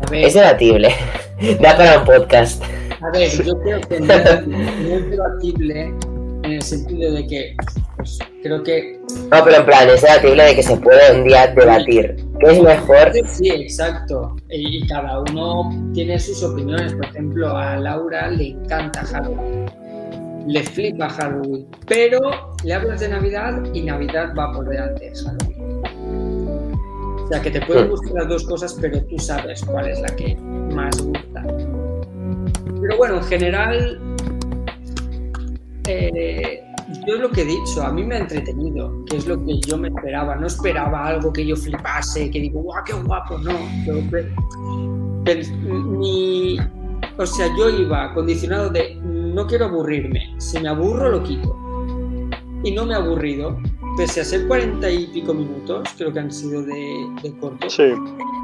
a 0.00 0.10
ver, 0.10 0.24
es 0.26 0.34
debatible. 0.34 0.90
Da 1.60 1.76
para 1.76 1.98
un 1.98 2.04
podcast. 2.04 2.62
A 3.00 3.10
ver, 3.10 3.28
yo 3.30 3.58
creo 3.62 3.80
que 3.80 3.98
no 3.98 4.12
es, 4.12 4.46
no 4.46 4.56
es 4.94 5.10
debatible 5.10 5.92
en 6.44 6.52
el 6.52 6.62
sentido 6.62 7.12
de 7.12 7.26
que, 7.26 7.56
pues, 7.96 8.18
creo 8.42 8.62
que. 8.62 9.00
No, 9.30 9.44
pero 9.44 9.56
en 9.56 9.66
plan, 9.66 9.88
es 9.88 10.02
debatible 10.02 10.42
de 10.44 10.54
que 10.54 10.62
se 10.62 10.76
puede 10.76 11.12
un 11.16 11.24
día 11.24 11.48
debatir. 11.48 12.16
¿Qué 12.38 12.52
es 12.52 12.62
mejor? 12.62 13.12
Sí, 13.26 13.50
exacto. 13.50 14.36
Y 14.50 14.86
cada 14.86 15.20
uno 15.20 15.70
tiene 15.94 16.18
sus 16.18 16.42
opiniones. 16.42 16.94
Por 16.94 17.06
ejemplo, 17.06 17.56
a 17.56 17.76
Laura 17.76 18.28
le 18.28 18.50
encanta 18.50 19.04
Halloween. 19.04 19.66
Le 20.46 20.62
flipa 20.62 21.08
Halloween. 21.08 21.66
Pero 21.86 22.20
le 22.64 22.74
hablas 22.74 23.00
de 23.00 23.08
Navidad 23.08 23.62
y 23.72 23.82
Navidad 23.82 24.32
va 24.38 24.52
por 24.52 24.68
delante 24.68 25.10
de 25.10 25.16
Halloween. 25.16 25.61
O 27.32 27.34
sea, 27.34 27.42
que 27.42 27.50
te 27.50 27.64
pueden 27.64 27.88
gustar 27.88 28.12
las 28.12 28.28
dos 28.28 28.44
cosas, 28.44 28.76
pero 28.78 29.02
tú 29.04 29.18
sabes 29.18 29.64
cuál 29.64 29.88
es 29.88 29.98
la 30.02 30.08
que 30.16 30.36
más 30.36 30.94
gusta. 31.00 31.42
Pero 32.78 32.98
bueno, 32.98 33.16
en 33.16 33.22
general, 33.22 33.98
eh, 35.88 36.62
yo 37.06 37.14
es 37.14 37.20
lo 37.20 37.30
que 37.30 37.40
he 37.40 37.44
dicho, 37.46 37.82
a 37.82 37.90
mí 37.90 38.04
me 38.04 38.16
ha 38.16 38.18
entretenido, 38.18 39.02
que 39.06 39.16
es 39.16 39.26
lo 39.26 39.42
que 39.46 39.58
yo 39.60 39.78
me 39.78 39.88
esperaba. 39.88 40.36
No 40.36 40.46
esperaba 40.46 41.06
algo 41.06 41.32
que 41.32 41.46
yo 41.46 41.56
flipase, 41.56 42.30
que 42.30 42.38
digo, 42.38 42.60
guau, 42.60 42.84
qué 42.84 42.92
guapo, 42.92 43.38
no. 43.38 43.52
Yo 43.86 43.94
o 47.16 47.24
sea, 47.26 47.48
yo 47.56 47.70
iba 47.70 48.12
condicionado 48.12 48.68
de, 48.68 48.96
no 48.96 49.46
quiero 49.46 49.64
aburrirme, 49.64 50.34
si 50.36 50.60
me 50.60 50.68
aburro 50.68 51.08
lo 51.08 51.22
quito. 51.22 51.56
Y 52.62 52.72
no 52.72 52.84
me 52.84 52.92
he 52.92 52.96
aburrido, 52.98 53.56
pese 53.96 54.20
a 54.20 54.24
ser 54.24 54.46
cuarenta 54.46 54.90
y 54.90 55.06
pico 55.08 55.34
minutos, 55.34 55.88
creo 55.96 56.12
que 56.12 56.18
han 56.20 56.30
sido 56.32 56.62
de, 56.62 57.06
de 57.22 57.32
corto. 57.38 57.68
sí, 57.68 57.92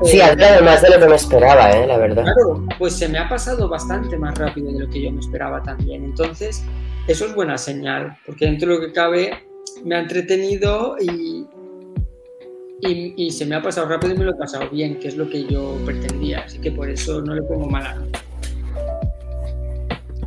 Sí, 0.05 0.19
Eh, 0.19 0.23
ha 0.23 0.35
durado 0.35 0.65
más 0.65 0.83
de 0.83 0.91
lo 0.91 0.99
que 1.01 1.09
me 1.09 1.17
esperaba, 1.17 1.71
¿eh? 1.73 1.87
La 1.87 1.97
verdad. 1.99 2.23
Claro, 2.23 2.65
pues 2.79 2.95
se 2.95 3.09
me 3.09 3.19
ha 3.19 3.29
pasado 3.29 3.69
bastante 3.69 4.17
más 4.17 4.37
rápido 4.39 4.71
de 4.73 4.81
lo 4.81 4.89
que 4.91 5.03
yo 5.03 5.11
me 5.11 5.21
esperaba 5.21 5.63
también. 5.63 6.05
Entonces, 6.05 6.63
eso 7.09 7.27
es 7.27 7.35
buena 7.35 7.59
señal, 7.59 8.17
porque 8.27 8.45
dentro 8.47 8.69
de 8.71 8.75
lo 8.79 8.87
que 8.87 8.93
cabe 8.93 9.31
me 9.85 9.97
ha 9.97 10.01
entretenido 10.01 10.97
y, 11.01 11.47
y, 12.83 13.15
y 13.17 13.31
se 13.31 13.45
me 13.47 13.57
ha 13.57 13.63
pasado 13.63 13.89
rápido 13.89 14.15
y 14.15 14.19
me 14.19 14.25
lo 14.25 14.33
he 14.33 14.37
pasado 14.39 14.69
bien, 14.71 14.99
que 15.01 15.09
es 15.09 15.17
lo 15.17 15.29
que 15.29 15.45
yo 15.47 15.77
pretendía. 15.85 16.41
Así 16.47 16.59
que 16.61 16.71
por 16.71 16.89
eso 16.89 17.21
no 17.23 17.35
le 17.35 17.43
pongo 17.43 17.67
mala 17.69 17.95
nota. 17.95 18.21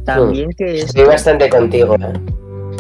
También 0.04 0.50
que 0.58 0.80
Estoy 0.80 1.02
esto 1.04 1.12
bastante 1.12 1.48
contigo, 1.50 1.96
¿eh? 1.96 2.14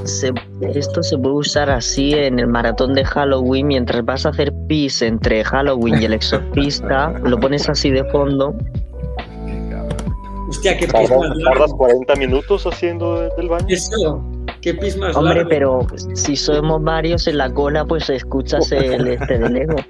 Se, 0.06 0.32
esto 0.74 1.04
se 1.04 1.18
puede 1.18 1.36
usar 1.36 1.70
así 1.70 2.14
en 2.14 2.40
el 2.40 2.48
maratón 2.48 2.94
de 2.94 3.04
Halloween 3.06 3.68
mientras 3.68 4.04
vas 4.06 4.26
a 4.26 4.30
hacer 4.30 4.54
pis 4.68 5.02
entre 5.02 5.44
Halloween 5.44 6.02
y 6.02 6.06
el 6.06 6.14
exorcista, 6.14 7.10
lo 7.24 7.40
pones 7.40 7.68
así 7.70 7.90
de 7.90 8.04
fondo. 8.06 8.54
Hostia, 10.50 10.74
qué 10.78 10.86
pis 10.86 10.92
tardas, 10.94 11.18
más 11.18 11.38
largo. 11.38 11.78
40 11.78 12.16
minutos 12.16 12.66
haciendo 12.68 13.22
de- 13.22 13.30
del 13.38 13.48
baño. 13.48 13.66
Eso, 13.70 14.22
qué 14.62 14.74
pis 14.74 14.98
más 14.98 15.16
Hombre, 15.16 15.36
largo. 15.46 15.50
pero 15.50 15.88
si 16.16 16.36
somos 16.36 16.84
varios 16.84 17.26
en 17.28 17.38
la 17.38 17.50
cola, 17.54 17.86
pues 17.86 18.10
escuchas 18.10 18.70
el 18.72 19.08
este 19.08 19.40
del 19.40 19.56
ego. 19.58 19.76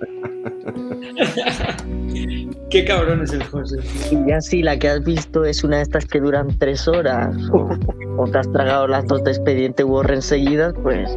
Qué 2.71 2.85
cabrón 2.85 3.21
es 3.23 3.33
el 3.33 3.43
José. 3.43 3.79
Y 4.11 4.29
ya 4.29 4.39
si 4.39 4.63
la 4.63 4.79
que 4.79 4.87
has 4.87 5.03
visto 5.03 5.43
es 5.43 5.63
una 5.63 5.77
de 5.77 5.83
estas 5.83 6.05
que 6.05 6.21
duran 6.21 6.57
tres 6.57 6.87
horas 6.87 7.35
o, 7.51 7.69
o 8.17 8.27
te 8.27 8.37
has 8.37 8.51
tragado 8.51 8.87
las 8.87 9.05
dos 9.07 9.23
de 9.25 9.31
expediente 9.31 9.83
Warren 9.83 10.21
seguidas, 10.21 10.73
pues 10.81 11.11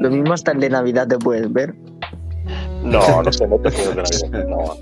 lo 0.00 0.10
mismo 0.10 0.34
hasta 0.34 0.50
el 0.52 0.60
de 0.60 0.70
Navidad 0.70 1.06
te 1.06 1.16
puedes 1.18 1.52
ver. 1.52 1.74
No, 2.82 3.22
no 3.22 3.32
se 3.32 3.46
mete 3.46 3.70
con 3.70 3.80
el 3.80 3.88
de 3.88 3.94
Navidad. 3.94 4.44
No. 4.48 4.74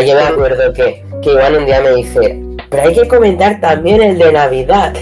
Yo 0.00 0.14
me 0.14 0.22
acuerdo 0.22 0.72
que, 0.72 1.04
que 1.22 1.32
Iván 1.32 1.56
un 1.56 1.66
día 1.66 1.80
me 1.82 1.96
dice, 1.96 2.42
pero 2.70 2.82
hay 2.84 2.94
que 2.94 3.08
comentar 3.08 3.60
también 3.60 4.02
el 4.02 4.18
de 4.18 4.32
Navidad. 4.32 4.94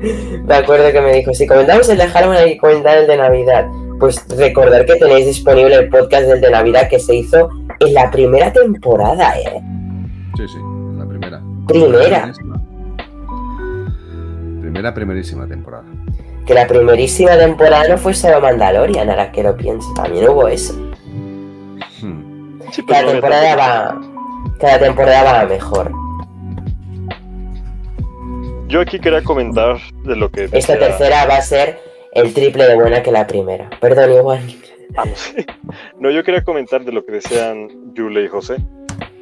me 0.44 0.54
acuerdo 0.54 0.92
que 0.92 1.00
me 1.00 1.14
dijo, 1.14 1.32
si 1.32 1.46
comentamos 1.46 1.88
el 1.88 1.98
de 1.98 2.06
Halloween 2.06 2.38
hay 2.38 2.52
que 2.52 2.58
comentar 2.58 2.98
el 2.98 3.06
de 3.06 3.16
Navidad. 3.16 3.66
Pues 4.00 4.26
recordar 4.30 4.86
que 4.86 4.96
tenéis 4.96 5.26
disponible 5.26 5.74
el 5.74 5.90
podcast 5.90 6.26
del 6.26 6.40
de 6.40 6.50
Navidad 6.50 6.88
que 6.88 6.98
se 6.98 7.14
hizo 7.16 7.50
en 7.80 7.92
la 7.92 8.10
primera 8.10 8.50
temporada, 8.50 9.38
¿eh? 9.38 9.60
Sí, 10.38 10.48
sí, 10.48 10.58
la 10.96 11.06
primera. 11.06 11.42
Primera. 11.68 12.32
Primera, 14.62 14.94
primerísima 14.94 15.46
temporada. 15.46 15.84
Que 16.46 16.54
la 16.54 16.66
primerísima 16.66 17.36
temporada 17.36 17.88
no 17.88 17.98
fue 17.98 18.14
solo 18.14 18.40
Mandalorian, 18.40 19.10
ahora 19.10 19.30
que 19.30 19.42
lo 19.42 19.54
pienso, 19.54 19.92
también 19.92 20.30
hubo 20.30 20.48
eso. 20.48 20.72
Hmm. 22.00 22.58
Sí, 22.72 22.82
Cada 22.86 23.02
no 23.02 23.12
temporada 23.12 23.56
va, 23.56 24.00
cada 24.58 24.78
temporada 24.78 25.42
va 25.42 25.46
mejor. 25.46 25.92
Yo 28.68 28.80
aquí 28.80 28.98
quería 28.98 29.22
comentar 29.22 29.76
de 30.04 30.16
lo 30.16 30.30
que. 30.30 30.48
Esta 30.52 30.78
tercera 30.78 31.26
va 31.26 31.36
a 31.36 31.42
ser 31.42 31.89
el 32.12 32.34
triple 32.34 32.66
de 32.66 32.74
buena 32.74 33.02
que 33.02 33.12
la 33.12 33.26
primera. 33.26 33.70
Perdón, 33.80 34.12
igual. 34.12 34.40
Ah, 34.96 35.04
no, 35.04 35.14
sé. 35.14 35.46
No, 35.98 36.10
yo 36.10 36.24
quería 36.24 36.42
comentar 36.42 36.84
de 36.84 36.92
lo 36.92 37.04
que 37.04 37.12
decían 37.12 37.94
Yule 37.94 38.24
y 38.24 38.28
José. 38.28 38.56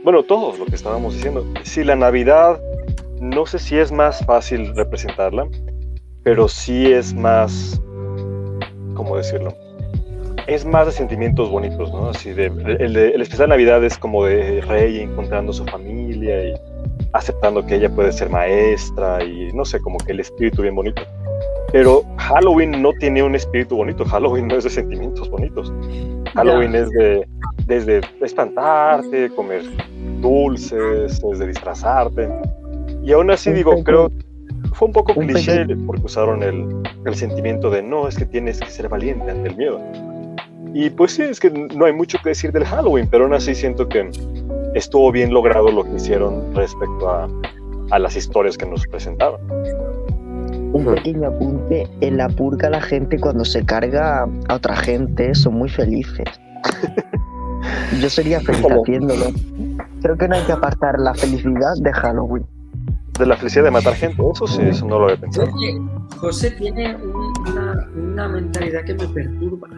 Bueno, 0.02 0.22
todos 0.22 0.58
lo 0.58 0.64
que 0.64 0.74
estábamos 0.74 1.14
diciendo. 1.14 1.44
Si 1.64 1.84
la 1.84 1.96
Navidad, 1.96 2.60
no 3.20 3.46
sé 3.46 3.58
si 3.58 3.76
es 3.78 3.92
más 3.92 4.24
fácil 4.24 4.74
representarla, 4.74 5.46
pero 6.22 6.48
sí 6.48 6.90
es 6.90 7.12
más, 7.12 7.80
¿cómo 8.94 9.16
decirlo? 9.16 9.54
es 10.48 10.64
más 10.64 10.86
de 10.86 10.92
sentimientos 10.92 11.50
bonitos, 11.50 11.92
¿no? 11.92 12.08
Así 12.08 12.32
de, 12.32 12.46
el, 12.46 12.96
el 12.96 13.20
especial 13.20 13.50
Navidad 13.50 13.84
es 13.84 13.98
como 13.98 14.24
de 14.24 14.62
Rey 14.62 15.00
encontrando 15.00 15.52
a 15.52 15.54
su 15.54 15.64
familia 15.66 16.42
y 16.42 16.54
aceptando 17.12 17.64
que 17.66 17.76
ella 17.76 17.90
puede 17.90 18.12
ser 18.12 18.30
maestra 18.30 19.22
y 19.22 19.52
no 19.52 19.66
sé, 19.66 19.78
como 19.78 19.98
que 19.98 20.12
el 20.12 20.20
espíritu 20.20 20.62
bien 20.62 20.74
bonito. 20.74 21.02
Pero 21.72 22.02
Halloween 22.16 22.80
no 22.82 22.92
tiene 22.94 23.22
un 23.22 23.34
espíritu 23.34 23.76
bonito, 23.76 24.04
Halloween 24.04 24.48
no 24.48 24.56
es 24.56 24.64
de 24.64 24.70
sentimientos 24.70 25.28
bonitos. 25.28 25.72
Halloween 26.34 26.74
es 26.74 26.90
de 26.90 27.26
desde 27.66 28.00
espantarte, 28.22 29.28
comer 29.36 29.62
dulces, 30.22 31.22
es 31.32 31.38
de 31.38 31.46
disfrazarte. 31.46 32.28
Y 33.02 33.12
aún 33.12 33.30
así 33.30 33.50
digo, 33.52 33.82
creo 33.84 34.10
fue 34.72 34.86
un 34.88 34.92
poco 34.94 35.12
un 35.16 35.26
cliché 35.26 35.66
pequeño- 35.66 35.86
porque 35.86 36.02
usaron 36.04 36.42
el, 36.42 36.66
el 37.04 37.14
sentimiento 37.14 37.68
de 37.70 37.82
no, 37.82 38.08
es 38.08 38.16
que 38.16 38.24
tienes 38.24 38.60
que 38.60 38.70
ser 38.70 38.88
valiente 38.88 39.30
ante 39.30 39.50
el 39.50 39.56
miedo. 39.56 39.80
Y 40.72 40.90
pues 40.90 41.12
sí, 41.12 41.22
es 41.22 41.40
que 41.40 41.50
no 41.50 41.84
hay 41.84 41.92
mucho 41.92 42.18
que 42.22 42.30
decir 42.30 42.52
del 42.52 42.64
Halloween, 42.64 43.08
pero 43.10 43.24
aún 43.24 43.34
así 43.34 43.54
siento 43.54 43.88
que 43.88 44.10
estuvo 44.74 45.10
bien 45.12 45.32
logrado 45.32 45.70
lo 45.70 45.84
que 45.84 45.94
hicieron 45.96 46.54
respecto 46.54 47.10
a, 47.10 47.28
a 47.90 47.98
las 47.98 48.16
historias 48.16 48.56
que 48.56 48.66
nos 48.66 48.86
presentaron. 48.86 49.40
Un 50.72 50.84
pequeño 50.94 51.28
apunte, 51.28 51.88
en 52.00 52.16
la 52.16 52.28
purga 52.28 52.68
la 52.70 52.80
gente 52.80 53.18
cuando 53.18 53.44
se 53.44 53.64
carga 53.64 54.26
a 54.48 54.54
otra 54.54 54.76
gente 54.76 55.34
son 55.34 55.54
muy 55.54 55.68
felices. 55.68 56.26
Yo 58.00 58.08
sería 58.10 58.40
feliz 58.40 58.60
¿Cómo? 58.62 58.82
haciéndolo. 58.82 59.26
Creo 60.02 60.16
que 60.16 60.28
no 60.28 60.36
hay 60.36 60.42
que 60.44 60.52
apartar 60.52 60.98
la 60.98 61.14
felicidad 61.14 61.74
de 61.80 61.92
Halloween. 61.92 62.46
De 63.18 63.26
la 63.26 63.36
felicidad 63.36 63.64
de 63.64 63.70
matar 63.72 63.94
gente, 63.94 64.22
eso 64.32 64.46
sí, 64.46 64.62
eso 64.62 64.86
no 64.86 64.98
lo 65.00 65.04
había 65.06 65.16
pensado. 65.16 65.48
José 66.18 66.52
tiene 66.52 66.94
un- 66.96 67.48
una, 67.52 67.88
una 67.96 68.28
mentalidad 68.28 68.84
que 68.84 68.94
me 68.94 69.08
perturba. 69.08 69.68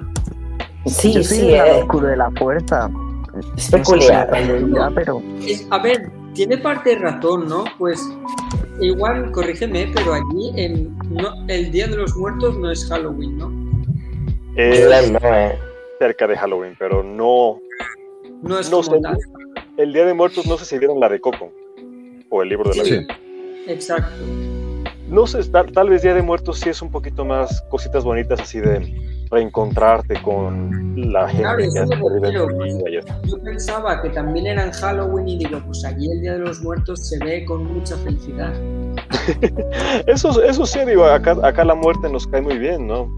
Sí, 0.87 1.15
Yo 1.15 1.23
soy 1.23 1.37
sí, 1.39 1.49
el 1.53 1.57
lado 1.59 1.69
eh, 1.71 1.81
oscuro 1.81 2.07
de 2.09 2.17
la 2.17 2.31
fuerza. 2.33 2.91
es 3.39 3.47
No 3.47 3.57
sé 3.57 3.61
si 3.63 3.71
peculiar. 3.73 4.93
pero 4.95 5.23
Es- 5.47 5.67
a 5.71 5.79
ver, 5.79 6.11
tiene 6.35 6.59
parte 6.59 6.91
de 6.91 6.97
razón, 6.97 7.49
¿no? 7.49 7.65
Pues 7.79 8.01
igual, 8.81 9.31
corrígeme, 9.33 9.91
pero 9.95 10.15
allí 10.15 10.53
en, 10.57 10.97
no, 11.11 11.33
el 11.49 11.71
Día 11.71 11.87
de 11.87 11.97
los 11.97 12.17
Muertos 12.17 12.57
no 12.59 12.71
es 12.71 12.87
Halloween, 12.89 13.39
¿no? 13.39 13.51
Es 14.57 14.81
Igual 14.81 15.13
no, 15.13 15.19
eh. 15.23 15.59
cerca 15.99 16.27
de 16.27 16.37
Halloween, 16.37 16.75
pero 16.79 17.03
no. 17.03 17.61
No 18.43 18.59
es 18.59 18.71
No 18.71 18.83
como 18.83 18.97
sé. 18.97 19.01
tal. 19.03 19.19
El 19.77 19.93
Día 19.93 20.05
de 20.07 20.15
Muertos 20.15 20.47
no 20.47 20.57
sé 20.59 20.65
si 20.65 20.79
vieron 20.79 20.99
la 21.01 21.09
de 21.09 21.21
Coco 21.21 21.53
o 22.31 22.43
el 22.43 22.49
libro 22.49 22.71
de 22.71 22.77
la 22.79 22.85
Sí. 22.85 22.91
vida. 22.99 23.19
Exacto. 23.67 24.25
No 25.11 25.27
sé, 25.27 25.43
tal, 25.51 25.71
tal 25.73 25.89
vez 25.91 26.03
Día 26.03 26.15
de 26.15 26.23
Muertos 26.23 26.61
sí 26.61 26.69
es 26.69 26.81
un 26.83 26.91
poquito 26.91 27.25
más 27.25 27.63
cositas 27.71 28.05
bonitas 28.05 28.41
así 28.41 28.61
de 28.61 28.95
reencontrarte 29.31 30.21
con 30.23 30.95
la 31.13 31.29
gente 31.29 31.43
Claro, 31.43 31.59
que 31.59 31.67
eso 31.67 32.49
me. 32.57 33.29
Yo 33.29 33.39
pensaba 33.45 34.03
que 34.03 34.11
también 34.11 34.47
eran 34.47 34.71
Halloween 34.73 35.29
y 35.29 35.39
digo, 35.39 35.61
pues 35.67 35.85
allí 35.85 36.11
el 36.11 36.21
Día 36.21 36.33
de 36.35 36.39
los 36.41 36.61
Muertos 36.63 37.09
se 37.09 37.19
ve 37.25 37.45
con 37.45 37.65
mucha 37.73 37.97
felicidad. 37.99 38.53
Eso, 40.07 40.43
eso 40.43 40.67
sí, 40.67 40.81
digo, 40.87 41.05
acá, 41.05 41.37
acá 41.43 41.65
la 41.65 41.75
muerte 41.75 42.09
nos 42.09 42.27
cae 42.27 42.41
muy 42.41 42.59
bien, 42.59 42.87
¿no? 42.87 43.09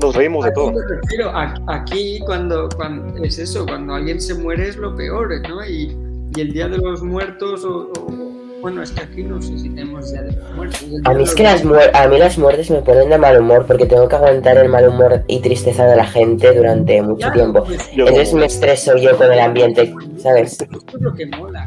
Nos 0.00 0.14
reímos 0.14 0.44
de 0.44 0.52
todo. 0.52 0.72
refiero, 0.88 1.32
aquí 1.68 2.20
cuando, 2.24 2.68
cuando 2.76 3.22
es 3.24 3.38
eso, 3.38 3.66
cuando 3.66 3.94
alguien 3.94 4.20
se 4.20 4.34
muere 4.34 4.68
es 4.68 4.76
lo 4.76 4.94
peor, 4.94 5.28
¿no? 5.48 5.64
Y, 5.64 5.96
y 6.36 6.40
el 6.40 6.52
Día 6.52 6.68
de 6.68 6.78
los 6.78 7.02
Muertos, 7.02 7.64
o, 7.64 7.90
o- 7.92 8.28
bueno, 8.60 8.82
es 8.82 8.90
que 8.92 9.02
aquí 9.02 9.22
no 9.22 9.40
sé 9.40 9.58
si 9.58 9.68
tenemos 9.70 10.10
Día 10.10 10.22
de 10.22 10.32
los 10.32 10.50
Muertos. 10.56 10.84
A 11.04 11.14
mí 11.14 11.22
es 11.22 11.34
que 11.34 11.42
las, 11.44 11.62
a 11.94 12.08
mí 12.08 12.18
las 12.18 12.38
muertes 12.38 12.70
me 12.70 12.82
ponen 12.82 13.08
de 13.10 13.18
mal 13.18 13.40
humor 13.40 13.66
porque 13.66 13.86
tengo 13.86 14.08
que 14.08 14.16
aguantar 14.16 14.56
el 14.58 14.68
mal 14.68 14.88
humor 14.88 15.22
y 15.28 15.40
tristeza 15.40 15.84
de 15.86 15.96
la 15.96 16.04
gente 16.06 16.52
durante 16.54 17.00
mucho 17.02 17.30
tiempo. 17.32 17.64
pues, 17.64 17.90
Yo 17.94 18.06
Entonces 18.06 18.34
me 18.34 18.46
estreso 18.46 18.96
yo 18.96 19.16
con 19.16 19.32
el 19.32 19.40
ambiente, 19.40 19.94
¿sabes? 20.18 20.60
Esto 20.60 20.78
es 20.94 21.00
lo 21.00 21.14
que 21.14 21.26
mola. 21.26 21.66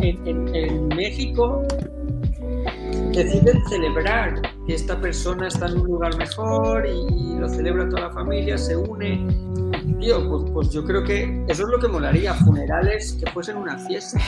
En, 0.00 0.26
en- 0.26 0.54
en 0.54 0.88
México 0.88 1.62
deciden 3.12 3.60
celebrar 3.68 4.40
que 4.66 4.74
esta 4.74 4.98
persona 5.00 5.48
está 5.48 5.66
en 5.66 5.78
un 5.80 5.86
lugar 5.88 6.16
mejor 6.16 6.86
y, 6.86 7.32
y 7.32 7.38
lo 7.38 7.48
celebra 7.48 7.88
toda 7.88 8.02
la 8.08 8.10
familia, 8.12 8.56
se 8.56 8.76
une. 8.76 9.26
Tío, 10.00 10.26
pues, 10.28 10.50
pues 10.52 10.70
yo 10.70 10.84
creo 10.84 11.02
que 11.04 11.44
eso 11.48 11.64
es 11.64 11.68
lo 11.68 11.78
que 11.78 11.88
molaría, 11.88 12.32
funerales 12.34 13.12
que 13.22 13.30
fuesen 13.32 13.56
una 13.56 13.76
fiesta. 13.78 14.18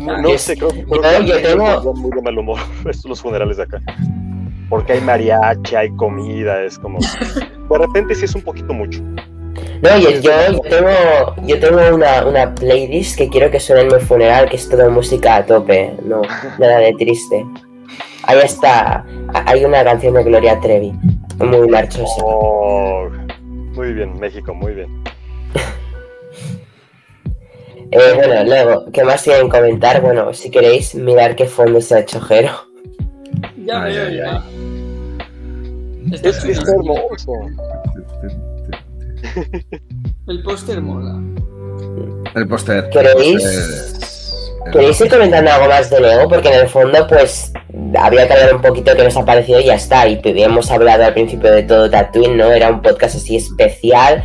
No, 0.00 0.38
sé, 0.38 0.56
creo, 0.56 0.68
que 0.70 0.84
México 0.84 1.38
tengo- 1.42 1.82
son 1.82 2.00
muy 2.00 2.10
de 2.12 2.22
mal 2.22 2.38
humor 2.38 2.58
estos 2.90 3.06
los 3.08 3.20
funerales 3.20 3.56
de 3.56 3.64
acá. 3.64 3.80
Porque 4.68 4.94
hay 4.94 5.00
mariachi, 5.00 5.76
hay 5.76 5.90
comida, 5.90 6.62
es 6.64 6.78
como... 6.78 6.98
De 6.98 7.78
repente 7.78 8.14
sí 8.14 8.24
es 8.24 8.34
un 8.34 8.42
poquito 8.42 8.72
mucho. 8.72 9.00
No, 9.82 9.98
yo, 9.98 10.10
yo, 10.10 10.30
yo 10.52 10.60
tengo, 10.62 10.90
yo 11.46 11.60
tengo 11.60 11.94
una, 11.94 12.26
una 12.26 12.54
playlist 12.54 13.16
que 13.16 13.28
quiero 13.28 13.50
que 13.50 13.60
suene 13.60 13.82
en 13.82 13.88
mi 13.88 14.00
funeral, 14.00 14.48
que 14.50 14.56
es 14.56 14.68
toda 14.68 14.88
música 14.90 15.36
a 15.36 15.46
tope, 15.46 15.94
no, 16.04 16.20
nada 16.58 16.78
de 16.78 16.92
triste. 16.94 17.46
Ahí 18.24 18.38
está, 18.42 19.04
hay 19.46 19.64
una 19.64 19.84
canción 19.84 20.14
de 20.14 20.24
Gloria 20.24 20.58
Trevi, 20.60 20.92
muy 21.38 21.68
marchosa. 21.68 22.20
Oh, 22.24 23.08
muy 23.74 23.92
bien, 23.94 24.18
México, 24.18 24.52
muy 24.52 24.74
bien. 24.74 24.88
Eh, 27.92 28.12
bueno, 28.14 28.44
luego, 28.44 28.84
¿qué 28.92 29.04
más 29.04 29.22
quieren 29.22 29.48
comentar? 29.48 30.00
Bueno, 30.02 30.32
si 30.34 30.50
queréis 30.50 30.94
mirar 30.94 31.36
qué 31.36 31.46
fondo 31.46 31.80
se 31.80 31.94
ha 31.94 31.98
hecho 32.00 32.20
Jero. 32.20 32.50
Ya 33.64 33.82
Ay, 33.82 33.96
ay, 33.96 34.16
ya. 34.16 34.42
Está 36.14 36.28
Es, 36.28 36.36
es 36.36 36.42
chulísimo. 36.42 36.96
hermoso. 36.96 37.32
El 40.28 40.42
póster 40.42 40.80
mola. 40.80 41.20
El 42.34 42.48
póster. 42.48 42.88
¿Queréis? 42.90 43.44
el 43.44 43.62
póster- 43.92 44.72
¿Queréis 44.72 45.00
ir 45.00 45.08
comentando 45.08 45.50
algo 45.52 45.68
más 45.68 45.88
de 45.90 46.00
Lego? 46.00 46.28
Porque 46.28 46.48
en 46.48 46.60
el 46.60 46.68
fondo, 46.68 47.06
pues, 47.06 47.52
había 47.96 48.26
que 48.26 48.32
hablar 48.32 48.56
un 48.56 48.62
poquito 48.62 48.90
de 48.90 48.96
qué 48.96 49.04
nos 49.04 49.16
ha 49.16 49.24
parecido 49.24 49.60
y 49.60 49.66
ya 49.66 49.74
está. 49.76 50.08
Y 50.08 50.20
hemos 50.24 50.70
hablado 50.72 51.04
al 51.04 51.12
principio 51.14 51.52
de 51.52 51.62
todo 51.62 51.88
Tatooine, 51.88 52.36
¿no? 52.36 52.50
Era 52.50 52.70
un 52.70 52.82
podcast 52.82 53.14
así 53.16 53.36
especial. 53.36 54.24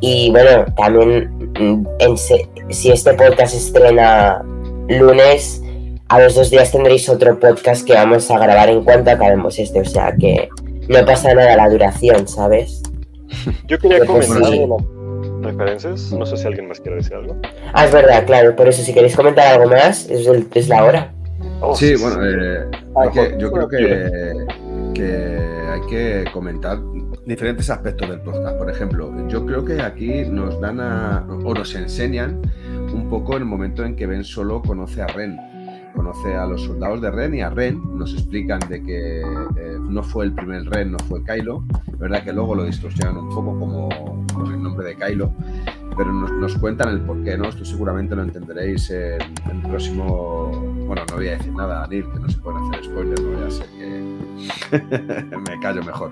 Y 0.00 0.30
bueno, 0.30 0.64
también, 0.76 1.30
mm, 1.58 1.86
en 1.98 2.16
se- 2.16 2.48
si 2.70 2.90
este 2.90 3.14
podcast 3.14 3.52
se 3.52 3.58
estrena 3.58 4.42
lunes, 4.88 5.62
a 6.08 6.20
los 6.20 6.34
dos 6.34 6.50
días 6.50 6.70
tendréis 6.72 7.08
otro 7.08 7.38
podcast 7.38 7.86
que 7.86 7.94
vamos 7.94 8.30
a 8.30 8.38
grabar 8.38 8.68
en 8.68 8.84
cuanto 8.84 9.10
acabemos 9.10 9.58
este. 9.58 9.80
O 9.80 9.84
sea 9.84 10.14
que 10.18 10.48
no 10.88 11.04
pasa 11.06 11.34
nada 11.34 11.56
la 11.56 11.68
duración, 11.68 12.26
¿sabes? 12.28 12.82
Yo 13.66 13.78
quería 13.78 13.98
Pues 14.06 14.26
comentar 14.28 14.52
sí. 14.52 14.66
referencias. 15.42 16.12
No 16.12 16.26
sé 16.26 16.36
si 16.36 16.46
alguien 16.46 16.68
más 16.68 16.80
quiere 16.80 16.96
decir 16.98 17.14
algo. 17.14 17.36
Ah, 17.72 17.86
es 17.86 17.92
verdad, 17.92 18.24
claro. 18.26 18.54
Por 18.56 18.68
eso, 18.68 18.82
si 18.82 18.92
queréis 18.92 19.16
comentar 19.16 19.46
algo 19.54 19.70
más, 19.70 20.08
es, 20.10 20.26
el- 20.26 20.46
es 20.54 20.68
la 20.68 20.84
hora. 20.84 21.12
Oh, 21.60 21.74
Sí, 21.74 21.94
bueno, 21.96 22.18
eh, 22.26 22.66
hay 22.96 23.10
que- 23.10 23.36
yo 23.38 23.50
creo 23.50 23.68
que 23.68 24.32
hay 25.72 25.80
que 25.88 26.24
comentar 26.32 26.78
diferentes 27.26 27.70
aspectos 27.70 28.08
del 28.08 28.20
podcast. 28.20 28.58
Por 28.58 28.70
ejemplo, 28.70 29.28
yo 29.28 29.44
creo 29.46 29.64
que 29.64 29.80
aquí 29.80 30.24
nos 30.28 30.60
dan 30.60 30.80
a, 30.80 31.26
o 31.28 31.54
nos 31.54 31.74
enseñan 31.74 32.40
un 32.92 33.08
poco 33.08 33.36
el 33.36 33.44
momento 33.44 33.84
en 33.84 33.96
que 33.96 34.06
Ben 34.06 34.24
Solo 34.24 34.62
conoce 34.62 35.02
a 35.02 35.06
Ren. 35.06 35.36
Conoce 35.94 36.34
a 36.34 36.44
los 36.46 36.62
soldados 36.62 37.00
de 37.00 37.10
Ren 37.10 37.34
y 37.34 37.40
a 37.40 37.50
Ren 37.50 37.80
nos 37.96 38.12
explican 38.14 38.58
de 38.68 38.82
que 38.82 39.20
eh, 39.20 39.78
no 39.80 40.02
fue 40.02 40.24
el 40.26 40.32
primer 40.32 40.64
Ren, 40.64 40.92
no 40.92 40.98
fue 41.00 41.22
Kylo. 41.22 41.64
Es 41.86 41.98
verdad 41.98 42.24
que 42.24 42.32
luego 42.32 42.56
lo 42.56 42.64
distorsionan 42.64 43.16
un 43.16 43.28
poco 43.28 43.58
como 43.58 43.88
el 44.50 44.62
nombre 44.62 44.88
de 44.88 44.96
Kylo, 44.96 45.32
pero 45.96 46.12
nos, 46.12 46.32
nos 46.32 46.56
cuentan 46.58 46.88
el 46.88 47.00
porqué, 47.00 47.38
¿no? 47.38 47.48
Esto 47.48 47.64
seguramente 47.64 48.16
lo 48.16 48.22
entenderéis 48.22 48.90
en, 48.90 49.22
en 49.22 49.56
el 49.56 49.62
próximo. 49.62 50.50
Bueno, 50.86 51.02
no 51.08 51.16
voy 51.16 51.28
a 51.28 51.36
decir 51.38 51.52
nada, 51.52 51.84
Anil, 51.84 52.04
que 52.12 52.18
no 52.18 52.28
se 52.28 52.38
pueden 52.38 52.64
hacer 52.64 52.84
spoilers, 52.84 53.22
no 53.22 53.38
voy 53.38 53.46
a 53.46 53.50
ser 53.50 53.66
que. 53.68 54.14
Me 55.36 55.60
callo 55.60 55.82
mejor. 55.84 56.10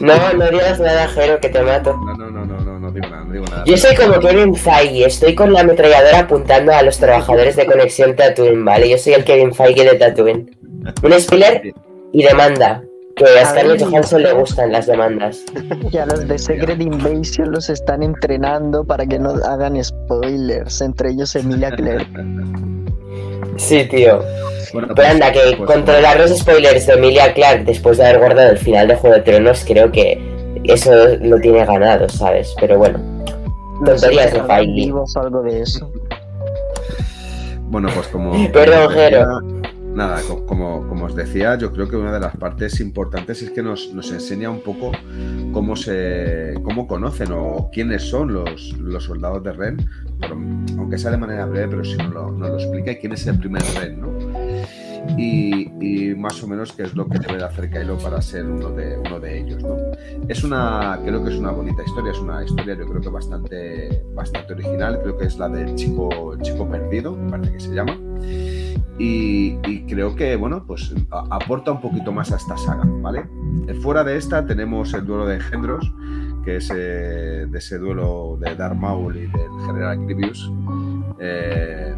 No, 0.00 0.32
no 0.34 0.50
digas 0.50 0.80
nada, 0.80 1.08
Jero, 1.08 1.40
que 1.40 1.48
te 1.48 1.62
mato. 1.62 1.94
No, 1.96 2.14
no, 2.14 2.30
no, 2.30 2.44
no, 2.44 2.60
no, 2.60 2.78
no 2.78 2.92
digo 2.92 3.08
nada, 3.08 3.24
no 3.24 3.32
digo 3.32 3.44
nada. 3.46 3.64
Yo 3.64 3.76
soy 3.76 3.96
como 3.96 4.18
Kevin 4.20 4.54
Feige, 4.54 5.06
estoy 5.06 5.34
con 5.34 5.52
la 5.52 5.60
ametralladora 5.60 6.20
apuntando 6.20 6.72
a 6.72 6.82
los 6.82 6.98
trabajadores 6.98 7.56
de 7.56 7.66
Conexión 7.66 8.14
Tatooine, 8.14 8.64
¿vale? 8.64 8.88
Yo 8.88 8.98
soy 8.98 9.14
el 9.14 9.24
Kevin 9.24 9.54
Feige 9.54 9.84
de 9.84 9.96
Tatooine. 9.96 10.56
Un 11.02 11.20
spoiler 11.20 11.74
y 12.12 12.22
demanda, 12.22 12.82
que 13.18 13.38
a 13.38 13.44
Scarlett. 13.46 13.82
Johansson 13.82 14.22
le 14.22 14.32
gustan 14.32 14.72
las 14.72 14.86
demandas. 14.86 15.44
ya 15.90 16.06
los 16.06 16.26
de 16.26 16.38
Secret 16.38 16.80
Invasion 16.80 17.50
los 17.52 17.68
están 17.70 18.02
entrenando 18.02 18.84
para 18.84 19.06
que 19.06 19.18
no 19.18 19.30
hagan 19.44 19.82
spoilers, 19.82 20.80
entre 20.80 21.10
ellos 21.10 21.34
Emilia 21.36 21.70
Clarke. 21.70 22.08
Sí, 23.56 23.84
tío. 23.88 24.20
Bueno, 24.72 24.94
Pero 24.94 25.08
anda, 25.08 25.32
que 25.32 25.40
pues, 25.56 25.68
controlar 25.68 26.16
los 26.20 26.30
spoilers 26.38 26.86
de 26.86 26.92
Emilia 26.92 27.32
Clarke 27.34 27.64
después 27.64 27.98
de 27.98 28.06
haber 28.06 28.20
guardado 28.20 28.50
el 28.52 28.58
final 28.58 28.86
de 28.86 28.94
Juego 28.94 29.16
de 29.16 29.22
Tronos, 29.22 29.64
creo 29.66 29.90
que 29.90 30.16
eso 30.62 30.92
lo 31.22 31.40
tiene 31.40 31.64
ganado, 31.64 32.08
¿sabes? 32.08 32.54
Pero 32.60 32.78
bueno, 32.78 33.00
Los 33.80 34.00
Tonterías 34.00 34.32
de 34.32 34.38
enterraron 34.38 34.64
Feige. 34.66 34.86
vivos 34.86 35.16
o 35.16 35.20
algo 35.20 35.42
de 35.42 35.62
eso. 35.62 35.90
Bueno, 37.62 37.88
pues 37.94 38.06
como. 38.08 38.32
Perdón, 38.52 38.90
Jero. 38.92 39.40
Nada, 39.94 40.20
como, 40.46 40.86
como, 40.88 41.06
os 41.06 41.14
decía, 41.14 41.56
yo 41.56 41.72
creo 41.72 41.88
que 41.88 41.96
una 41.96 42.12
de 42.12 42.20
las 42.20 42.36
partes 42.36 42.80
importantes 42.80 43.42
es 43.42 43.50
que 43.50 43.62
nos, 43.62 43.90
enseña 43.92 44.50
un 44.50 44.60
poco 44.60 44.92
cómo 45.52 45.76
se 45.76 46.54
cómo 46.62 46.86
conocen 46.86 47.32
o 47.32 47.70
quiénes 47.72 48.02
son 48.02 48.32
los, 48.32 48.76
soldados 49.00 49.42
de 49.42 49.52
Ren, 49.52 49.76
aunque 50.76 50.98
sea 50.98 51.10
de 51.10 51.18
manera 51.18 51.46
breve, 51.46 51.68
pero 51.68 51.84
si 51.84 51.96
no 51.96 52.08
lo, 52.08 52.30
nos 52.30 52.50
lo 52.50 52.58
explica, 52.58 52.92
y 52.92 52.96
quién 52.96 53.12
es 53.12 53.26
el 53.26 53.38
primer 53.38 53.62
Ren, 53.76 54.00
¿no? 54.00 54.08
Y, 55.16 56.14
más 56.16 56.42
o 56.42 56.48
menos 56.48 56.72
qué 56.72 56.82
es 56.82 56.94
lo 56.94 57.08
que 57.08 57.18
debe 57.18 57.38
de 57.38 57.44
hacer 57.44 57.70
Kylo 57.70 57.96
para 57.98 58.20
ser 58.20 58.44
uno 58.44 58.70
de, 58.70 59.38
ellos. 59.38 59.62
¿no? 59.62 59.76
Es 60.28 60.42
una, 60.42 60.98
creo 61.04 61.22
que 61.24 61.30
es 61.30 61.38
una 61.38 61.52
bonita 61.52 61.82
historia, 61.84 62.12
es 62.12 62.18
una 62.18 62.44
historia 62.44 62.74
yo 62.74 62.86
creo 62.86 63.00
que 63.00 63.08
bastante, 63.08 64.04
bastante 64.14 64.52
original, 64.52 65.00
creo 65.02 65.16
que 65.16 65.26
es 65.26 65.38
la 65.38 65.48
del 65.48 65.74
chico, 65.76 66.36
chico 66.42 66.68
perdido, 66.68 67.16
parece 67.30 67.52
que 67.52 67.60
se 67.60 67.74
llama. 67.74 67.98
Y, 68.98 69.56
creo 69.88 70.16
que, 70.16 70.36
bueno, 70.36 70.64
pues 70.66 70.94
aporta 71.10 71.72
un 71.72 71.80
poquito 71.80 72.12
más 72.12 72.32
a 72.32 72.36
esta 72.36 72.56
saga, 72.56 72.82
¿vale? 72.84 73.24
Fuera 73.82 74.02
de 74.02 74.16
esta 74.16 74.44
tenemos 74.44 74.92
el 74.94 75.06
duelo 75.06 75.26
de 75.26 75.36
engendros, 75.36 75.92
que 76.44 76.56
es 76.56 76.70
eh, 76.74 77.46
de 77.48 77.58
ese 77.58 77.78
duelo 77.78 78.38
de 78.40 78.54
Darth 78.56 78.76
Maul 78.76 79.16
y 79.16 79.26
del 79.26 79.66
General 79.66 80.04
Grievous. 80.06 80.52
Eh, 81.20 81.96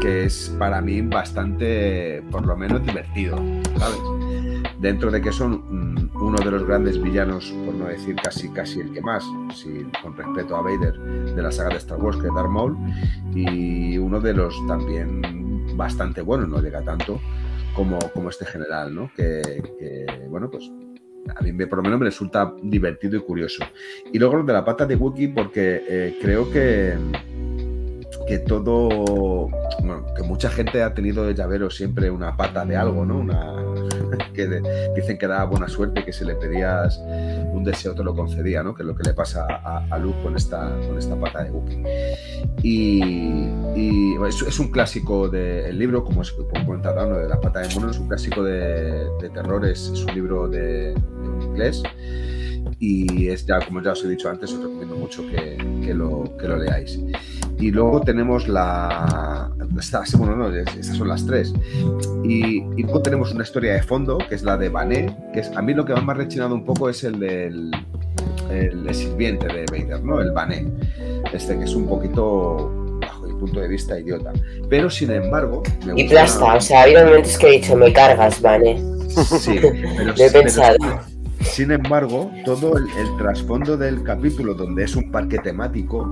que 0.00 0.24
es 0.24 0.54
para 0.58 0.80
mí 0.80 1.00
bastante, 1.02 2.22
por 2.30 2.44
lo 2.44 2.56
menos, 2.56 2.84
divertido, 2.84 3.36
¿sabes? 3.78 4.72
Dentro 4.78 5.10
de 5.10 5.22
que 5.22 5.32
son 5.32 5.62
mm, 5.68 6.03
uno 6.14 6.38
de 6.38 6.50
los 6.50 6.64
grandes 6.64 7.00
villanos, 7.00 7.52
por 7.64 7.74
no 7.74 7.86
decir 7.86 8.16
casi 8.16 8.48
casi 8.50 8.80
el 8.80 8.92
que 8.92 9.00
más, 9.00 9.24
si, 9.54 9.84
con 10.02 10.16
respeto 10.16 10.56
a 10.56 10.62
Vader, 10.62 10.98
de 11.34 11.42
la 11.42 11.50
saga 11.50 11.70
de 11.70 11.76
Star 11.76 12.00
Wars, 12.00 12.16
que 12.18 12.28
es 12.28 12.34
Darth 12.34 12.50
Maul, 12.50 12.76
y 13.34 13.98
uno 13.98 14.20
de 14.20 14.34
los 14.34 14.54
también 14.66 15.76
bastante 15.76 16.22
buenos, 16.22 16.48
no 16.48 16.60
llega 16.60 16.82
tanto 16.82 17.20
como, 17.74 17.98
como 18.12 18.30
este 18.30 18.44
general, 18.44 18.94
¿no? 18.94 19.10
Que, 19.16 19.42
bueno, 20.28 20.50
pues 20.50 20.70
a 21.34 21.42
mí 21.42 21.52
por 21.66 21.78
lo 21.78 21.82
menos 21.82 21.98
me 21.98 22.06
resulta 22.06 22.54
divertido 22.62 23.16
y 23.16 23.20
curioso. 23.20 23.64
Y 24.12 24.18
luego 24.18 24.36
lo 24.36 24.44
de 24.44 24.52
la 24.52 24.64
pata 24.64 24.86
de 24.86 24.96
Wookiee, 24.96 25.28
porque 25.28 25.84
eh, 25.88 26.18
creo 26.20 26.50
que 26.50 26.94
que 28.26 28.38
todo, 28.38 29.48
bueno, 29.80 30.06
que 30.14 30.22
mucha 30.22 30.48
gente 30.48 30.82
ha 30.82 30.94
tenido 30.94 31.24
de 31.24 31.34
llavero 31.34 31.70
siempre 31.70 32.10
una 32.10 32.36
pata 32.36 32.64
de 32.64 32.76
algo, 32.76 33.04
¿no? 33.04 33.18
Una, 33.18 33.54
que 34.34 34.62
dicen 34.94 35.18
que 35.18 35.26
da 35.26 35.44
buena 35.44 35.68
suerte, 35.68 36.04
que 36.04 36.12
si 36.12 36.24
le 36.24 36.34
pedías 36.34 37.00
un 37.52 37.64
deseo 37.64 37.94
te 37.94 38.02
lo 38.02 38.14
concedía, 38.14 38.62
¿no? 38.62 38.74
Que 38.74 38.82
es 38.82 38.86
lo 38.86 38.94
que 38.94 39.02
le 39.04 39.14
pasa 39.14 39.46
a, 39.48 39.86
a 39.90 39.98
Luke 39.98 40.22
con 40.22 40.36
esta, 40.36 40.74
con 40.86 40.98
esta 40.98 41.16
pata 41.16 41.44
de 41.44 41.50
Wookiee. 41.50 41.82
Y, 42.62 44.14
es, 44.26 44.58
un 44.58 44.70
clásico 44.70 45.28
del 45.28 45.78
libro, 45.78 46.02
como 46.02 46.22
es 46.22 46.32
comentado, 46.32 47.08
¿no? 47.08 47.18
de 47.18 47.28
la 47.28 47.40
pata 47.40 47.60
de 47.60 47.74
mono, 47.74 47.90
es 47.90 47.98
un 47.98 48.08
clásico 48.08 48.42
de, 48.42 49.06
de 49.20 49.30
terror, 49.30 49.66
es, 49.66 49.88
un 49.88 50.14
libro 50.14 50.48
de, 50.48 50.94
de 50.94 51.44
inglés 51.44 51.82
y 52.78 53.28
es 53.28 53.46
ya, 53.46 53.60
como 53.60 53.82
ya 53.82 53.92
os 53.92 54.04
he 54.04 54.08
dicho 54.08 54.28
antes, 54.28 54.52
os 54.52 54.62
recomiendo 54.62 54.96
mucho 54.96 55.22
que, 55.26 55.56
que, 55.84 55.94
lo, 55.94 56.36
que 56.36 56.48
lo 56.48 56.56
leáis. 56.56 56.98
Y 57.64 57.70
luego 57.70 58.02
tenemos 58.02 58.46
la... 58.46 59.50
bueno, 60.18 60.36
no, 60.36 60.54
estas 60.54 60.98
son 60.98 61.08
las 61.08 61.24
tres. 61.24 61.54
Y, 62.22 62.58
y, 62.58 62.82
luego 62.82 63.00
tenemos 63.00 63.32
una 63.32 63.42
historia 63.42 63.72
de 63.72 63.82
fondo, 63.82 64.18
que 64.18 64.34
es 64.34 64.42
la 64.42 64.58
de 64.58 64.68
Bané, 64.68 65.16
que 65.32 65.40
es, 65.40 65.50
a 65.56 65.62
mí 65.62 65.72
lo 65.72 65.86
que 65.86 65.94
más 65.94 66.04
me 66.04 66.12
ha 66.12 66.16
rechinado 66.16 66.54
un 66.54 66.62
poco 66.62 66.90
es 66.90 67.02
el 67.04 67.18
del 67.18 67.70
el, 68.50 68.94
sirviente 68.94 69.46
de 69.46 69.64
Vader, 69.72 70.04
¿no? 70.04 70.20
El 70.20 70.32
Bané. 70.32 70.66
Este 71.32 71.56
que 71.56 71.64
es 71.64 71.74
un 71.74 71.86
poquito 71.86 72.98
bajo 73.00 73.26
mi 73.26 73.32
punto 73.32 73.60
de 73.60 73.68
vista 73.68 73.98
idiota. 73.98 74.34
Pero 74.68 74.90
sin 74.90 75.10
embargo... 75.12 75.62
Me 75.86 76.02
y 76.02 76.06
plasta, 76.06 76.56
o 76.56 76.60
sea, 76.60 76.80
ha 76.80 76.82
habido 76.82 77.06
momentos 77.06 77.38
que 77.38 77.48
he 77.48 77.52
dicho, 77.52 77.74
me 77.76 77.90
cargas, 77.94 78.42
Bané. 78.42 78.78
Sí, 79.08 79.58
pero, 79.96 80.12
he 80.18 80.30
pensado. 80.30 80.76
Sin 81.40 81.70
embargo, 81.70 82.30
todo 82.44 82.76
el, 82.76 82.86
trasfondo 83.16 83.76
del 83.76 84.02
capítulo, 84.02 84.54
donde 84.54 84.84
es 84.84 84.96
un 84.96 85.10
parque 85.10 85.38
temático, 85.38 86.10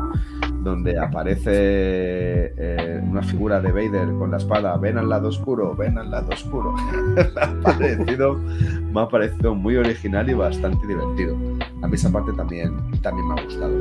donde 0.63 0.99
aparece 0.99 1.53
eh, 1.55 3.01
una 3.03 3.23
figura 3.23 3.61
de 3.61 3.73
Vader 3.73 4.13
con 4.19 4.31
la 4.31 4.37
espada, 4.37 4.77
ven 4.77 4.99
al 4.99 5.09
lado 5.09 5.29
oscuro, 5.29 5.75
ven 5.75 5.99
al 5.99 6.11
lado 6.11 6.31
oscuro, 6.33 6.73
me, 7.15 7.23
ha 7.41 7.61
parecido, 7.61 8.35
me 8.37 9.01
ha 9.01 9.09
parecido 9.09 9.55
muy 9.55 9.77
original 9.77 10.29
y 10.31 10.35
bastante 10.35 10.87
divertido. 10.87 11.37
A 11.83 11.89
mí 11.89 11.95
esa 11.95 12.11
parte 12.11 12.33
también, 12.33 12.77
también 13.03 13.29
me 13.29 13.41
ha 13.41 13.45
gustado. 13.45 13.79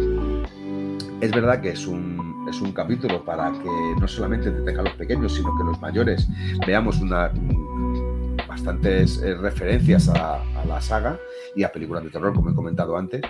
Es 1.22 1.32
verdad 1.32 1.62
que 1.62 1.70
es 1.70 1.86
un, 1.86 2.48
es 2.50 2.60
un 2.62 2.72
capítulo 2.72 3.24
para 3.24 3.52
que 3.52 3.70
no 4.00 4.08
solamente 4.08 4.50
te 4.50 4.62
tengan 4.62 4.86
los 4.86 4.96
pequeños, 4.96 5.34
sino 5.36 5.56
que 5.58 5.64
los 5.64 5.80
mayores 5.80 6.28
veamos 6.66 7.00
una, 7.00 7.32
bastantes 8.52 9.22
eh, 9.22 9.36
referencias 9.36 10.10
a, 10.10 10.44
la 10.68 10.82
saga 10.82 11.18
y 11.56 11.64
a 11.64 11.72
películas 11.72 12.04
de 12.04 12.10
terror, 12.10 12.34
como 12.34 12.50
he 12.50 12.54
comentado 12.54 12.98
antes. 12.98 13.22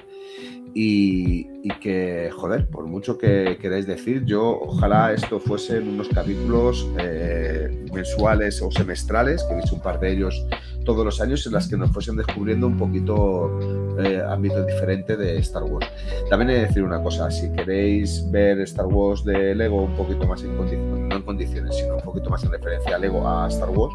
Y, 0.74 1.50
que, 1.80 2.30
joder, 2.32 2.68
por 2.68 2.86
mucho 2.86 3.18
que 3.18 3.58
queráis 3.60 3.88
decir, 3.88 4.24
yo 4.26 4.60
ojalá 4.62 5.14
esto 5.14 5.40
fuesen 5.40 5.88
unos 5.88 6.10
capítulos 6.10 6.88
eh, 7.00 7.86
mensuales 7.94 8.62
o 8.62 8.72
semestrales, 8.72 9.44
que 9.44 9.54
he 9.54 9.56
visto 9.58 9.76
un 9.76 9.82
par 9.82 10.00
de 10.00 10.12
ellos 10.12 10.46
todos 10.86 11.06
los 11.06 11.22
años, 11.22 11.46
en 11.46 11.54
las 11.54 11.68
que 11.68 11.78
nos 11.78 11.92
fuesen 11.92 12.16
descubriendo 12.16 12.68
un 12.68 12.78
poquito 12.78 13.60
eh, 14.00 14.22
ámbito 14.28 14.64
diferente 14.66 15.16
de 15.16 15.38
Star 15.40 15.64
Wars. 15.64 15.88
También 16.30 16.50
he 16.52 16.54
de 16.56 16.68
decir 16.68 16.84
una 16.84 17.02
cosa, 17.02 17.30
si 17.30 17.52
queréis 17.52 18.30
ver 18.32 18.60
Star 18.62 18.88
Wars 18.88 19.24
de 19.24 19.54
Lego 19.56 19.84
un 19.84 19.96
poquito 19.96 20.26
más 20.26 20.44
en 20.44 20.56
condiciones, 20.56 21.10
no 21.10 21.16
en 21.16 21.22
condiciones, 21.24 21.76
sino 21.76 21.96
un 21.96 22.02
poquito 22.02 22.30
más 22.30 22.44
en 22.44 22.52
referencia 22.52 22.96
a 22.96 23.00
Lego, 23.00 23.28
a 23.28 23.48
Star 23.48 23.70
Wars, 23.70 23.94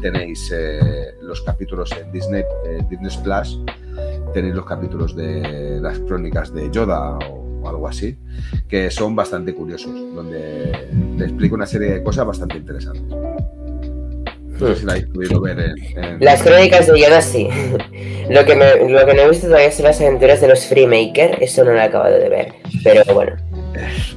tenéis 0.00 0.50
eh, 0.54 1.14
los 1.20 1.42
capítulos 1.42 1.92
en 1.92 2.10
Disney, 2.12 2.42
eh, 2.66 2.82
Disney 2.88 3.10
Plus, 3.22 3.60
tenéis 4.32 4.54
los 4.54 4.64
capítulos 4.64 5.14
de 5.16 5.78
las 5.80 5.98
crónicas 6.00 6.52
de 6.52 6.70
Yoda 6.70 7.18
o 7.18 7.68
algo 7.68 7.86
así, 7.88 8.16
que 8.68 8.90
son 8.90 9.14
bastante 9.14 9.54
curiosos, 9.54 9.92
donde 10.14 10.72
te 11.16 11.24
explico 11.24 11.54
una 11.54 11.66
serie 11.66 11.92
de 11.92 12.02
cosas 12.02 12.26
bastante 12.26 12.56
interesantes. 12.56 13.04
No 14.58 14.68
sé 14.68 14.76
si 14.76 14.86
la 14.86 14.92
habéis 14.92 15.06
podido 15.06 15.40
ver 15.40 15.58
en, 15.58 16.18
Las 16.20 16.42
crónicas 16.42 16.86
de 16.86 17.00
Yoda 17.00 17.20
sí. 17.20 17.48
lo, 18.30 18.44
que 18.44 18.54
me, 18.54 18.88
lo 18.88 19.06
que 19.06 19.14
no 19.14 19.22
he 19.22 19.30
visto 19.30 19.46
todavía 19.46 19.72
son 19.72 19.86
las 19.86 20.00
aventuras 20.00 20.40
de 20.40 20.48
los 20.48 20.66
Freemaker, 20.66 21.42
eso 21.42 21.64
no 21.64 21.72
lo 21.72 21.78
he 21.78 21.82
acabado 21.82 22.18
de 22.18 22.28
ver, 22.28 22.54
pero 22.84 23.02
bueno. 23.14 23.36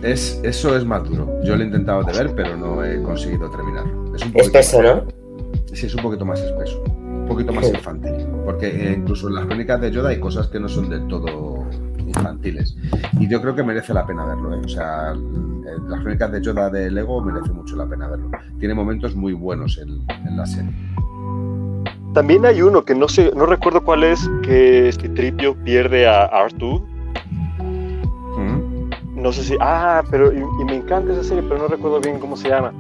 Es, 0.03 0.39
eso 0.43 0.76
es 0.76 0.84
más 0.86 1.03
duro. 1.03 1.41
Yo 1.43 1.55
lo 1.55 1.63
he 1.63 1.66
intentado 1.66 2.03
de 2.03 2.13
ver, 2.13 2.36
pero 2.36 2.55
no 2.57 2.84
he 2.84 3.01
conseguido 3.01 3.49
terminarlo. 3.49 4.16
Es 4.16 4.24
un 4.24 4.32
espeso, 4.36 4.82
¿no? 4.82 5.07
Sí, 5.74 5.88
es 5.88 5.95
un 5.95 6.03
poquito 6.03 6.26
más 6.26 6.39
espeso. 6.39 6.84
Un 7.26 7.30
poquito 7.30 7.54
más 7.54 7.68
infantil. 7.68 8.28
Porque 8.46 8.68
eh, 8.68 8.94
incluso 9.00 9.28
en 9.28 9.36
las 9.36 9.46
crónicas 9.46 9.82
de 9.82 9.90
Yoda 9.90 10.10
hay 10.10 10.20
cosas 10.20 10.48
que 10.48 10.60
no 10.60 10.70
son 10.70 10.90
del 10.90 11.08
todo 11.08 11.66
infantiles. 12.06 12.78
Y 13.20 13.28
yo 13.28 13.42
creo 13.42 13.56
que 13.56 13.64
merece 13.64 13.96
la 13.96 14.06
pena 14.06 14.26
verlo. 14.26 14.54
¿eh? 14.54 14.62
O 14.64 14.70
sea, 14.70 15.16
las 15.88 16.02
crónicas 16.02 16.32
de 16.32 16.42
Yoda 16.42 16.70
de 16.70 16.92
Lego 16.92 17.20
merece 17.24 17.52
mucho 17.52 17.76
la 17.76 17.88
pena 17.88 18.08
verlo. 18.08 18.30
Tiene 18.60 18.76
momentos 18.76 19.16
muy 19.16 19.34
buenos 19.34 19.80
en, 19.80 20.06
la 20.38 20.46
serie. 20.46 20.72
También 22.14 22.46
hay 22.46 22.62
uno 22.62 22.86
que 22.86 22.94
no 22.94 23.08
sé, 23.08 23.32
no 23.36 23.48
recuerdo 23.48 23.84
cuál 23.84 24.04
es, 24.04 24.30
que 24.44 24.88
este 24.88 25.10
Tripio 25.10 25.56
pierde 25.64 26.08
a 26.08 26.26
Artu. 26.26 26.80
¿Mm? 28.38 29.22
No 29.22 29.32
sé 29.32 29.44
si. 29.44 29.56
Ah, 29.60 30.04
pero 30.12 30.32
y, 30.32 30.66
me 30.66 30.76
encanta 30.76 31.14
esa 31.14 31.24
serie, 31.24 31.44
pero 31.44 31.58
no 31.58 31.68
recuerdo 31.68 32.00
bien 32.00 32.20
cómo 32.20 32.38
se 32.38 32.50
llama. 32.50 32.72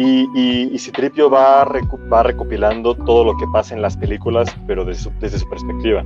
Y, 0.00 0.28
y, 0.72 0.78
Citripio 0.78 1.28
va, 1.28 1.64
va 1.64 2.22
recopilando 2.22 2.94
todo 2.94 3.24
lo 3.24 3.36
que 3.36 3.46
pasa 3.52 3.74
en 3.74 3.82
las 3.82 3.96
películas, 3.96 4.56
pero 4.68 4.84
desde 4.84 5.02
su, 5.02 5.12
desde 5.18 5.40
su 5.40 5.48
perspectiva. 5.48 6.04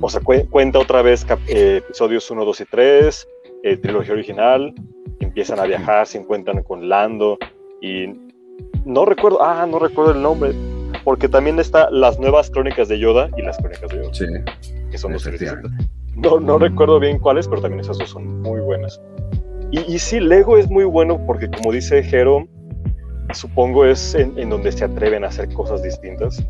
O 0.00 0.08
sea, 0.08 0.20
cuenta 0.20 0.78
otra 0.78 1.02
vez 1.02 1.26
eh, 1.48 1.82
episodios 1.84 2.30
1, 2.30 2.44
2 2.44 2.60
y 2.60 2.64
3, 2.66 3.28
eh, 3.64 3.76
trilogía 3.78 4.12
original, 4.14 4.72
empiezan 5.18 5.58
a 5.58 5.64
viajar, 5.64 6.06
se 6.06 6.18
encuentran 6.18 6.62
con 6.62 6.88
Lando 6.88 7.36
y 7.82 8.12
no 8.84 9.04
recuerdo, 9.04 9.42
ah, 9.42 9.66
no 9.68 9.80
recuerdo 9.80 10.12
el 10.12 10.22
nombre, 10.22 10.52
porque 11.02 11.28
también 11.28 11.58
está 11.58 11.90
las 11.90 12.20
nuevas 12.20 12.48
crónicas 12.48 12.86
de 12.86 13.00
Yoda 13.00 13.28
y 13.36 13.42
las 13.42 13.58
crónicas 13.58 13.90
de 13.90 13.96
Yoda, 13.96 14.14
sí, 14.14 14.26
que 14.88 14.98
son 14.98 15.14
dos 15.14 15.22
series 15.22 15.52
No, 16.14 16.38
no 16.38 16.58
recuerdo 16.58 17.00
bien 17.00 17.18
cuáles, 17.18 17.48
pero 17.48 17.60
también 17.60 17.80
esas 17.80 17.98
dos 17.98 18.10
son 18.10 18.40
muy 18.40 18.60
buenas. 18.60 19.00
Y, 19.72 19.80
y 19.92 19.98
sí, 19.98 20.20
Lego 20.20 20.56
es 20.56 20.70
muy 20.70 20.84
bueno 20.84 21.20
porque 21.26 21.50
como 21.50 21.72
dice 21.72 22.04
Jero, 22.04 22.46
supongo 23.34 23.84
es 23.84 24.14
en, 24.14 24.48
donde 24.48 24.72
se 24.72 24.84
atreven 24.84 25.24
a 25.24 25.28
hacer 25.28 25.52
cosas 25.52 25.82
distintas 25.82 26.42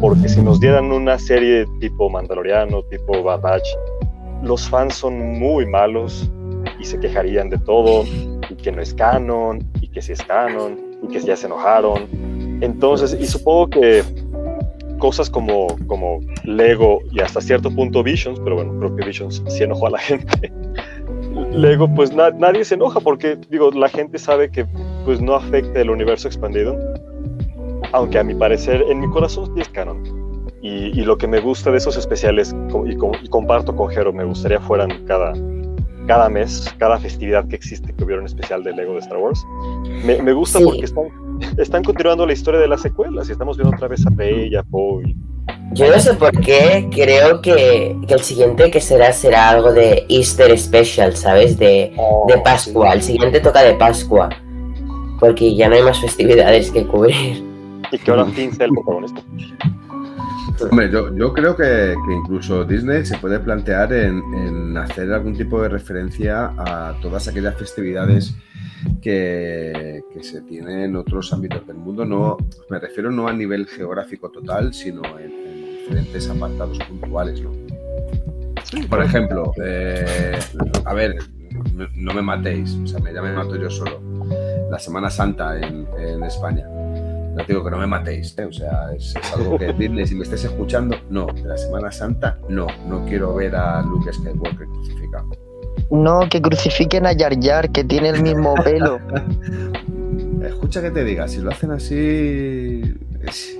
porque 0.00 0.28
si 0.28 0.42
nos 0.42 0.60
dieran 0.60 0.92
una 0.92 1.18
serie 1.18 1.66
tipo 1.80 2.10
Mandaloriano, 2.10 2.82
tipo 2.84 3.22
Bad 3.22 3.40
Batch, 3.40 3.68
los 4.42 4.68
fans 4.68 4.94
son 4.94 5.38
muy 5.38 5.66
malos 5.66 6.30
y 6.78 6.84
se 6.84 7.00
quejarían 7.00 7.48
de 7.48 7.58
todo, 7.58 8.04
y 8.50 8.54
que 8.56 8.70
no 8.72 8.82
es 8.82 8.92
canon, 8.92 9.66
y 9.80 9.88
que 9.88 10.02
sí 10.02 10.12
es 10.12 10.22
canon, 10.22 10.78
y 11.02 11.08
que 11.08 11.20
ya 11.20 11.36
se 11.36 11.46
enojaron. 11.46 12.06
Entonces, 12.60 13.16
y 13.18 13.26
supongo 13.26 13.70
que 13.70 14.02
cosas 14.98 15.30
como, 15.30 15.66
como 15.86 16.20
Lego 16.44 17.00
y 17.10 17.20
hasta 17.20 17.40
cierto 17.40 17.70
punto 17.70 18.02
Visions, 18.02 18.38
pero 18.40 18.56
bueno, 18.56 18.78
creo 18.78 18.96
que 18.96 19.06
Visions 19.06 19.42
sí 19.48 19.64
enojó 19.64 19.86
a 19.86 19.90
la 19.90 19.98
gente. 19.98 20.52
Lego, 21.52 21.92
pues 21.94 22.14
nadie 22.14 22.64
se 22.64 22.74
enoja 22.74 23.00
porque, 23.00 23.38
digo, 23.50 23.70
la 23.70 23.88
gente 23.88 24.18
sabe 24.18 24.50
que 24.50 24.66
pues 25.04 25.20
no 25.20 25.34
afecta 25.34 25.80
el 25.80 25.90
universo 25.90 26.28
expandido 26.28 26.76
aunque 27.92 28.18
a 28.18 28.24
mi 28.24 28.34
parecer, 28.34 28.82
en 28.90 29.00
mi 29.00 29.08
corazón 29.08 29.46
sí 29.54 29.60
es 29.60 29.68
canon. 29.68 30.02
Y, 30.60 30.98
y 30.98 31.04
lo 31.04 31.16
que 31.16 31.28
me 31.28 31.38
gusta 31.40 31.70
de 31.70 31.76
esos 31.76 31.96
especiales, 31.96 32.54
y, 32.86 32.96
co- 32.96 33.12
y 33.22 33.28
comparto 33.28 33.76
con 33.76 33.88
Jero, 33.90 34.12
me 34.12 34.24
gustaría 34.24 34.58
fueran 34.60 35.04
cada, 35.06 35.32
cada 36.06 36.28
mes, 36.28 36.74
cada 36.78 36.98
festividad 36.98 37.46
que 37.46 37.54
existe 37.54 37.94
que 37.94 38.02
hubiera 38.04 38.20
un 38.20 38.26
especial 38.26 38.64
de 38.64 38.72
Lego 38.72 38.94
de 38.94 38.98
Star 39.00 39.18
Wars. 39.18 39.46
Me, 40.04 40.20
me 40.20 40.32
gusta 40.32 40.58
Sí. 40.58 40.64
porque 40.64 40.84
están, 40.84 41.04
están 41.58 41.84
continuando 41.84 42.26
la 42.26 42.32
historia 42.32 42.58
de 42.60 42.66
las 42.68 42.82
secuelas 42.82 43.28
y 43.28 43.32
estamos 43.32 43.56
viendo 43.56 43.74
otra 43.76 43.86
vez 43.88 44.04
a 44.06 44.10
Rey, 44.16 44.54
a 44.56 44.62
Poe. 44.64 45.04
y- 45.10 45.16
Yo 45.72 45.90
no 45.90 46.00
sé 46.00 46.14
por 46.14 46.32
qué, 46.40 46.88
creo 46.90 47.42
que, 47.42 47.96
que 48.08 48.14
el 48.14 48.20
siguiente 48.20 48.70
que 48.70 48.80
será 48.80 49.12
será 49.12 49.50
algo 49.50 49.72
de 49.72 50.06
Easter 50.08 50.56
Special, 50.58 51.14
¿sabes? 51.14 51.58
De, 51.58 51.94
de 52.28 52.38
Pascua, 52.38 52.92
el 52.92 53.02
siguiente 53.02 53.40
toca 53.40 53.62
de 53.62 53.74
Pascua. 53.74 54.30
Porque 55.20 55.54
ya 55.54 55.68
no 55.68 55.76
hay 55.76 55.82
más 55.82 56.00
festividades 56.00 56.70
que 56.70 56.86
cubrir. 56.86 57.44
Y 57.92 57.98
que 57.98 58.10
ahora 58.10 58.24
Finn 58.26 58.52
sea 58.54 58.66
el 58.66 58.72
protagonista. 58.72 59.20
Hombre, 60.70 60.90
yo, 60.90 61.14
yo 61.14 61.32
creo 61.32 61.56
que, 61.56 61.94
incluso 62.10 62.64
Disney 62.64 63.04
se 63.04 63.18
puede 63.18 63.38
plantear 63.40 63.92
en, 63.92 64.76
hacer 64.76 65.12
algún 65.12 65.36
tipo 65.36 65.60
de 65.62 65.68
referencia 65.68 66.52
a 66.56 66.96
todas 67.00 67.28
aquellas 67.28 67.56
festividades 67.56 68.34
que, 69.02 70.02
se 70.22 70.40
tienen 70.42 70.80
en 70.80 70.96
otros 70.96 71.32
ámbitos 71.32 71.66
del 71.66 71.76
mundo. 71.76 72.04
No, 72.04 72.36
me 72.70 72.78
refiero 72.78 73.10
no 73.10 73.28
a 73.28 73.32
nivel 73.32 73.66
geográfico 73.66 74.30
total, 74.30 74.72
sino 74.72 75.02
en, 75.18 75.30
en 75.32 75.64
diferentes 75.78 76.28
apartados 76.30 76.78
puntuales. 76.78 77.40
¿no? 77.42 77.52
Por 78.88 79.02
ejemplo, 79.02 79.52
eh, 79.62 80.38
a 80.84 80.94
ver, 80.94 81.16
no- 81.94 82.14
me 82.14 82.22
matéis, 82.22 82.76
o 82.82 82.86
sea, 82.86 82.98
ya 83.12 83.22
me 83.22 83.32
mato 83.32 83.56
yo 83.56 83.70
solo. 83.70 84.00
La 84.70 84.78
Semana 84.78 85.10
Santa 85.10 85.58
en 85.60 86.22
España. 86.24 86.66
No 87.36 87.44
digo 87.44 87.62
que 87.62 87.70
no 87.70 87.76
me 87.76 87.86
matéis, 87.86 88.34
¿eh? 88.38 88.46
o 88.46 88.52
sea, 88.52 88.88
es, 88.96 89.14
es 89.14 89.32
algo 89.34 89.58
que 89.58 89.70
Disney, 89.74 90.06
si 90.06 90.14
me 90.14 90.22
estáis 90.22 90.44
escuchando, 90.44 90.96
no, 91.10 91.26
de 91.26 91.42
la 91.44 91.58
Semana 91.58 91.92
Santa, 91.92 92.38
no, 92.48 92.66
no 92.88 93.04
quiero 93.04 93.34
ver 93.34 93.54
a 93.54 93.82
Luke 93.82 94.10
Skywalker 94.10 94.66
crucificado. 94.66 95.26
No, 95.90 96.20
que 96.30 96.40
crucifiquen 96.40 97.04
a 97.04 97.12
Yar 97.12 97.38
Yar, 97.38 97.70
que 97.70 97.84
tiene 97.84 98.08
el 98.08 98.22
mismo 98.22 98.54
pelo. 98.64 98.98
Escucha 100.42 100.80
que 100.80 100.90
te 100.90 101.04
diga, 101.04 101.28
si 101.28 101.38
lo 101.42 101.50
hacen 101.50 101.72
así... 101.72 102.94
es- 103.26 103.56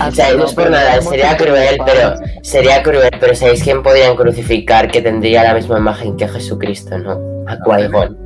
O 0.00 0.10
sea, 0.12 0.34
no 0.34 0.44
es 0.46 0.54
por 0.54 0.70
nada, 0.70 1.00
sería 1.02 1.36
cruel, 1.36 1.78
pero 1.84 2.14
sería 2.42 2.82
cruel, 2.82 3.10
pero 3.20 3.34
¿sabéis 3.34 3.62
quién 3.62 3.82
podrían 3.82 4.16
crucificar 4.16 4.90
que 4.90 5.02
tendría 5.02 5.44
la 5.44 5.54
misma 5.54 5.78
imagen 5.78 6.16
que 6.16 6.26
Jesucristo, 6.26 6.96
no? 6.98 7.20
A 7.46 7.58
Qui-Gon. 7.58 8.16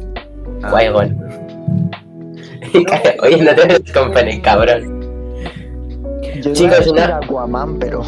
Ah, 0.63 0.71
Qui-Gon. 0.71 1.26
Oye, 3.23 3.43
no 3.43 3.55
te 3.55 3.67
descompanes, 3.79 4.41
cabrón. 4.41 5.01
Yo 6.43 6.53
Chicos, 6.53 6.87
una- 6.89 7.17
Aquaman, 7.17 7.79
pero 7.79 8.03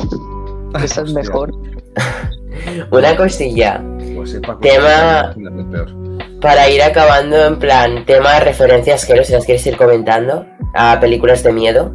esa 0.82 1.02
es 1.02 1.12
mejor. 1.14 1.50
Una 2.90 3.16
cosilla, 3.16 3.82
Pues 4.16 4.30
sepa 4.32 4.59
Tema- 4.61 5.34
para 6.40 6.68
ir 6.68 6.82
acabando 6.82 7.46
en 7.46 7.59
plan, 7.59 8.04
tema 8.04 8.34
de 8.34 8.40
referencias, 8.40 9.04
que 9.06 9.24
si 9.24 9.32
las 9.32 9.44
quieres 9.44 9.66
ir 9.66 9.76
comentando, 9.76 10.44
a 10.74 10.98
películas 11.00 11.42
de 11.42 11.52
miedo. 11.52 11.92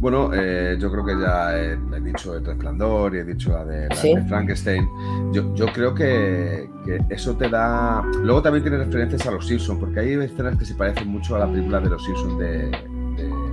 Bueno, 0.00 0.30
eh, 0.32 0.76
yo 0.80 0.90
creo 0.90 1.04
que 1.04 1.20
ya 1.20 1.58
he, 1.58 1.72
he 1.72 2.00
dicho 2.00 2.34
El 2.34 2.44
Resplandor 2.44 3.14
y 3.14 3.18
he 3.18 3.24
dicho 3.24 3.50
la 3.50 3.64
de, 3.66 3.88
la 3.88 3.94
Sí. 3.96 4.14
de 4.14 4.22
Frankenstein. 4.22 4.88
Yo, 5.32 5.54
yo 5.54 5.66
creo 5.74 5.94
que, 5.94 6.70
que 6.86 7.00
eso 7.10 7.36
te 7.36 7.48
da... 7.50 8.02
Luego 8.22 8.40
también 8.40 8.62
tiene 8.62 8.78
referencias 8.78 9.26
a 9.26 9.30
los 9.30 9.46
Simpsons, 9.46 9.78
porque 9.78 10.00
hay 10.00 10.14
escenas 10.14 10.56
que 10.56 10.64
se 10.64 10.74
parecen 10.74 11.08
mucho 11.08 11.36
a 11.36 11.40
la 11.40 11.46
película 11.46 11.80
de 11.80 11.90
los 11.90 12.02
Simpsons 12.04 12.38
de, 12.38 12.48
de- 12.70 13.50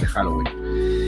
de 0.00 0.06
Halloween. 0.06 0.48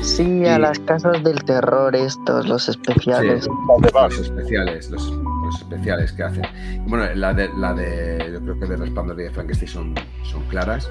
Sí, 0.03 0.47
a 0.47 0.59
las 0.59 0.79
casas 0.79 1.23
del 1.23 1.43
terror 1.45 1.95
estos, 1.95 2.47
los 2.49 2.69
especiales. 2.69 3.45
Sí, 3.45 3.51
los 3.93 4.19
especiales, 4.21 4.91
los, 4.91 5.11
los 5.11 5.59
especiales 5.59 6.13
que 6.13 6.23
hacen. 6.23 6.43
Bueno, 6.87 7.05
la 7.15 7.35
de, 7.35 7.51
la 7.59 7.75
de, 7.75 8.31
yo 8.33 8.41
creo 8.41 8.59
que 8.59 8.67
de 8.67 8.77
Resplandor 8.77 9.21
y 9.21 9.25
de 9.25 9.31
Frankenstein 9.31 9.71
son, 9.71 9.95
son 10.23 10.43
claras. 10.45 10.89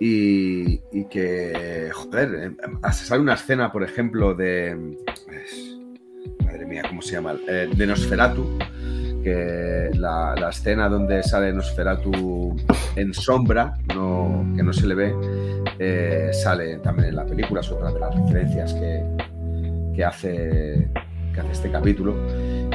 Y, 0.00 0.78
que, 1.06 1.90
joder, 1.92 2.52
eh, 2.52 2.92
sale 2.92 3.20
una 3.20 3.34
escena, 3.34 3.72
por 3.72 3.82
ejemplo, 3.82 4.34
de. 4.34 4.96
madre 6.44 6.66
mía, 6.66 6.82
¿cómo 6.88 7.02
se 7.02 7.12
llama? 7.12 7.34
Eh, 7.48 7.68
de 7.74 7.86
Nosferatu. 7.86 8.58
Que 9.22 9.90
la, 9.94 10.34
escena 10.48 10.88
donde 10.88 11.22
sale 11.22 11.52
Nosferatu 11.52 12.56
en 12.94 13.12
sombra, 13.12 13.76
no, 13.94 14.46
que 14.56 14.62
no 14.62 14.72
se 14.72 14.86
le 14.86 14.94
ve, 14.94 15.14
eh, 15.78 16.30
sale 16.32 16.78
también 16.78 17.08
en 17.08 17.16
la 17.16 17.26
película, 17.26 17.60
es 17.60 17.70
otra 17.70 17.92
de 17.92 18.00
las 18.00 18.14
referencias 18.14 18.72
que, 18.74 19.04
que 19.94 20.04
hace, 20.04 20.88
que 21.34 21.40
hace 21.40 21.52
este 21.52 21.70
capítulo. 21.70 22.14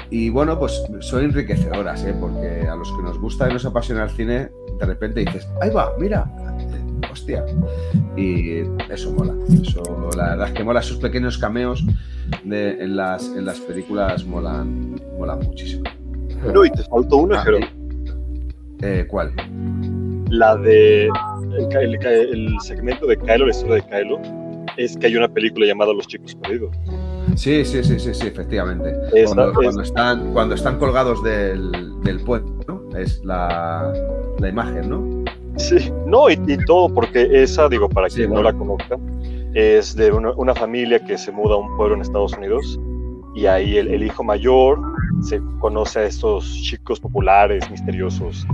Y 0.10 0.30
bueno, 0.30 0.60
pues 0.60 0.84
son 1.00 1.24
enriquecedoras, 1.24 2.04
¿eh? 2.04 2.14
porque 2.20 2.68
a 2.68 2.76
los 2.76 2.92
que 2.92 3.02
nos 3.02 3.18
gusta 3.20 3.50
y 3.50 3.54
nos 3.54 3.66
apasiona 3.66 4.04
el 4.04 4.10
cine, 4.12 4.50
de 4.80 4.86
repente 4.86 5.22
dices, 5.22 5.48
ahí 5.62 5.70
va, 5.70 5.94
mira, 5.98 6.26
hostia. 7.12 7.46
Y 8.18 8.60
eso 8.90 9.12
mola, 9.14 9.34
eso, 9.62 9.82
la 10.16 10.30
verdad 10.32 10.48
es 10.50 10.54
que 10.54 10.64
mola, 10.64 10.80
esos 10.80 10.98
pequeños 10.98 11.38
cameos 11.38 11.84
de- 12.44 12.84
en, 12.84 12.96
las, 12.96 13.28
en 13.36 13.46
las 13.46 13.60
películas 13.60 14.26
molan, 14.26 14.96
molan 15.18 15.40
muchísimo. 15.40 15.84
No, 16.54 16.66
y 16.66 16.70
te 16.72 16.84
faltó 16.84 17.18
una, 17.18 17.40
Ah, 17.40 17.44
pero 17.46 17.58
Eh, 18.82 19.06
¿Cuál? 19.10 19.32
la 20.30 20.56
de 20.58 21.08
el, 21.80 22.56
segmento 22.62 23.06
de 23.06 23.18
Kylo, 23.18 23.46
la 23.46 23.52
historia 23.52 23.76
de 23.76 23.82
Kylo, 23.84 24.20
es 24.78 24.98
que 24.98 25.08
hay 25.08 25.16
una 25.16 25.28
película 25.28 25.66
llamada 25.68 25.94
Los 25.94 26.08
Chicos 26.08 26.36
Perdidos. 26.36 26.76
Sí, 27.36 27.64
sí, 27.64 27.84
sí, 27.84 28.00
sí, 28.00 28.14
sí, 28.14 28.28
efectivamente. 28.28 28.94
Esa 29.14 29.34
Cuando, 29.36 29.52
es- 29.52 29.56
cuando 29.66 29.82
están, 29.84 30.34
cuando 30.34 30.56
están 30.56 30.78
colgados 30.80 31.24
del, 31.24 31.72
del 32.04 32.20
puente, 32.22 32.52
¿no? 32.68 32.82
Es 32.98 33.24
la, 33.24 33.94
la 34.40 34.50
imagen, 34.50 34.90
¿no? 34.90 35.24
Sí, 35.58 35.92
no, 36.08 36.30
y, 36.30 36.34
y 36.48 36.58
todo, 36.66 36.94
porque 36.94 37.28
esa, 37.44 37.70
digo, 37.70 37.88
para 37.90 38.10
Sí, 38.10 38.18
quien 38.18 38.30
bueno. 38.32 38.44
no 38.44 38.52
la 38.52 38.58
conozca, 38.58 38.98
es 39.54 39.96
de 39.96 40.12
una, 40.12 40.32
una 40.34 40.56
familia 40.56 41.00
que 41.04 41.18
se 41.18 41.32
muda 41.32 41.56
a 41.56 41.58
un 41.58 41.76
pueblo 41.78 41.96
en 41.96 42.02
Estados 42.02 42.34
Unidos 42.38 42.80
y 43.36 43.46
ahí 43.46 43.78
el, 43.78 43.88
el 43.90 44.04
hijo 44.04 44.24
mayor 44.24 44.80
se 45.22 45.40
conoce 45.60 46.00
a 46.00 46.04
estos 46.06 46.46
chicos 46.64 47.00
populares, 47.00 47.70
misteriosos, 47.70 48.46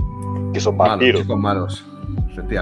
que 0.52 0.60
son 0.60 0.76
Malos, 0.76 0.90
vampiros. 0.92 1.22
chicos 1.22 1.38
malos. 1.38 1.86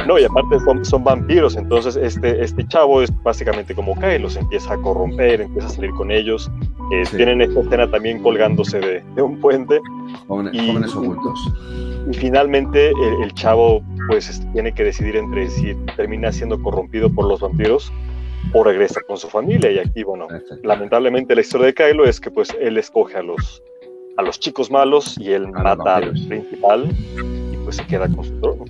No, 0.07 0.19
y 0.19 0.25
aparte 0.25 0.59
son, 0.61 0.85
son 0.85 1.05
vampiros, 1.05 1.57
entonces 1.57 1.97
este, 1.97 2.43
este 2.43 2.67
chavo 2.67 3.03
es 3.03 3.11
básicamente 3.23 3.75
como 3.75 3.95
Kylo, 3.95 4.29
se 4.31 4.41
empieza 4.41 4.75
a 4.75 4.77
corromper, 4.79 5.41
empieza 5.43 5.69
a 5.69 5.71
salir 5.71 5.91
con 5.93 6.11
ellos. 6.11 6.51
Eh, 6.93 7.05
Sí. 7.07 7.17
Tienen 7.17 7.43
esta 7.43 7.61
escena 7.61 7.91
también 7.91 8.23
colgándose 8.23 8.81
de, 8.81 9.03
de 9.15 9.23
un 9.23 9.39
puente 9.41 9.79
Jóvenes, 10.27 10.55
y- 10.55 10.69
jóvenes 10.69 10.95
ocultos. 10.97 11.53
y 12.11 12.15
finalmente 12.17 12.89
el, 12.91 13.23
el 13.25 13.35
chavo 13.35 13.83
pues 14.09 14.29
es- 14.31 14.53
tiene 14.53 14.73
que 14.73 14.85
decidir 14.85 15.17
entre 15.17 15.49
si 15.51 15.75
termina 15.97 16.33
siendo 16.33 16.61
corrompido 16.63 17.11
por 17.13 17.27
los 17.27 17.41
vampiros 17.41 17.93
o 18.55 18.65
regresa 18.65 19.01
con 19.07 19.19
su 19.19 19.29
familia. 19.29 19.71
Y 19.71 19.79
aquí, 19.79 20.03
bueno, 20.03 20.27
lamentablemente 20.63 21.35
la 21.35 21.43
historia 21.43 21.67
de 21.67 21.75
Kylo 21.75 22.05
es 22.05 22.19
que 22.21 22.31
pues 22.31 22.49
él 22.59 22.79
escoge 22.79 23.19
a 23.19 23.23
los, 23.23 23.63
a 24.17 24.23
los 24.23 24.41
chicos 24.41 24.71
malos 24.71 25.19
y 25.19 25.33
él 25.33 25.43
los 25.43 25.53
mata 25.53 25.97
al 25.97 26.13
principal 26.27 26.91
y 27.53 27.57
pues 27.65 27.77
se 27.77 27.87
queda 27.87 28.09
con 28.09 28.25
su 28.25 28.41
trono. 28.41 28.65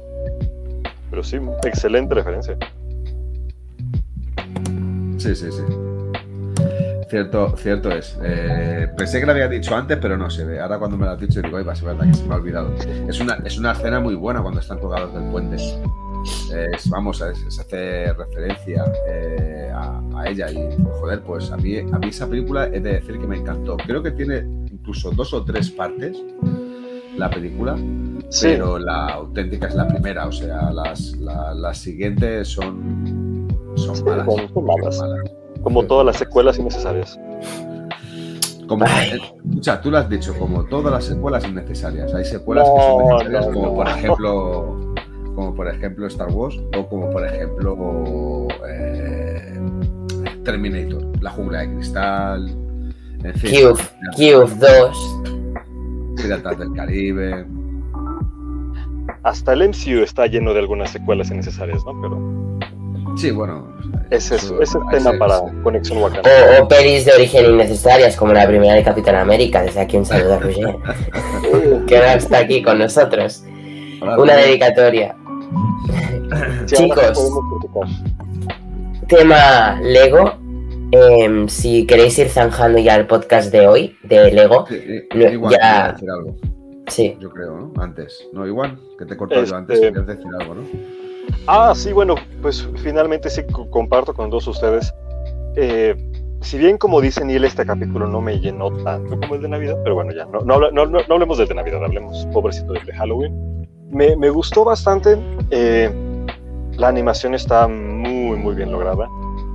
Pero 1.18 1.26
sí, 1.26 1.36
excelente 1.64 2.14
referencia. 2.14 2.56
Sí, 5.16 5.34
sí, 5.34 5.50
sí. 5.50 5.62
Cierto, 7.10 7.56
cierto 7.56 7.90
es. 7.90 8.16
Eh, 8.22 8.86
pensé 8.96 9.18
que 9.18 9.26
lo 9.26 9.32
había 9.32 9.48
dicho 9.48 9.74
antes, 9.74 9.98
pero 10.00 10.16
no 10.16 10.30
se 10.30 10.44
ve. 10.44 10.60
Ahora 10.60 10.78
cuando 10.78 10.96
me 10.96 11.06
lo 11.06 11.10
has 11.10 11.18
dicho 11.18 11.42
digo, 11.42 11.56
ay, 11.56 11.64
va, 11.64 11.72
es 11.72 11.82
verdad 11.82 12.06
que 12.06 12.14
se 12.14 12.24
me 12.24 12.34
ha 12.34 12.36
olvidado. 12.36 12.72
Es 13.08 13.18
una, 13.18 13.34
es 13.44 13.58
una 13.58 13.72
escena 13.72 13.98
muy 13.98 14.14
buena 14.14 14.42
cuando 14.42 14.60
están 14.60 14.78
colgados 14.78 15.12
del 15.12 15.24
puente. 15.24 15.56
Es, 15.56 16.88
vamos, 16.88 17.20
es- 17.20 17.52
se 17.52 17.62
hace 17.62 18.12
referencia 18.12 18.84
eh, 19.08 19.72
a, 19.74 20.24
ella 20.24 20.52
y, 20.52 20.68
joder, 21.00 21.22
pues 21.22 21.50
a 21.50 21.56
mí, 21.56 21.78
a 21.78 21.98
mí 21.98 22.08
esa 22.10 22.28
película 22.28 22.66
he 22.66 22.78
de 22.78 22.92
decir 22.92 23.18
que 23.18 23.26
me 23.26 23.38
encantó. 23.38 23.76
Creo 23.76 24.04
que 24.04 24.12
tiene 24.12 24.46
incluso 24.70 25.10
dos 25.10 25.34
o 25.34 25.44
tres 25.44 25.68
partes 25.68 26.16
la 27.16 27.28
película, 27.28 27.76
Sí, 28.30 28.48
pero 28.48 28.78
la 28.78 29.06
auténtica 29.06 29.68
es 29.68 29.74
la 29.74 29.86
primera. 29.88 30.26
O 30.26 30.32
sea, 30.32 30.70
las, 30.70 31.12
la- 31.18 31.54
las 31.54 31.78
siguientes 31.78 32.48
son, 32.48 33.48
son 33.76 33.96
Sí, 33.96 34.02
malas. 34.04 34.26
son- 34.26 34.48
son 34.54 34.64
malas. 34.66 34.96
Son 34.96 35.10
malas. 35.10 35.30
como 35.62 35.84
todas 35.84 36.06
las 36.06 36.16
secuelas 36.16 36.58
innecesarias. 36.58 37.18
Como, 38.68 38.84
eh, 38.84 39.18
escucha, 39.46 39.80
tú 39.80 39.90
lo 39.90 39.96
has 39.98 40.08
dicho, 40.10 40.34
como 40.38 40.62
todas 40.66 40.92
las 40.92 41.04
secuelas 41.04 41.42
innecesarias. 41.48 42.12
Hay 42.14 42.24
secuelas 42.26 42.68
que 42.68 42.82
son 42.82 43.06
necesarias, 43.08 43.46
no, 43.46 43.52
como 43.54 43.66
no. 43.68 43.74
por 43.74 43.88
ejemplo, 43.88 44.94
como 45.34 45.54
por 45.54 45.68
ejemplo 45.68 46.06
Star 46.06 46.28
Wars 46.30 46.60
o 46.76 46.86
como 46.86 47.10
por 47.10 47.24
ejemplo 47.26 48.46
eh, 48.68 49.58
Terminator, 50.44 51.02
La 51.22 51.30
jungla 51.30 51.60
de 51.60 51.74
cristal, 51.76 52.48
en 53.24 53.34
fin, 53.34 53.50
Cube, 53.72 53.82
Cube 54.16 54.54
2. 54.60 55.22
Piratas 56.16 56.58
del 56.58 56.72
Caribe. 56.74 57.46
Hasta 59.22 59.52
el 59.52 59.68
MCU 59.68 60.02
está 60.02 60.26
lleno 60.26 60.52
de 60.54 60.60
algunas 60.60 60.90
secuelas 60.90 61.30
innecesarias, 61.30 61.82
¿no? 61.84 62.00
Pero 62.00 63.16
Sí, 63.16 63.30
bueno. 63.32 63.66
Ese 64.10 64.36
es, 64.36 64.52
es 64.60 64.76
a 64.76 64.80
tema 64.90 65.12
para 65.18 65.40
Conexión 65.64 65.98
Wakanda. 66.00 66.30
O, 66.60 66.62
o 66.64 66.68
pelis 66.68 67.04
de 67.04 67.12
origen 67.12 67.46
innecesarias, 67.54 68.16
como 68.16 68.32
la 68.32 68.46
primera 68.46 68.74
de 68.74 68.82
Capitán 68.84 69.16
América. 69.16 69.62
Desde 69.62 69.80
aquí 69.80 69.96
un 69.96 70.06
saludo 70.06 70.34
a 70.34 70.38
Roger, 70.38 70.76
que 71.86 71.96
ahora 71.96 72.14
está 72.14 72.38
aquí 72.38 72.62
con 72.62 72.78
nosotros. 72.78 73.42
Hola, 74.00 74.18
Una 74.18 74.36
dedicatoria. 74.36 75.16
Sí, 76.66 76.76
chicos. 76.76 77.32
Tema 79.08 79.80
Lego. 79.82 80.34
Em, 80.90 81.48
si 81.48 81.84
queréis 81.86 82.18
ir 82.18 82.28
zanjando 82.30 82.78
ya 82.78 82.94
el 82.94 83.06
podcast 83.06 83.50
de 83.52 83.66
hoy, 83.66 83.96
de 84.04 84.30
Lego. 84.32 84.64
Sí, 84.68 84.80
igual, 85.12 85.52
ya- 85.60 85.86
algo, 85.90 86.36
Sí. 86.88 87.16
yo 87.20 87.30
creo, 87.30 87.56
¿no? 87.56 87.72
Antes. 87.82 88.26
No, 88.32 88.46
igual, 88.46 88.78
que 88.98 89.04
te 89.06 89.14
he 89.14 89.16
cortado 89.16 89.44
yo 89.44 89.56
antes, 89.56 89.76
Este- 89.76 89.88
querías 89.88 90.06
decir 90.06 90.26
algo, 90.38 90.54
¿no? 90.56 90.62
Ah, 91.46 91.72
sí, 91.74 91.92
bueno, 91.92 92.14
pues 92.42 92.66
finalmente 92.82 93.28
sí 93.30 93.42
co- 93.52 93.70
comparto 93.70 94.14
con 94.14 94.30
todos 94.30 94.46
ustedes. 94.48 94.92
Eh, 95.56 95.94
si 96.40 96.56
bien, 96.58 96.78
como 96.78 97.00
dice 97.00 97.24
Neil, 97.24 97.44
este 97.44 97.66
capítulo 97.66 98.06
no 98.06 98.20
me 98.20 98.38
llenó 98.40 98.70
tanto 98.82 99.18
como 99.20 99.34
el 99.34 99.42
de 99.42 99.48
Navidad, 99.48 99.76
pero 99.82 99.94
bueno, 99.94 100.12
ya, 100.12 100.24
no, 100.26 100.40
no, 100.40 100.58
no- 100.70 100.86
no- 100.86 101.00
no 101.06 101.14
hablemos 101.14 101.38
del 101.38 101.48
de 101.48 101.54
Navidad, 101.54 101.84
hablemos, 101.84 102.26
pobrecito, 102.32 102.72
del 102.72 102.84
de 102.86 102.92
Halloween. 102.94 103.66
Me, 103.90 104.16
me 104.16 104.30
gustó 104.30 104.64
bastante. 104.64 105.16
eh, 105.50 105.90
la 106.76 106.88
animación 106.88 107.34
está 107.34 107.66
muy, 107.66 108.36
muy 108.38 108.54
bien 108.54 108.70
lograda. 108.70 109.08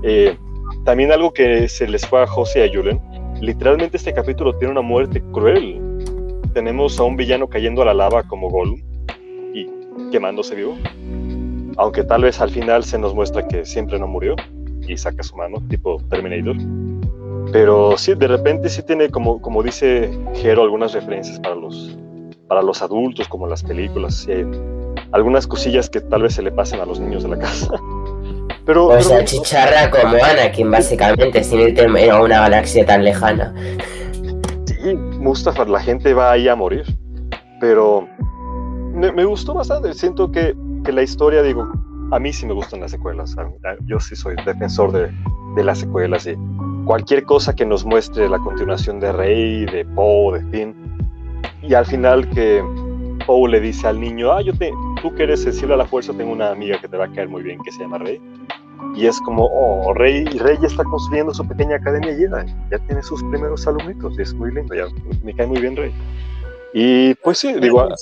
Eh, 0.04 0.38
también 0.84 1.12
algo 1.12 1.32
que 1.34 1.70
se 1.70 1.88
les 1.88 2.06
fue 2.06 2.22
a 2.22 2.28
José 2.28 2.66
y 2.66 2.70
a 2.70 2.74
Julen. 2.76 3.00
Literalmente 3.40 3.96
este 3.98 4.14
capítulo 4.14 4.54
tiene 4.58 4.72
una 4.74 4.82
muerte 4.82 5.24
cruel. 5.32 5.80
Tenemos 6.54 7.00
a 7.00 7.04
un 7.04 7.16
villano 7.18 7.48
cayendo 7.48 7.82
a 7.82 7.86
la 7.86 7.94
lava 7.94 8.24
como 8.24 8.50
Gollum 8.50 8.80
y 9.54 9.68
quemándose 10.12 10.56
vivo. 10.56 10.76
Aunque 11.78 12.04
tal 12.04 12.24
vez 12.24 12.40
al 12.40 12.50
final 12.52 12.84
se 12.84 12.98
nos 13.00 13.16
muestra 13.16 13.48
que 13.48 13.66
siempre 13.66 13.98
no 14.00 14.08
murió 14.08 14.36
y 14.88 14.96
saca 14.98 15.24
su 15.24 15.36
mano, 15.36 15.58
tipo 15.70 16.00
Terminator. 16.10 16.56
Pero 17.52 17.98
sí, 17.98 18.14
de 18.14 18.28
repente 18.28 18.70
sí 18.70 18.84
tiene, 18.84 19.10
como, 19.10 19.42
como 19.42 19.64
dice 19.64 20.10
Jero, 20.36 20.64
algunas 20.64 20.94
referencias 20.94 21.40
para 21.40 21.56
los, 21.56 21.98
para 22.48 22.62
los 22.62 22.82
adultos, 22.82 23.28
como 23.28 23.48
las 23.48 23.64
películas. 23.64 24.16
sí 24.16 24.32
hay 24.32 24.46
algunas 25.12 25.46
cosillas 25.48 25.90
que 25.90 26.02
tal 26.02 26.24
vez 26.24 26.34
se 26.36 26.42
le 26.42 26.52
pasen 26.52 26.80
a 26.80 26.86
los 26.86 27.00
niños 27.00 27.24
de 27.24 27.30
la 27.30 27.40
casa. 27.40 27.68
Pero, 28.66 28.86
O 28.86 28.90
pero 28.92 29.02
sea, 29.02 29.18
me- 29.18 29.26
chicharra 29.26 29.92
como 29.92 30.16
Anakin, 30.24 30.72
básicamente, 30.72 31.44
sin 31.44 31.60
irte 31.60 31.84
a 32.10 32.22
una 32.22 32.40
galaxia 32.40 32.86
tan 32.86 33.04
lejana. 33.04 33.54
Sí, 34.66 34.98
Mustafa, 35.24 35.66
la 35.66 35.80
gente 35.80 36.14
va 36.14 36.32
ahí 36.32 36.48
a 36.48 36.56
morir. 36.56 36.86
Pero 37.60 38.08
me, 38.94 39.12
me 39.12 39.26
gustó 39.26 39.54
bastante. 39.54 39.94
Siento 39.94 40.32
que, 40.32 40.56
que 40.84 40.92
la 40.92 41.02
historia, 41.02 41.42
digo, 41.42 41.72
a 42.12 42.20
mí 42.20 42.34
sí 42.34 42.46
me 42.46 42.54
gustan 42.54 42.82
las 42.82 42.92
secuelas. 42.92 43.36
Yo 43.86 44.00
sí 44.00 44.16
soy 44.16 44.36
defensor 44.46 44.92
de, 44.92 45.12
de 45.56 45.64
las 45.64 45.80
secuelas 45.80 46.28
y 46.28 46.36
cualquier 46.86 47.24
cosa 47.24 47.56
que 47.56 47.66
nos 47.66 47.86
muestre 47.86 48.28
la 48.28 48.38
continuación 48.40 49.00
de 49.00 49.12
Rey, 49.14 49.66
de 49.66 49.86
Poe, 49.96 50.40
de 50.40 50.46
Finn. 50.52 50.76
Y 51.62 51.74
al 51.74 51.86
final 51.86 52.30
que 52.32 52.62
Poe 53.26 53.50
le 53.50 53.62
dice 53.62 53.88
al 53.88 54.00
niño, 54.00 54.32
ah, 54.32 54.42
yo 54.42 54.54
te, 54.54 54.72
tú 55.02 55.16
que 55.16 55.24
eres 55.24 55.42
sensible 55.42 55.74
a 55.74 55.78
la 55.78 55.86
fuerza, 55.86 56.14
tengo 56.14 56.34
una 56.34 56.52
amiga 56.52 56.78
que 56.80 56.88
te 56.88 56.98
va 56.98 57.06
a 57.06 57.12
caer 57.12 57.30
muy 57.30 57.44
bien 57.44 57.60
que 57.64 57.72
se 57.72 57.80
llama 57.80 57.98
Rey. 57.98 58.22
Y 58.96 59.08
es 59.08 59.20
como, 59.22 59.46
oh, 59.46 59.94
Rey, 59.94 60.26
Rey 60.26 60.58
ya 60.62 60.68
está 60.68 60.84
construyendo 60.84 61.34
su 61.34 61.48
pequeña 61.48 61.78
academia 61.78 62.16
Jedi, 62.16 62.54
ya 62.72 62.80
tiene 62.88 63.02
sus 63.02 63.22
primeros 63.24 63.66
alumnitos, 63.68 64.18
y 64.18 64.22
es 64.22 64.34
muy 64.34 64.54
lindo, 64.54 64.76
ya 64.76 64.86
me 65.24 65.34
cae 65.34 65.48
muy 65.48 65.60
bien 65.60 65.76
Rey. 65.76 65.94
Y 66.74 67.16
pues 67.16 67.40
sí, 67.40 67.54
digo, 67.60 67.82
ah, 67.82 67.96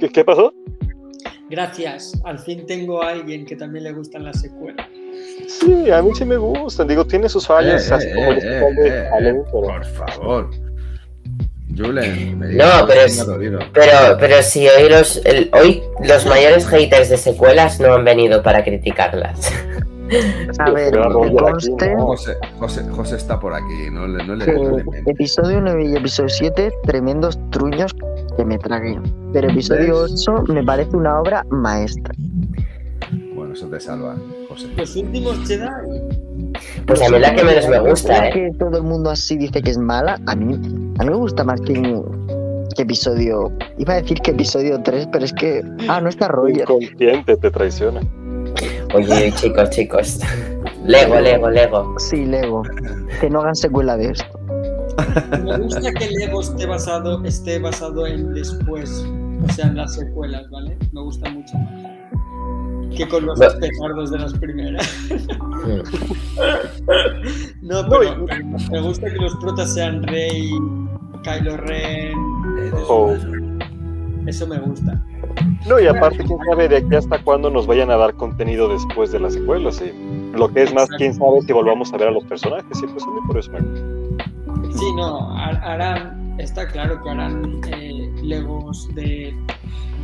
¿qué, 0.00 0.08
qué 0.08 0.24
pasó? 0.24 0.52
Gracias. 1.50 2.12
Al 2.24 2.38
fin 2.38 2.66
tengo 2.66 3.02
a 3.02 3.10
alguien 3.10 3.46
que 3.46 3.56
también 3.56 3.84
le 3.84 3.92
gustan 3.92 4.24
las 4.24 4.40
secuelas. 4.40 4.86
Sí, 5.46 5.90
a 5.90 6.02
mí 6.02 6.10
sí 6.14 6.24
me 6.24 6.36
gustan, 6.36 6.88
digo, 6.88 7.06
tiene 7.06 7.28
sus 7.28 7.46
fallas, 7.46 7.90
Eh, 7.90 7.94
así 7.94 8.08
eh, 8.08 8.14
como 8.14 8.32
eh, 8.32 8.38
especial 8.38 8.74
de 9.24 9.30
eh, 9.30 9.44
Por 9.50 9.84
favor. 9.84 10.50
Julen, 11.78 12.38
me 12.38 12.48
No, 12.54 12.64
pero 12.86 13.00
es-. 13.02 13.26
Pero, 13.72 14.16
pero 14.18 14.42
si 14.42 14.66
hoy 14.68 14.88
los, 14.88 15.24
el- 15.24 15.50
hoy 15.54 15.82
los 16.06 16.26
mayores 16.26 16.66
haters 16.66 17.08
de 17.08 17.16
secuelas 17.16 17.78
no 17.80 17.94
han 17.94 18.04
venido 18.04 18.42
para 18.42 18.64
criticarlas. 18.64 19.52
A 20.58 20.70
ver. 20.70 20.98
José, 21.98 22.36
José, 22.58 22.82
José 22.90 23.16
está 23.16 23.38
por 23.38 23.52
aquí, 23.52 23.90
no 23.92 24.06
le, 24.08 24.24
no 24.24 24.36
le, 24.36 24.44
que 24.46 24.52
no 24.54 24.76
le 24.78 24.84
miento. 24.84 25.10
episodio 25.10 25.60
9 25.60 25.84
y 25.84 25.96
episodio 25.96 26.28
7, 26.30 26.72
tremendos 26.84 27.38
truños 27.50 27.94
que 28.36 28.44
me 28.44 28.56
tragué. 28.58 28.98
Pero 29.34 29.50
episodio 29.50 30.04
¿Ves? 30.04 30.24
8 30.26 30.44
me 30.52 30.64
parece 30.64 30.96
una 30.96 31.20
obra 31.20 31.44
maestra. 31.50 32.14
Eso 33.58 33.66
te 33.66 33.80
salva, 33.80 34.14
José. 34.48 34.68
Los 34.76 34.94
últimos 34.94 35.36
Jedi. 35.48 35.66
Pues 36.86 37.02
a 37.02 37.08
mí 37.08 37.18
la 37.18 37.34
que 37.34 37.42
menos 37.42 37.68
me 37.68 37.80
gusta, 37.80 38.28
¿eh? 38.28 38.32
que 38.32 38.50
todo 38.56 38.76
el 38.76 38.84
mundo 38.84 39.10
así 39.10 39.36
dice 39.36 39.60
que 39.60 39.70
es 39.70 39.78
mala, 39.78 40.16
a 40.26 40.36
mí, 40.36 40.54
a 40.54 41.02
mí 41.02 41.10
me 41.10 41.16
gusta 41.16 41.42
más 41.42 41.60
que, 41.62 41.74
que 42.76 42.82
episodio. 42.82 43.50
Iba 43.76 43.94
a 43.94 43.96
decir 44.00 44.20
que 44.20 44.30
episodio 44.30 44.80
3, 44.80 45.08
pero 45.10 45.24
es 45.24 45.32
que. 45.32 45.64
Ah, 45.88 46.00
no 46.00 46.08
está 46.08 46.28
Roger. 46.28 46.60
inconsciente 46.60 47.36
te 47.36 47.50
traiciona. 47.50 48.00
Oye, 48.94 49.32
chicos, 49.32 49.70
chicos. 49.70 50.20
Lego, 50.84 51.18
Lego, 51.18 51.50
Lego. 51.50 51.98
Sí, 51.98 52.26
Lego. 52.26 52.62
Que 53.20 53.28
no 53.28 53.40
hagan 53.40 53.56
secuela 53.56 53.96
de 53.96 54.12
esto. 54.12 54.38
Me 55.42 55.58
gusta 55.58 55.92
que 55.94 56.10
Lego 56.10 56.42
esté 56.42 56.64
basado, 56.64 57.24
esté 57.24 57.58
basado 57.58 58.06
en 58.06 58.34
después, 58.34 59.04
o 59.48 59.52
sea, 59.52 59.66
en 59.66 59.78
las 59.78 59.96
secuelas, 59.96 60.48
¿vale? 60.48 60.78
Me 60.92 61.00
gusta 61.00 61.28
mucho 61.28 61.58
más. 61.58 61.97
Que 62.96 63.06
con 63.08 63.26
los 63.26 63.38
petardos 63.38 64.10
de 64.10 64.18
las 64.18 64.32
primeras. 64.34 65.08
No, 67.62 67.82
No, 67.82 67.88
pero 67.88 68.26
me 68.70 68.80
gusta 68.80 69.06
que 69.10 69.16
los 69.16 69.36
protas 69.36 69.74
sean 69.74 70.02
Rey, 70.04 70.50
Kylo 71.22 71.56
Ren. 71.58 72.14
Oh. 72.88 73.14
Eso 74.26 74.46
me 74.46 74.58
gusta. 74.58 75.02
No, 75.66 75.80
y 75.80 75.86
aparte, 75.86 76.18
quién 76.24 76.38
sabe 76.50 76.68
de 76.68 76.76
aquí 76.78 76.94
hasta 76.94 77.22
cuándo 77.22 77.50
nos 77.50 77.66
vayan 77.66 77.90
a 77.90 77.96
dar 77.96 78.14
contenido 78.14 78.68
después 78.68 79.10
de 79.12 79.20
las 79.20 79.34
secuelas. 79.34 79.82
Y 79.82 80.36
lo 80.36 80.48
que 80.52 80.62
es 80.64 80.74
más, 80.74 80.88
quién 80.98 81.14
sabe 81.14 81.40
si 81.42 81.52
volvamos 81.52 81.92
a 81.92 81.96
ver 81.96 82.08
a 82.08 82.10
los 82.10 82.24
personajes. 82.24 82.82
Y 82.82 82.86
pues 82.86 83.02
a 83.04 83.10
mí 83.10 83.20
por 83.26 83.38
eso 83.38 83.50
me 83.52 83.60
gusta. 83.60 84.78
Sí, 84.78 84.84
no, 84.96 85.30
har- 85.36 85.60
harán, 85.64 86.34
está 86.38 86.66
claro 86.68 87.02
que 87.02 87.10
harán 87.10 87.60
eh, 87.72 88.10
Legos 88.22 88.88
de, 88.94 89.34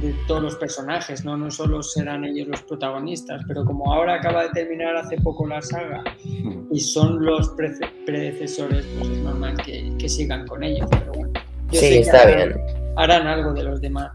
de 0.07 0.15
todos 0.27 0.43
los 0.43 0.57
personajes, 0.57 1.25
¿no? 1.25 1.37
No 1.37 1.51
solo 1.51 1.83
serán 1.83 2.25
ellos 2.25 2.49
los 2.49 2.63
protagonistas, 2.63 3.43
pero 3.49 3.65
como 3.65 3.93
ahora 3.93 4.15
acaba 4.15 4.45
de 4.45 4.51
terminar 4.51 4.97
hace 4.97 5.17
poco 5.19 5.47
la 5.47 5.61
saga 5.63 6.03
y 6.71 6.81
son 6.81 7.25
los 7.25 7.51
predecesores, 8.07 8.85
pues 8.99 9.11
es 9.11 9.19
normal 9.19 9.57
que, 9.65 9.93
que 9.99 10.09
sigan 10.09 10.47
con 10.47 10.63
ellos. 10.63 10.87
Pero 10.91 11.13
bueno, 11.13 11.33
yo 11.71 11.81
sé 11.81 11.87
Sí, 11.89 11.95
que 11.95 12.01
está 12.01 12.23
harán- 12.23 12.37
bien. 12.55 12.61
Harán 12.97 13.27
algo 13.27 13.53
de 13.53 13.65
los 13.65 13.81
demás. 13.81 14.13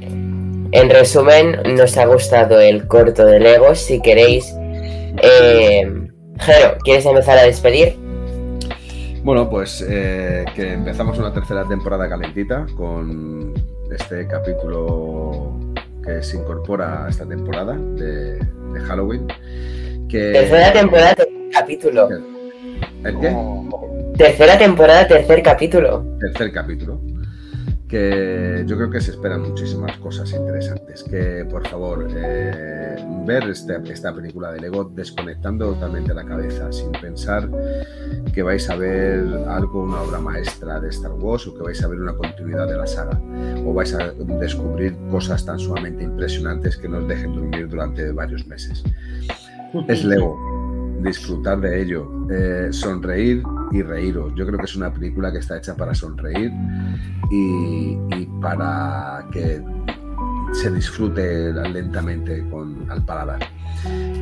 En 0.00 0.90
resumen, 0.90 1.56
nos 1.76 1.96
ha 1.96 2.06
gustado 2.06 2.58
el 2.60 2.88
corto 2.88 3.24
de 3.24 3.38
Lego. 3.38 3.74
Si 3.76 4.00
queréis. 4.02 4.52
Eh, 5.22 5.88
Jero, 6.40 6.76
¿quieres 6.82 7.06
empezar 7.06 7.38
a 7.38 7.42
despedir? 7.44 7.96
Bueno, 9.22 9.48
pues 9.48 9.84
eh, 9.88 10.44
que 10.56 10.72
empezamos 10.72 11.16
una 11.18 11.32
tercera 11.32 11.66
temporada 11.68 12.08
calentita 12.08 12.66
con 12.76 13.54
este 13.90 14.26
capítulo 14.26 15.58
que 16.04 16.22
se 16.22 16.36
incorpora 16.36 17.06
a 17.06 17.08
esta 17.08 17.26
temporada 17.26 17.74
de, 17.74 18.36
de 18.36 18.80
Halloween. 18.86 19.26
Que, 20.08 20.32
Tercera 20.32 20.72
temporada, 20.72 21.14
tercer 21.14 21.50
capítulo. 21.52 22.08
¿El 23.04 23.20
qué? 23.20 23.36
Tercera 24.16 24.58
temporada, 24.58 25.08
tercer 25.08 25.42
capítulo. 25.42 26.04
tercer 26.20 26.52
capítulo. 26.52 27.00
Que 27.88 28.64
yo 28.66 28.76
creo 28.76 28.90
que 28.90 29.00
se 29.00 29.10
esperan 29.12 29.42
muchísimas 29.42 29.96
cosas 29.98 30.32
interesantes. 30.32 31.02
Que 31.04 31.46
por 31.48 31.66
favor, 31.68 32.08
eh, 32.16 32.96
ver 33.26 33.44
este- 33.50 33.76
esta 33.92 34.14
película 34.14 34.50
de 34.52 34.60
Lego 34.60 34.84
desconectando 34.84 35.72
totalmente 35.74 36.12
la 36.14 36.24
cabeza, 36.24 36.72
sin 36.72 36.90
pensar 36.92 37.48
que 38.32 38.42
vais 38.42 38.68
a 38.70 38.76
ver 38.76 39.22
algo, 39.48 39.82
una 39.84 40.00
obra 40.02 40.18
maestra 40.18 40.80
de 40.80 40.88
Star 40.88 41.12
Wars 41.12 41.46
o 41.46 41.54
que 41.54 41.62
vais 41.62 41.82
a 41.84 41.88
ver 41.88 42.00
una 42.00 42.14
continuidad 42.14 42.66
de 42.66 42.76
la 42.76 42.86
saga. 42.86 43.20
O 43.64 43.72
vais 43.74 43.94
a 43.94 44.12
descubrir 44.12 44.96
cosas 45.10 45.44
tan 45.44 45.58
sumamente 45.58 46.04
impresionantes 46.04 46.76
que 46.76 46.88
nos 46.88 47.06
dejen 47.06 47.34
dormir 47.34 47.68
durante 47.68 48.10
varios 48.12 48.46
meses. 48.46 48.82
Es 49.88 50.04
Lego, 50.04 50.38
disfrutar 51.04 51.60
de 51.60 51.82
ello, 51.82 52.10
eh, 52.30 52.68
sonreír 52.70 53.42
y 53.72 53.82
reíros. 53.82 54.32
Yo 54.34 54.46
creo 54.46 54.58
que 54.58 54.64
es 54.64 54.76
una 54.76 54.92
película 54.92 55.30
que 55.32 55.38
está 55.38 55.58
hecha 55.58 55.76
para 55.76 55.94
sonreír 55.94 56.50
y, 57.30 57.98
y 58.16 58.28
para 58.40 59.26
que 59.32 59.62
se 60.52 60.70
disfrute 60.70 61.52
lentamente 61.52 62.44
con, 62.48 62.88
al 62.90 63.04
paladar. 63.04 63.40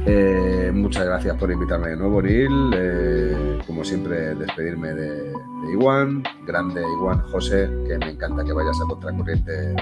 Eh, 0.06 0.72
muchas 0.74 1.04
gracias 1.04 1.36
por 1.36 1.50
invitarme 1.52 1.90
de 1.90 1.96
nuevo, 1.96 2.22
Neil. 2.22 2.70
Eh, 2.74 3.58
como 3.66 3.84
siempre, 3.84 4.34
despedirme 4.34 4.94
de, 4.94 5.10
de 5.28 5.72
Iwan, 5.74 6.22
grande 6.46 6.82
Iwan 6.82 7.20
José, 7.20 7.70
que 7.86 7.98
me 7.98 8.10
encanta 8.10 8.44
que 8.44 8.52
vayas 8.52 8.80
a 8.80 8.86
contracorriente 8.88 9.74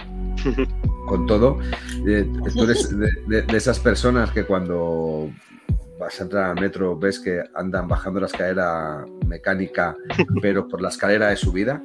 con 1.07 1.27
todo. 1.27 1.59
Eh, 2.07 2.31
tú 2.55 2.65
eres 2.65 2.99
de, 2.99 3.09
de- 3.29 3.43
de 3.43 3.57
esas 3.57 3.79
personas 3.79 4.31
que 4.33 4.45
cuando 4.45 5.31
vas 6.01 6.19
a 6.19 6.25
entrar 6.25 6.45
al 6.51 6.61
metro 6.61 6.99
ves 6.99 7.21
que 7.21 7.43
andan 7.55 7.87
bajando 7.87 8.21
la 8.21 8.27
escalera 8.27 9.05
mecánica, 9.27 9.97
pero 10.43 10.67
por 10.67 10.81
la 10.81 10.89
escalera 10.89 11.29
de 11.29 11.37
subida. 11.37 11.83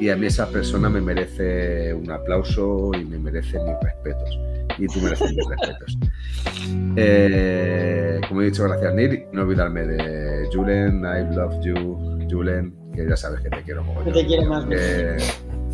Y 0.00 0.10
a 0.10 0.16
mí 0.16 0.26
esa 0.26 0.48
persona 0.50 0.90
me 0.90 1.00
merece 1.00 1.94
un 1.94 2.10
aplauso 2.10 2.90
y 2.94 3.04
me 3.04 3.16
merece 3.16 3.58
mis 3.60 3.76
respetos. 3.80 4.38
Y 4.76 4.88
tú 4.88 5.00
mereces 5.00 5.32
mis 5.32 5.48
respetos. 5.48 5.98
Eh, 6.96 8.20
como 8.28 8.42
he 8.42 8.46
dicho, 8.46 8.64
gracias 8.64 8.94
Nir. 8.94 9.26
No 9.32 9.42
olvidarme 9.42 9.86
de 9.86 10.48
Julen, 10.52 11.00
I 11.04 11.34
love 11.34 11.60
you, 11.62 12.18
Julen, 12.30 12.74
que 12.94 13.06
ya 13.08 13.16
sabes 13.16 13.40
que 13.40 13.50
te 13.50 13.62
quiero 13.62 13.82
Que 13.82 13.86
mogollón. 13.88 14.12
te 14.14 14.26
quiero 14.26 14.48
más. 14.48 14.64
Que, 14.66 15.16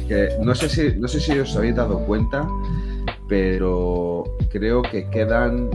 que 0.09 0.29
no, 0.41 0.55
sé 0.55 0.69
si, 0.69 0.99
no 0.99 1.07
sé 1.09 1.21
si 1.21 1.39
os 1.39 1.55
habéis 1.57 1.77
dado 1.77 1.99
cuenta, 2.07 2.49
pero 3.29 4.25
creo 4.51 4.83
que 4.83 5.09
quedan 5.11 5.71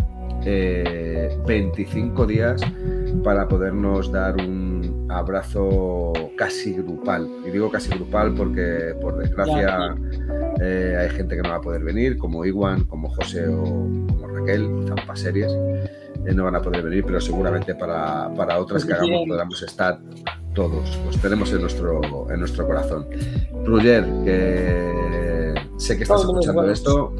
eh, 0.45 1.35
25 1.45 2.25
días 2.25 2.61
para 3.23 3.47
podernos 3.47 4.11
dar 4.11 4.35
un 4.37 5.07
abrazo 5.09 6.13
casi 6.37 6.73
grupal. 6.73 7.27
Y 7.45 7.51
digo 7.51 7.71
casi 7.71 7.89
grupal 7.89 8.33
porque, 8.35 8.95
por 9.01 9.17
desgracia, 9.17 9.95
eh, 10.61 10.97
hay 10.99 11.09
gente 11.09 11.35
que 11.35 11.41
no 11.41 11.49
va 11.49 11.55
a 11.55 11.61
poder 11.61 11.83
venir, 11.83 12.17
como 12.17 12.45
Iwan, 12.45 12.83
como 12.85 13.09
José 13.09 13.47
o 13.47 13.63
como 13.63 14.27
Raquel, 14.27 14.85
zampas 14.87 15.19
series. 15.19 15.51
eh, 15.51 16.33
no 16.33 16.43
van 16.43 16.55
a 16.55 16.61
poder 16.61 16.81
venir, 16.83 17.03
pero 17.05 17.19
seguramente 17.21 17.75
para, 17.75 18.33
para 18.35 18.59
otras 18.59 18.85
que 18.85 18.93
hagamos 18.93 19.27
podamos 19.27 19.61
estar 19.61 19.99
todos. 20.53 20.97
Los 21.05 21.17
tenemos 21.19 21.51
en 21.53 21.61
nuestro, 21.61 22.31
en 22.31 22.39
nuestro 22.39 22.65
corazón. 22.65 23.07
Ruger, 23.65 24.05
que 24.23 25.53
sé 25.77 25.97
que 25.97 26.03
estás 26.03 26.21
escuchando 26.21 26.69
esto, 26.69 27.13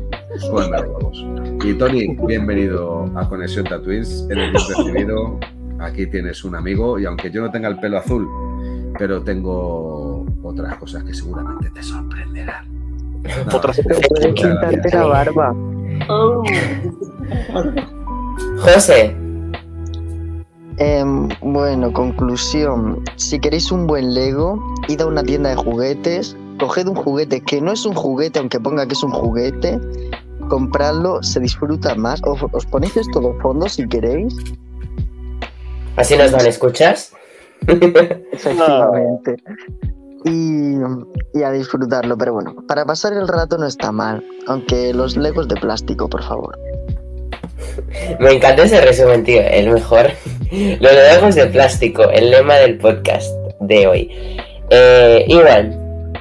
Y 1.63 1.73
Tony, 1.75 2.07
bienvenido 2.27 3.09
a 3.15 3.27
Conexión 3.29 3.63
Tatooines. 3.65 4.27
Eres 4.29 4.51
bien 4.51 4.53
recibido. 4.53 5.39
Aquí 5.79 6.07
tienes 6.07 6.43
un 6.43 6.55
amigo 6.55 6.99
y 6.99 7.05
aunque 7.05 7.31
yo 7.31 7.41
no 7.41 7.49
tenga 7.51 7.69
el 7.69 7.79
pelo 7.79 7.97
azul, 7.99 8.27
pero 8.99 9.21
tengo 9.23 10.25
otras 10.43 10.75
cosas 10.77 11.03
que 11.05 11.13
seguramente 11.13 11.69
te 11.69 11.81
sorprenderán. 11.81 12.65
Nada, 13.23 13.45
Otras- 13.57 13.79
Puedes 14.09 14.33
quitarte 14.33 14.89
la 14.91 15.05
barba. 15.05 15.55
Oh. 16.09 16.43
José, 18.59 19.15
Em, 20.77 21.29
bueno, 21.41 21.93
conclusión. 21.93 23.01
Si 23.15 23.39
queréis 23.39 23.71
un 23.71 23.87
buen 23.87 24.13
Lego, 24.13 24.61
id 24.89 24.99
a 24.99 25.05
una 25.05 25.23
tienda 25.23 25.51
de 25.51 25.55
juguetes, 25.55 26.35
coged 26.59 26.87
un 26.89 26.95
juguete 26.95 27.39
que 27.39 27.61
no 27.61 27.71
es 27.71 27.85
un 27.85 27.93
juguete, 27.93 28.39
aunque 28.39 28.59
ponga 28.59 28.85
que 28.85 28.91
es 28.91 29.01
un 29.01 29.11
juguete, 29.11 29.79
compradlo, 30.47 31.21
se 31.23 31.39
disfruta 31.39 31.95
más. 31.95 32.21
Os, 32.23 32.39
os 32.51 32.65
ponéis 32.65 32.95
esto 32.97 33.19
de 33.19 33.41
fondo 33.41 33.67
si 33.69 33.87
queréis, 33.87 34.35
¿así 35.95 36.17
nos 36.17 36.31
van 36.31 36.45
a 36.45 36.49
escuchar? 36.49 36.95
efectivamente. 38.31 39.35
Y, 40.25 40.77
y 41.37 41.43
a 41.43 41.51
disfrutarlo, 41.51 42.17
pero 42.17 42.33
bueno, 42.33 42.55
para 42.67 42.83
pasar 42.83 43.13
el 43.13 43.27
rato 43.27 43.57
no 43.57 43.67
está 43.67 43.91
mal, 43.91 44.23
aunque 44.47 44.93
los 44.93 45.15
Legos 45.17 45.47
de 45.47 45.55
plástico, 45.55 46.09
por 46.09 46.23
favor. 46.23 46.57
Me 48.19 48.31
encanta 48.33 48.63
ese 48.63 48.81
resumen, 48.81 49.23
tío, 49.23 49.41
el 49.41 49.69
mejor. 49.69 50.07
Los 50.51 50.93
lejos 50.93 51.35
de 51.35 51.47
plástico, 51.47 52.09
el 52.09 52.31
lema 52.31 52.55
del 52.55 52.77
podcast 52.77 53.29
de 53.59 53.87
hoy. 53.87 54.11
Eh, 54.69 55.25
Iván, 55.27 56.13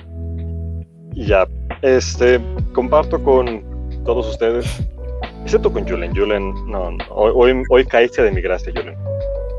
ya, 1.13 1.47
este, 1.83 2.41
comparto 2.73 3.23
con 3.23 3.74
todos 4.05 4.29
ustedes, 4.29 4.67
excepto 5.43 5.73
con 5.73 5.87
Julen. 5.89 6.15
Julen, 6.15 6.53
no, 6.67 6.91
no, 6.93 7.05
hoy, 7.11 7.63
hoy, 7.71 7.85
caíste 7.87 8.23
de 8.23 8.31
mi 8.31 8.41
gracia, 8.41 8.73
Julen. 8.75 8.97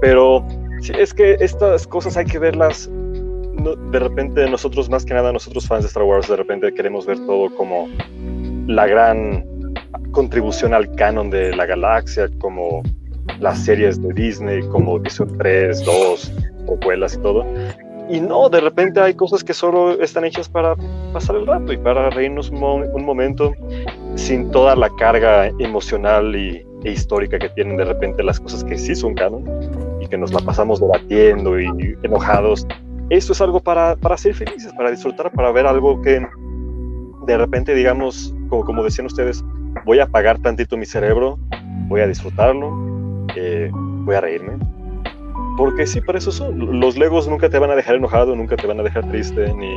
Pero 0.01 0.45
sí, 0.81 0.91
es 0.97 1.13
que 1.13 1.37
estas 1.39 1.87
cosas 1.87 2.15
hay 2.17 2.25
que 2.25 2.39
verlas. 2.39 2.89
no- 2.89 3.75
de 3.75 3.99
repente, 3.99 4.47
nosotros, 4.49 4.89
más 4.89 5.05
que 5.05 5.13
nada, 5.13 5.31
nosotros 5.31 5.65
fans 5.67 5.83
de 5.83 5.87
Star 5.87 6.03
Wars, 6.03 6.27
de 6.27 6.35
repente 6.35 6.73
queremos 6.73 7.05
ver 7.05 7.17
todo 7.25 7.49
como 7.55 7.87
la 8.67 8.85
gran 8.85 9.43
contribución 10.11 10.73
al 10.73 10.93
canon 10.95 11.29
de 11.29 11.55
la 11.55 11.65
galaxia, 11.65 12.29
como 12.39 12.83
las 13.39 13.57
series 13.63 13.99
de 14.01 14.13
Disney, 14.13 14.61
como 14.69 14.97
Episodio 14.97 15.33
3, 15.37 15.83
2, 15.85 16.31
precuelas 16.67 17.15
y 17.15 17.17
todo. 17.19 17.45
Y 18.09 18.19
no, 18.19 18.49
de 18.49 18.61
repente 18.61 18.99
hay 18.99 19.15
cosas 19.15 19.43
que 19.43 19.53
solo 19.53 19.99
están 19.99 20.25
hechas 20.25 20.47
para 20.47 20.75
pasar 21.11 21.35
el 21.37 21.47
rato 21.47 21.73
y 21.73 21.77
para 21.77 22.09
reírnos 22.11 22.49
un, 22.51 22.59
mo- 22.59 22.75
un 22.75 23.03
momento 23.05 23.53
sin 24.15 24.51
toda 24.51 24.75
la 24.75 24.89
carga 24.91 25.47
emocional 25.59 26.35
y, 26.35 26.63
e 26.83 26.91
histórica 26.91 27.39
que 27.39 27.49
tienen 27.49 27.77
de 27.77 27.85
repente 27.85 28.21
las 28.21 28.39
cosas 28.39 28.63
que 28.63 28.77
sí 28.77 28.95
son 28.95 29.15
canon 29.15 29.43
y 29.99 30.07
que 30.07 30.17
nos 30.17 30.31
la 30.33 30.39
pasamos 30.41 30.79
debatiendo 30.79 31.59
y 31.59 31.67
enojados. 32.03 32.67
Esto 33.09 33.33
es 33.33 33.41
algo 33.41 33.59
para, 33.59 33.95
para 33.95 34.17
ser 34.17 34.35
felices, 34.35 34.71
para 34.73 34.91
disfrutar, 34.91 35.31
para 35.31 35.51
ver 35.51 35.65
algo 35.65 35.99
que 36.01 36.23
de 37.25 37.37
repente 37.37 37.73
digamos, 37.73 38.35
como, 38.49 38.63
como 38.63 38.83
decían 38.83 39.07
ustedes, 39.07 39.43
voy 39.83 39.97
a 39.99 40.03
apagar 40.03 40.37
tantito 40.39 40.77
mi 40.77 40.85
cerebro, 40.85 41.39
voy 41.87 42.01
a 42.01 42.07
disfrutarlo, 42.07 42.71
eh, 43.35 43.71
voy 43.73 44.15
a 44.15 44.21
reírme. 44.21 44.53
Porque 45.57 45.87
sí, 45.87 46.01
para 46.01 46.17
eso 46.17 46.31
son. 46.31 46.79
Los 46.79 46.97
Legos 46.97 47.27
nunca 47.27 47.49
te 47.49 47.59
van 47.59 47.71
a 47.71 47.75
dejar 47.75 47.95
enojado, 47.95 48.35
nunca 48.35 48.57
te 48.57 48.67
van 48.67 48.79
a 48.79 48.83
dejar 48.83 49.09
triste, 49.09 49.53
ni 49.53 49.71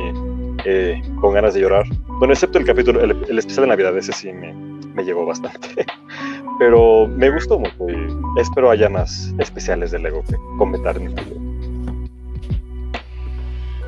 eh, 0.65 1.01
con 1.21 1.33
ganas 1.33 1.53
de 1.53 1.61
llorar. 1.61 1.85
Bueno, 2.19 2.33
excepto 2.33 2.57
el 2.57 2.65
capítulo, 2.65 3.01
el, 3.01 3.11
el 3.29 3.39
especial 3.39 3.63
de 3.63 3.69
Navidad, 3.69 3.97
ese 3.97 4.11
sí 4.11 4.31
me, 4.33 4.53
me 4.93 5.03
llegó 5.03 5.25
bastante. 5.25 5.85
Pero 6.59 7.07
me 7.07 7.29
gustó 7.29 7.57
mucho 7.57 7.89
y 7.89 8.39
espero 8.39 8.69
haya 8.69 8.89
más 8.89 9.33
especiales 9.39 9.91
de 9.91 9.99
Lego 9.99 10.23
que 10.23 10.35
comentar 10.57 10.97
en 10.97 11.03
el 11.03 11.17
futuro. 11.17 11.39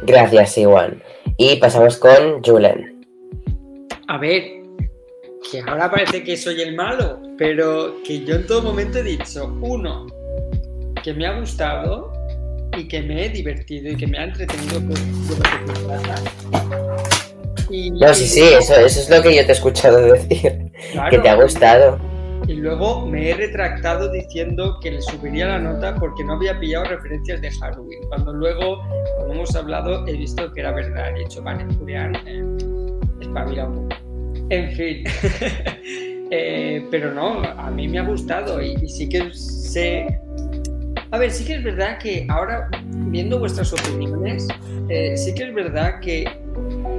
gracias, 0.03 0.57
Iván. 0.57 1.03
Y 1.37 1.57
pasamos 1.57 1.97
con 1.97 2.41
Julen. 2.41 3.05
A 4.07 4.17
ver, 4.17 4.43
que 5.51 5.61
ahora 5.67 5.91
parece 5.91 6.23
que 6.23 6.37
soy 6.37 6.61
el 6.61 6.75
malo, 6.75 7.19
pero 7.37 7.95
que 8.05 8.23
yo 8.23 8.35
en 8.35 8.47
todo 8.47 8.61
momento 8.61 8.99
he 8.99 9.03
dicho, 9.03 9.53
uno, 9.61 10.07
que 11.03 11.13
me 11.13 11.25
ha 11.25 11.39
gustado 11.39 12.11
y 12.77 12.87
que 12.87 13.01
me 13.01 13.25
he 13.25 13.29
divertido 13.29 13.91
y 13.91 13.95
que 13.95 14.07
me 14.07 14.17
ha 14.17 14.23
entretenido 14.25 14.75
con 14.75 14.93
con 14.93 14.93
lo 14.93 15.73
que 15.73 15.75
se 15.75 15.85
trata. 15.85 16.21
Y, 17.69 17.91
No, 17.91 18.13
sí, 18.13 18.27
sí, 18.27 18.41
eso, 18.41 18.75
eso 18.75 18.99
es 18.99 19.09
lo 19.09 19.21
que 19.21 19.35
yo 19.35 19.43
te 19.45 19.49
he 19.49 19.55
escuchado 19.55 19.97
decir. 20.01 20.71
claro, 20.91 21.09
Que 21.09 21.19
te 21.19 21.29
ha 21.29 21.35
gustado. 21.35 21.99
Y 22.47 22.53
luego 22.53 23.05
me 23.05 23.29
he 23.29 23.33
retractado 23.35 24.11
diciendo 24.11 24.77
que 24.81 24.91
le 24.91 25.01
subiría 25.01 25.47
la 25.47 25.59
nota 25.59 25.95
porque 25.95 26.23
no 26.23 26.33
había 26.33 26.59
pillado 26.59 26.85
referencias 26.85 27.39
de 27.39 27.51
Halloween. 27.51 27.99
Cuando 28.09 28.33
luego, 28.33 28.81
cuando 29.15 29.33
hemos 29.35 29.55
hablado, 29.55 30.05
he 30.07 30.13
visto 30.13 30.51
que 30.51 30.61
era 30.61 30.71
verdad. 30.71 31.15
He 31.15 31.19
dicho, 31.19 31.41
vale, 31.43 31.65
Julián, 31.77 32.15
eh, 32.25 32.43
espabila 33.21 33.67
un 33.67 33.87
poco. 33.89 34.01
En 34.49 34.71
fin. 34.71 35.03
Eh, 36.33 36.87
pero 36.89 37.13
no, 37.13 37.41
a 37.43 37.69
mí 37.71 37.89
me 37.89 37.99
ha 37.99 38.03
gustado 38.03 38.61
y, 38.61 38.73
y 38.81 38.87
sí 38.87 39.09
que 39.09 39.33
sé. 39.33 40.17
A 41.11 41.17
ver, 41.17 41.31
sí 41.31 41.45
que 41.45 41.55
es 41.55 41.63
verdad 41.63 41.99
que 41.99 42.25
ahora, 42.29 42.69
viendo 43.09 43.37
vuestras 43.37 43.73
opiniones, 43.73 44.47
eh, 44.89 45.15
sí 45.17 45.33
que 45.33 45.43
es 45.43 45.53
verdad 45.53 45.99
que, 45.99 46.25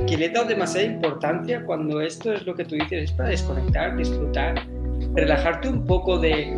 que 0.07 0.17
le 0.17 0.27
he 0.27 0.29
dado 0.29 0.47
demasiada 0.47 0.87
importancia 0.87 1.65
cuando 1.65 2.01
esto 2.01 2.33
es 2.33 2.47
lo 2.47 2.55
que 2.55 2.65
tú 2.65 2.75
dices, 2.75 3.05
es 3.05 3.13
para 3.13 3.31
desconectar, 3.31 3.97
disfrutar 3.97 4.63
relajarte 5.15 5.69
un 5.69 5.85
poco 5.87 6.19
de, 6.19 6.55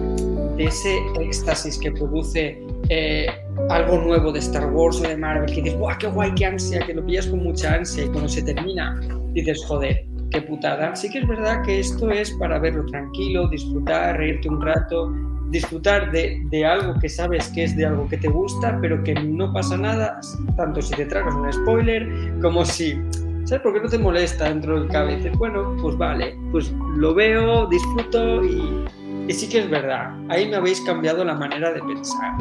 de 0.57 0.64
ese 0.64 0.98
éxtasis 1.20 1.78
que 1.78 1.90
produce 1.92 2.59
eh, 2.88 3.26
algo 3.70 3.98
nuevo 3.98 4.32
de 4.32 4.38
Star 4.38 4.72
Wars 4.72 5.00
o 5.00 5.09
de 5.09 5.16
Marvel, 5.16 5.46
que 5.46 5.62
dices, 5.62 5.78
¡guau, 5.78 5.96
qué 5.98 6.07
guay, 6.07 6.34
qué 6.34 6.46
ansia! 6.46 6.80
Que 6.80 6.94
lo 6.94 7.05
pillas 7.05 7.26
con 7.26 7.42
mucha 7.42 7.74
ansia 7.74 8.05
y 8.05 8.09
cuando 8.09 8.28
se 8.28 8.42
termina 8.42 9.00
dices, 9.32 9.64
joder, 9.66 10.05
qué 10.30 10.42
putada. 10.42 10.94
Sí 10.94 11.11
que 11.11 11.20
es 11.20 11.28
verdad 11.28 11.62
que 11.64 11.80
esto 11.80 12.11
es 12.11 12.30
para 12.32 12.59
verlo 12.59 12.84
tranquilo, 12.86 13.48
disfrutar, 13.48 14.16
reírte 14.16 14.48
un 14.48 14.61
rato, 14.61 15.12
disfrutar 15.51 16.11
de, 16.11 16.42
de 16.51 16.64
algo 16.64 16.99
que 17.01 17.09
sabes 17.09 17.49
que 17.49 17.64
es 17.64 17.76
de 17.76 17.86
algo 17.86 18.09
que 18.09 18.16
te 18.16 18.28
gusta, 18.28 18.78
pero 18.80 19.03
que 19.05 19.14
no 19.14 19.53
pasa 19.53 19.76
nada, 19.76 20.20
tanto 20.57 20.82
si 20.82 20.95
te 20.95 21.07
tragas 21.07 21.34
un 21.34 21.53
spoiler 21.53 22.09
como 22.40 22.64
si 22.64 22.99
¿Sabes 23.45 23.62
por 23.62 23.74
qué 23.74 23.80
no 23.80 23.88
te 23.90 23.99
molesta 23.99 24.49
dentro 24.49 24.80
del 24.80 24.88
cabeza? 24.88 25.28
Bueno, 25.36 25.76
pues 25.82 25.99
vale, 25.99 26.34
pues 26.51 26.72
lo 26.97 27.14
veo, 27.14 27.66
disfruto 27.66 28.42
y, 28.42 28.86
y 29.28 29.32
sí 29.34 29.51
que 29.51 29.59
es 29.59 29.70
verdad. 29.70 30.14
Ahí 30.30 30.49
me 30.49 30.57
habéis 30.57 30.80
cambiado 30.80 31.22
la 31.26 31.34
manera 31.34 31.70
de 31.70 31.82
pensar. 31.82 32.38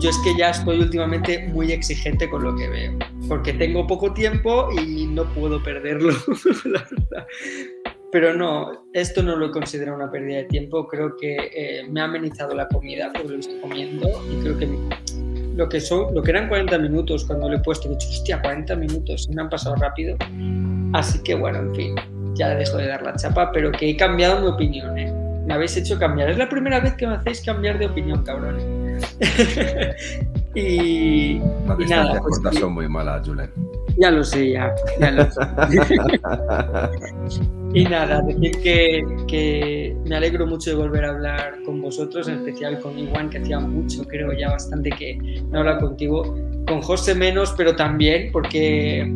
Yo 0.00 0.10
es 0.10 0.18
que 0.18 0.36
ya 0.36 0.50
estoy 0.50 0.80
últimamente 0.80 1.48
muy 1.48 1.72
exigente 1.72 2.28
con 2.28 2.44
lo 2.44 2.54
que 2.54 2.68
veo, 2.68 2.92
porque 3.26 3.54
tengo 3.54 3.86
poco 3.86 4.12
tiempo 4.12 4.68
y 4.70 5.06
no 5.06 5.24
puedo 5.32 5.62
perderlo. 5.62 6.12
Pero 8.14 8.32
no, 8.32 8.70
esto 8.92 9.24
no 9.24 9.34
lo 9.34 9.50
considero 9.50 9.92
una 9.92 10.08
pérdida 10.08 10.36
de 10.36 10.44
tiempo, 10.44 10.86
creo 10.86 11.16
que 11.16 11.34
eh, 11.52 11.82
me 11.90 12.00
ha 12.00 12.04
amenizado 12.04 12.54
la 12.54 12.68
comida, 12.68 13.10
porque 13.12 13.28
lo 13.28 13.40
estoy 13.40 13.58
comiendo 13.58 14.08
y 14.30 14.40
creo 14.40 14.56
que 14.56 14.68
lo 15.56 15.68
que, 15.68 15.80
son, 15.80 16.14
lo 16.14 16.22
que 16.22 16.30
eran 16.30 16.48
40 16.48 16.78
minutos 16.78 17.24
cuando 17.24 17.48
lo 17.48 17.56
he 17.56 17.58
puesto, 17.58 17.88
he 17.88 17.90
dicho, 17.90 18.06
hostia, 18.08 18.40
40 18.40 18.76
minutos, 18.76 19.28
me 19.30 19.42
han 19.42 19.48
pasado 19.50 19.74
rápido. 19.74 20.16
Así 20.92 21.24
que 21.24 21.34
bueno, 21.34 21.58
en 21.58 21.74
fin, 21.74 21.96
ya 22.34 22.54
dejo 22.54 22.76
de 22.76 22.86
dar 22.86 23.02
la 23.02 23.16
chapa, 23.16 23.50
pero 23.50 23.72
que 23.72 23.90
he 23.90 23.96
cambiado 23.96 24.40
mi 24.40 24.46
opinión, 24.46 24.96
¿eh? 24.96 25.12
Me 25.44 25.54
habéis 25.54 25.76
hecho 25.76 25.98
cambiar. 25.98 26.30
Es 26.30 26.38
la 26.38 26.48
primera 26.48 26.78
vez 26.78 26.94
que 26.94 27.08
me 27.08 27.16
hacéis 27.16 27.42
cambiar 27.44 27.80
de 27.80 27.86
opinión, 27.86 28.22
cabrones. 28.22 28.62
y, 30.54 31.40
Las 31.40 31.80
y 31.80 31.84
nada, 31.90 32.14
distancias 32.14 32.20
pues 32.22 32.38
cortas 32.38 32.60
son 32.60 32.74
muy 32.74 32.88
malas, 32.88 33.26
Julen. 33.26 33.50
ya 33.96 34.12
lo 34.12 34.22
sé, 34.22 34.52
ya. 34.52 34.72
ya 35.00 35.10
lo 35.10 35.28
sé. 35.28 35.40
Y 37.74 37.84
nada, 37.84 38.22
decir 38.22 38.52
que, 38.62 39.02
que 39.26 39.96
me 40.04 40.14
alegro 40.16 40.46
mucho 40.46 40.70
de 40.70 40.76
volver 40.76 41.04
a 41.04 41.10
hablar 41.10 41.58
con 41.64 41.82
vosotros, 41.82 42.28
en 42.28 42.36
especial 42.36 42.78
con 42.80 42.96
Iwan, 42.96 43.28
que 43.30 43.38
hacía 43.38 43.58
mucho, 43.58 44.04
creo 44.04 44.32
ya 44.32 44.50
bastante 44.50 44.90
que 44.90 45.16
no 45.50 45.58
habla 45.58 45.78
contigo. 45.78 46.22
Con 46.68 46.80
José 46.82 47.14
menos, 47.16 47.52
pero 47.56 47.74
también 47.74 48.30
porque 48.32 49.12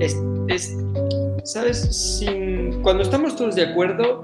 es, 0.00 0.16
es- 0.48 0.76
¿sabes? 1.44 1.78
Sin, 2.18 2.82
cuando 2.82 3.02
estamos 3.02 3.36
todos 3.36 3.54
de 3.54 3.62
acuerdo, 3.62 4.22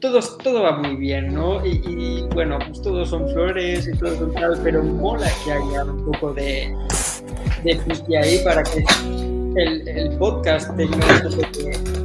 todos, 0.00 0.36
todo 0.38 0.62
va 0.62 0.76
muy 0.78 0.96
bien, 0.96 1.34
¿no? 1.34 1.64
Y, 1.66 2.24
bueno, 2.34 2.58
pues 2.66 2.80
todos 2.82 3.08
son 3.08 3.28
flores 3.30 3.88
y 3.92 3.98
todo 3.98 4.16
son 4.16 4.32
tal, 4.34 4.60
pero 4.62 4.82
mola 4.82 5.28
que 5.44 5.52
haya 5.52 5.84
un 5.84 6.04
poco 6.04 6.32
de, 6.34 6.72
de 7.64 8.18
ahí 8.18 8.38
para 8.44 8.62
que 8.62 8.84
el, 9.56 9.88
el 9.88 10.16
podcast 10.18 10.76
tenga 10.76 10.94
un 10.96 11.30
poco 11.30 11.36
de 11.58 11.97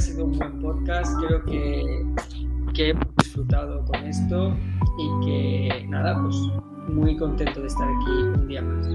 ha 0.00 0.02
sido 0.02 0.24
un 0.24 0.38
buen 0.38 0.62
podcast, 0.62 1.14
creo 1.18 1.44
que, 1.44 2.06
que 2.72 2.88
hemos 2.88 3.04
disfrutado 3.18 3.84
con 3.84 4.02
esto 4.06 4.56
y 4.98 5.26
que 5.26 5.86
nada, 5.88 6.18
pues 6.22 6.36
muy 6.88 7.18
contento 7.18 7.60
de 7.60 7.66
estar 7.66 7.86
aquí 7.86 8.10
un 8.10 8.48
día 8.48 8.62
más. 8.62 8.88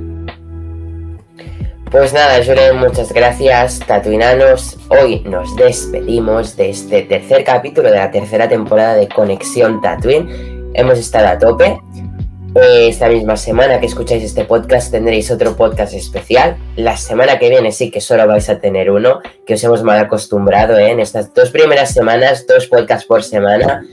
Pues 1.91 2.12
nada, 2.12 2.43
Julen, 2.43 2.80
muchas 2.80 3.14
gracias, 3.14 3.82
Tatuinanos. 3.86 4.80
Hoy 4.89 5.20
nos 5.26 5.56
despedimos 5.56 6.58
de 6.58 6.72
este 6.72 7.03
tercer 7.03 7.43
capítulo 7.43 7.91
de 7.91 7.97
la 7.97 8.10
tercera 8.10 8.49
temporada 8.49 8.95
de 8.95 9.08
Conexión 9.08 9.82
Tatooine. 9.82 10.72
Hemos 10.74 10.97
estado 10.97 11.28
a 11.28 11.38
tope. 11.38 11.80
Esta 12.56 13.10
misma 13.10 13.36
semana 13.36 13.82
que 13.82 13.86
escucháis 13.86 14.24
este 14.24 14.45
podcast 14.45 14.89
tendréis 14.89 15.30
otro 15.30 15.58
podcast 15.58 15.93
especial. 15.93 16.56
La 16.78 16.95
semana 16.95 17.38
que 17.38 17.49
viene 17.49 17.74
sí 17.74 17.91
que 17.91 17.99
solo 17.99 18.26
vais 18.28 18.49
a 18.49 18.62
tener 18.62 18.89
uno, 18.91 19.20
que 19.45 19.56
os 19.56 19.64
hemos 19.66 19.84
mal 19.84 19.99
acostumbrado 19.99 20.78
¿eh? 20.78 20.91
en 20.91 21.01
estas 21.01 21.34
dos 21.34 21.49
primeras 21.49 21.91
semanas, 21.91 22.45
dos 22.47 22.68
podcasts 22.68 23.06
por 23.06 23.24
semana. 23.24 23.86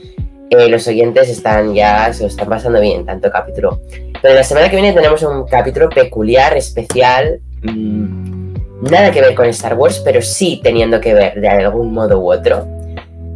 Eh, 0.49 0.69
los 0.69 0.87
oyentes 0.87 1.27
están 1.27 1.73
ya, 1.73 2.13
se 2.13 2.21
lo 2.23 2.29
están 2.29 2.47
pasando 2.47 2.79
bien, 2.79 3.05
tanto 3.05 3.29
capítulo. 3.29 3.81
Pero 4.21 4.33
la 4.33 4.45
semana 4.45 4.69
que 4.69 4.77
viene 4.77 4.93
tenemos 4.93 5.21
un 5.23 5.45
capítulo 5.45 5.89
peculiar, 5.89 6.55
especial, 6.55 7.41
mm, 7.63 8.53
nada 8.89 9.11
que 9.11 9.19
ver 9.19 9.35
con 9.35 9.45
Star 9.47 9.73
Wars, 9.73 10.01
pero 10.05 10.21
sí 10.21 10.61
teniendo 10.63 11.01
que 11.01 11.13
ver 11.13 11.41
de 11.41 11.49
algún 11.49 11.93
modo 11.93 12.17
u 12.17 12.31
otro. 12.31 12.65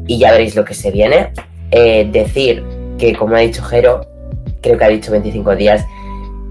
Y 0.07 0.19
ya 0.19 0.31
veréis 0.31 0.55
lo 0.55 0.63
que 0.63 0.73
se 0.73 0.89
viene. 0.89 1.33
Eh, 1.71 2.07
decir 2.09 2.63
que, 2.97 3.13
como 3.13 3.35
ha 3.35 3.39
dicho 3.39 3.61
Jero, 3.61 4.16
creo 4.67 4.77
que 4.77 4.85
ha 4.85 4.89
dicho 4.89 5.11
25 5.11 5.55
días, 5.55 5.85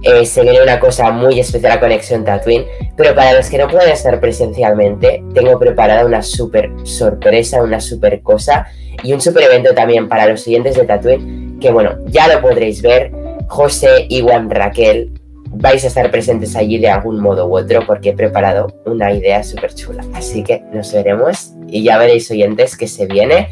eh, 0.02 0.24
se 0.24 0.42
viene 0.42 0.62
una 0.62 0.78
cosa 0.78 1.10
muy 1.10 1.40
especial 1.40 1.72
a 1.72 1.80
Conexión 1.80 2.24
Tatooine, 2.24 2.66
pero 2.96 3.14
para 3.14 3.32
los 3.32 3.48
que 3.48 3.58
no 3.58 3.68
puedan 3.68 3.90
estar 3.90 4.20
presencialmente, 4.20 5.22
tengo 5.34 5.58
preparada 5.58 6.04
una 6.04 6.22
super 6.22 6.70
sorpresa, 6.84 7.62
una 7.62 7.80
super 7.80 8.22
cosa 8.22 8.66
y 9.02 9.12
un 9.12 9.20
super 9.20 9.44
evento 9.44 9.74
también 9.74 10.08
para 10.08 10.26
los 10.26 10.42
siguientes 10.42 10.76
de 10.76 10.84
Tatooine, 10.84 11.58
que 11.60 11.70
bueno, 11.70 11.96
ya 12.06 12.28
lo 12.28 12.40
podréis 12.40 12.82
ver. 12.82 13.10
José, 13.48 14.06
Iwan, 14.08 14.50
Raquel, 14.50 15.12
vais 15.50 15.84
a 15.84 15.86
estar 15.86 16.10
presentes 16.10 16.56
allí 16.56 16.78
de 16.78 16.88
algún 16.88 17.20
modo 17.20 17.46
u 17.46 17.56
otro 17.56 17.80
porque 17.86 18.10
he 18.10 18.12
preparado 18.12 18.68
una 18.84 19.12
idea 19.12 19.42
súper 19.42 19.74
chula. 19.74 20.04
Así 20.14 20.42
que 20.42 20.62
nos 20.72 20.92
veremos 20.92 21.52
y 21.68 21.82
ya 21.82 21.98
veréis 21.98 22.30
oyentes 22.30 22.76
que 22.76 22.88
se 22.88 23.06
viene 23.06 23.48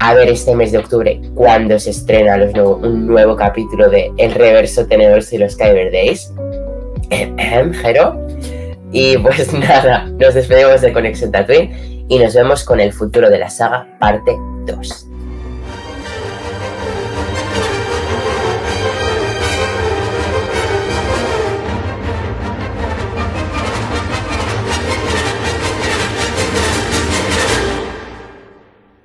a 0.00 0.14
ver 0.14 0.28
este 0.28 0.54
mes 0.54 0.72
de 0.72 0.78
octubre 0.78 1.20
cuando 1.34 1.78
se 1.78 1.90
estrena 1.90 2.36
los 2.36 2.52
nuevo- 2.54 2.76
un 2.76 3.06
nuevo 3.06 3.34
capítulo 3.36 3.88
de 3.90 4.12
El 4.16 4.32
Reverso 4.32 4.86
Tenedores 4.86 5.32
y 5.32 5.38
los 5.38 5.56
Kyber 5.56 5.90
Days. 5.92 6.32
Y 8.92 9.16
pues 9.18 9.52
nada, 9.52 10.06
nos 10.18 10.34
despedimos 10.34 10.80
de 10.80 10.92
Conexión 10.92 11.32
Tatooine 11.32 12.06
y 12.08 12.18
nos 12.18 12.34
vemos 12.34 12.64
con 12.64 12.80
el 12.80 12.92
futuro 12.92 13.28
de 13.28 13.38
la 13.38 13.50
saga 13.50 13.86
parte 13.98 14.36
2. 14.66 15.07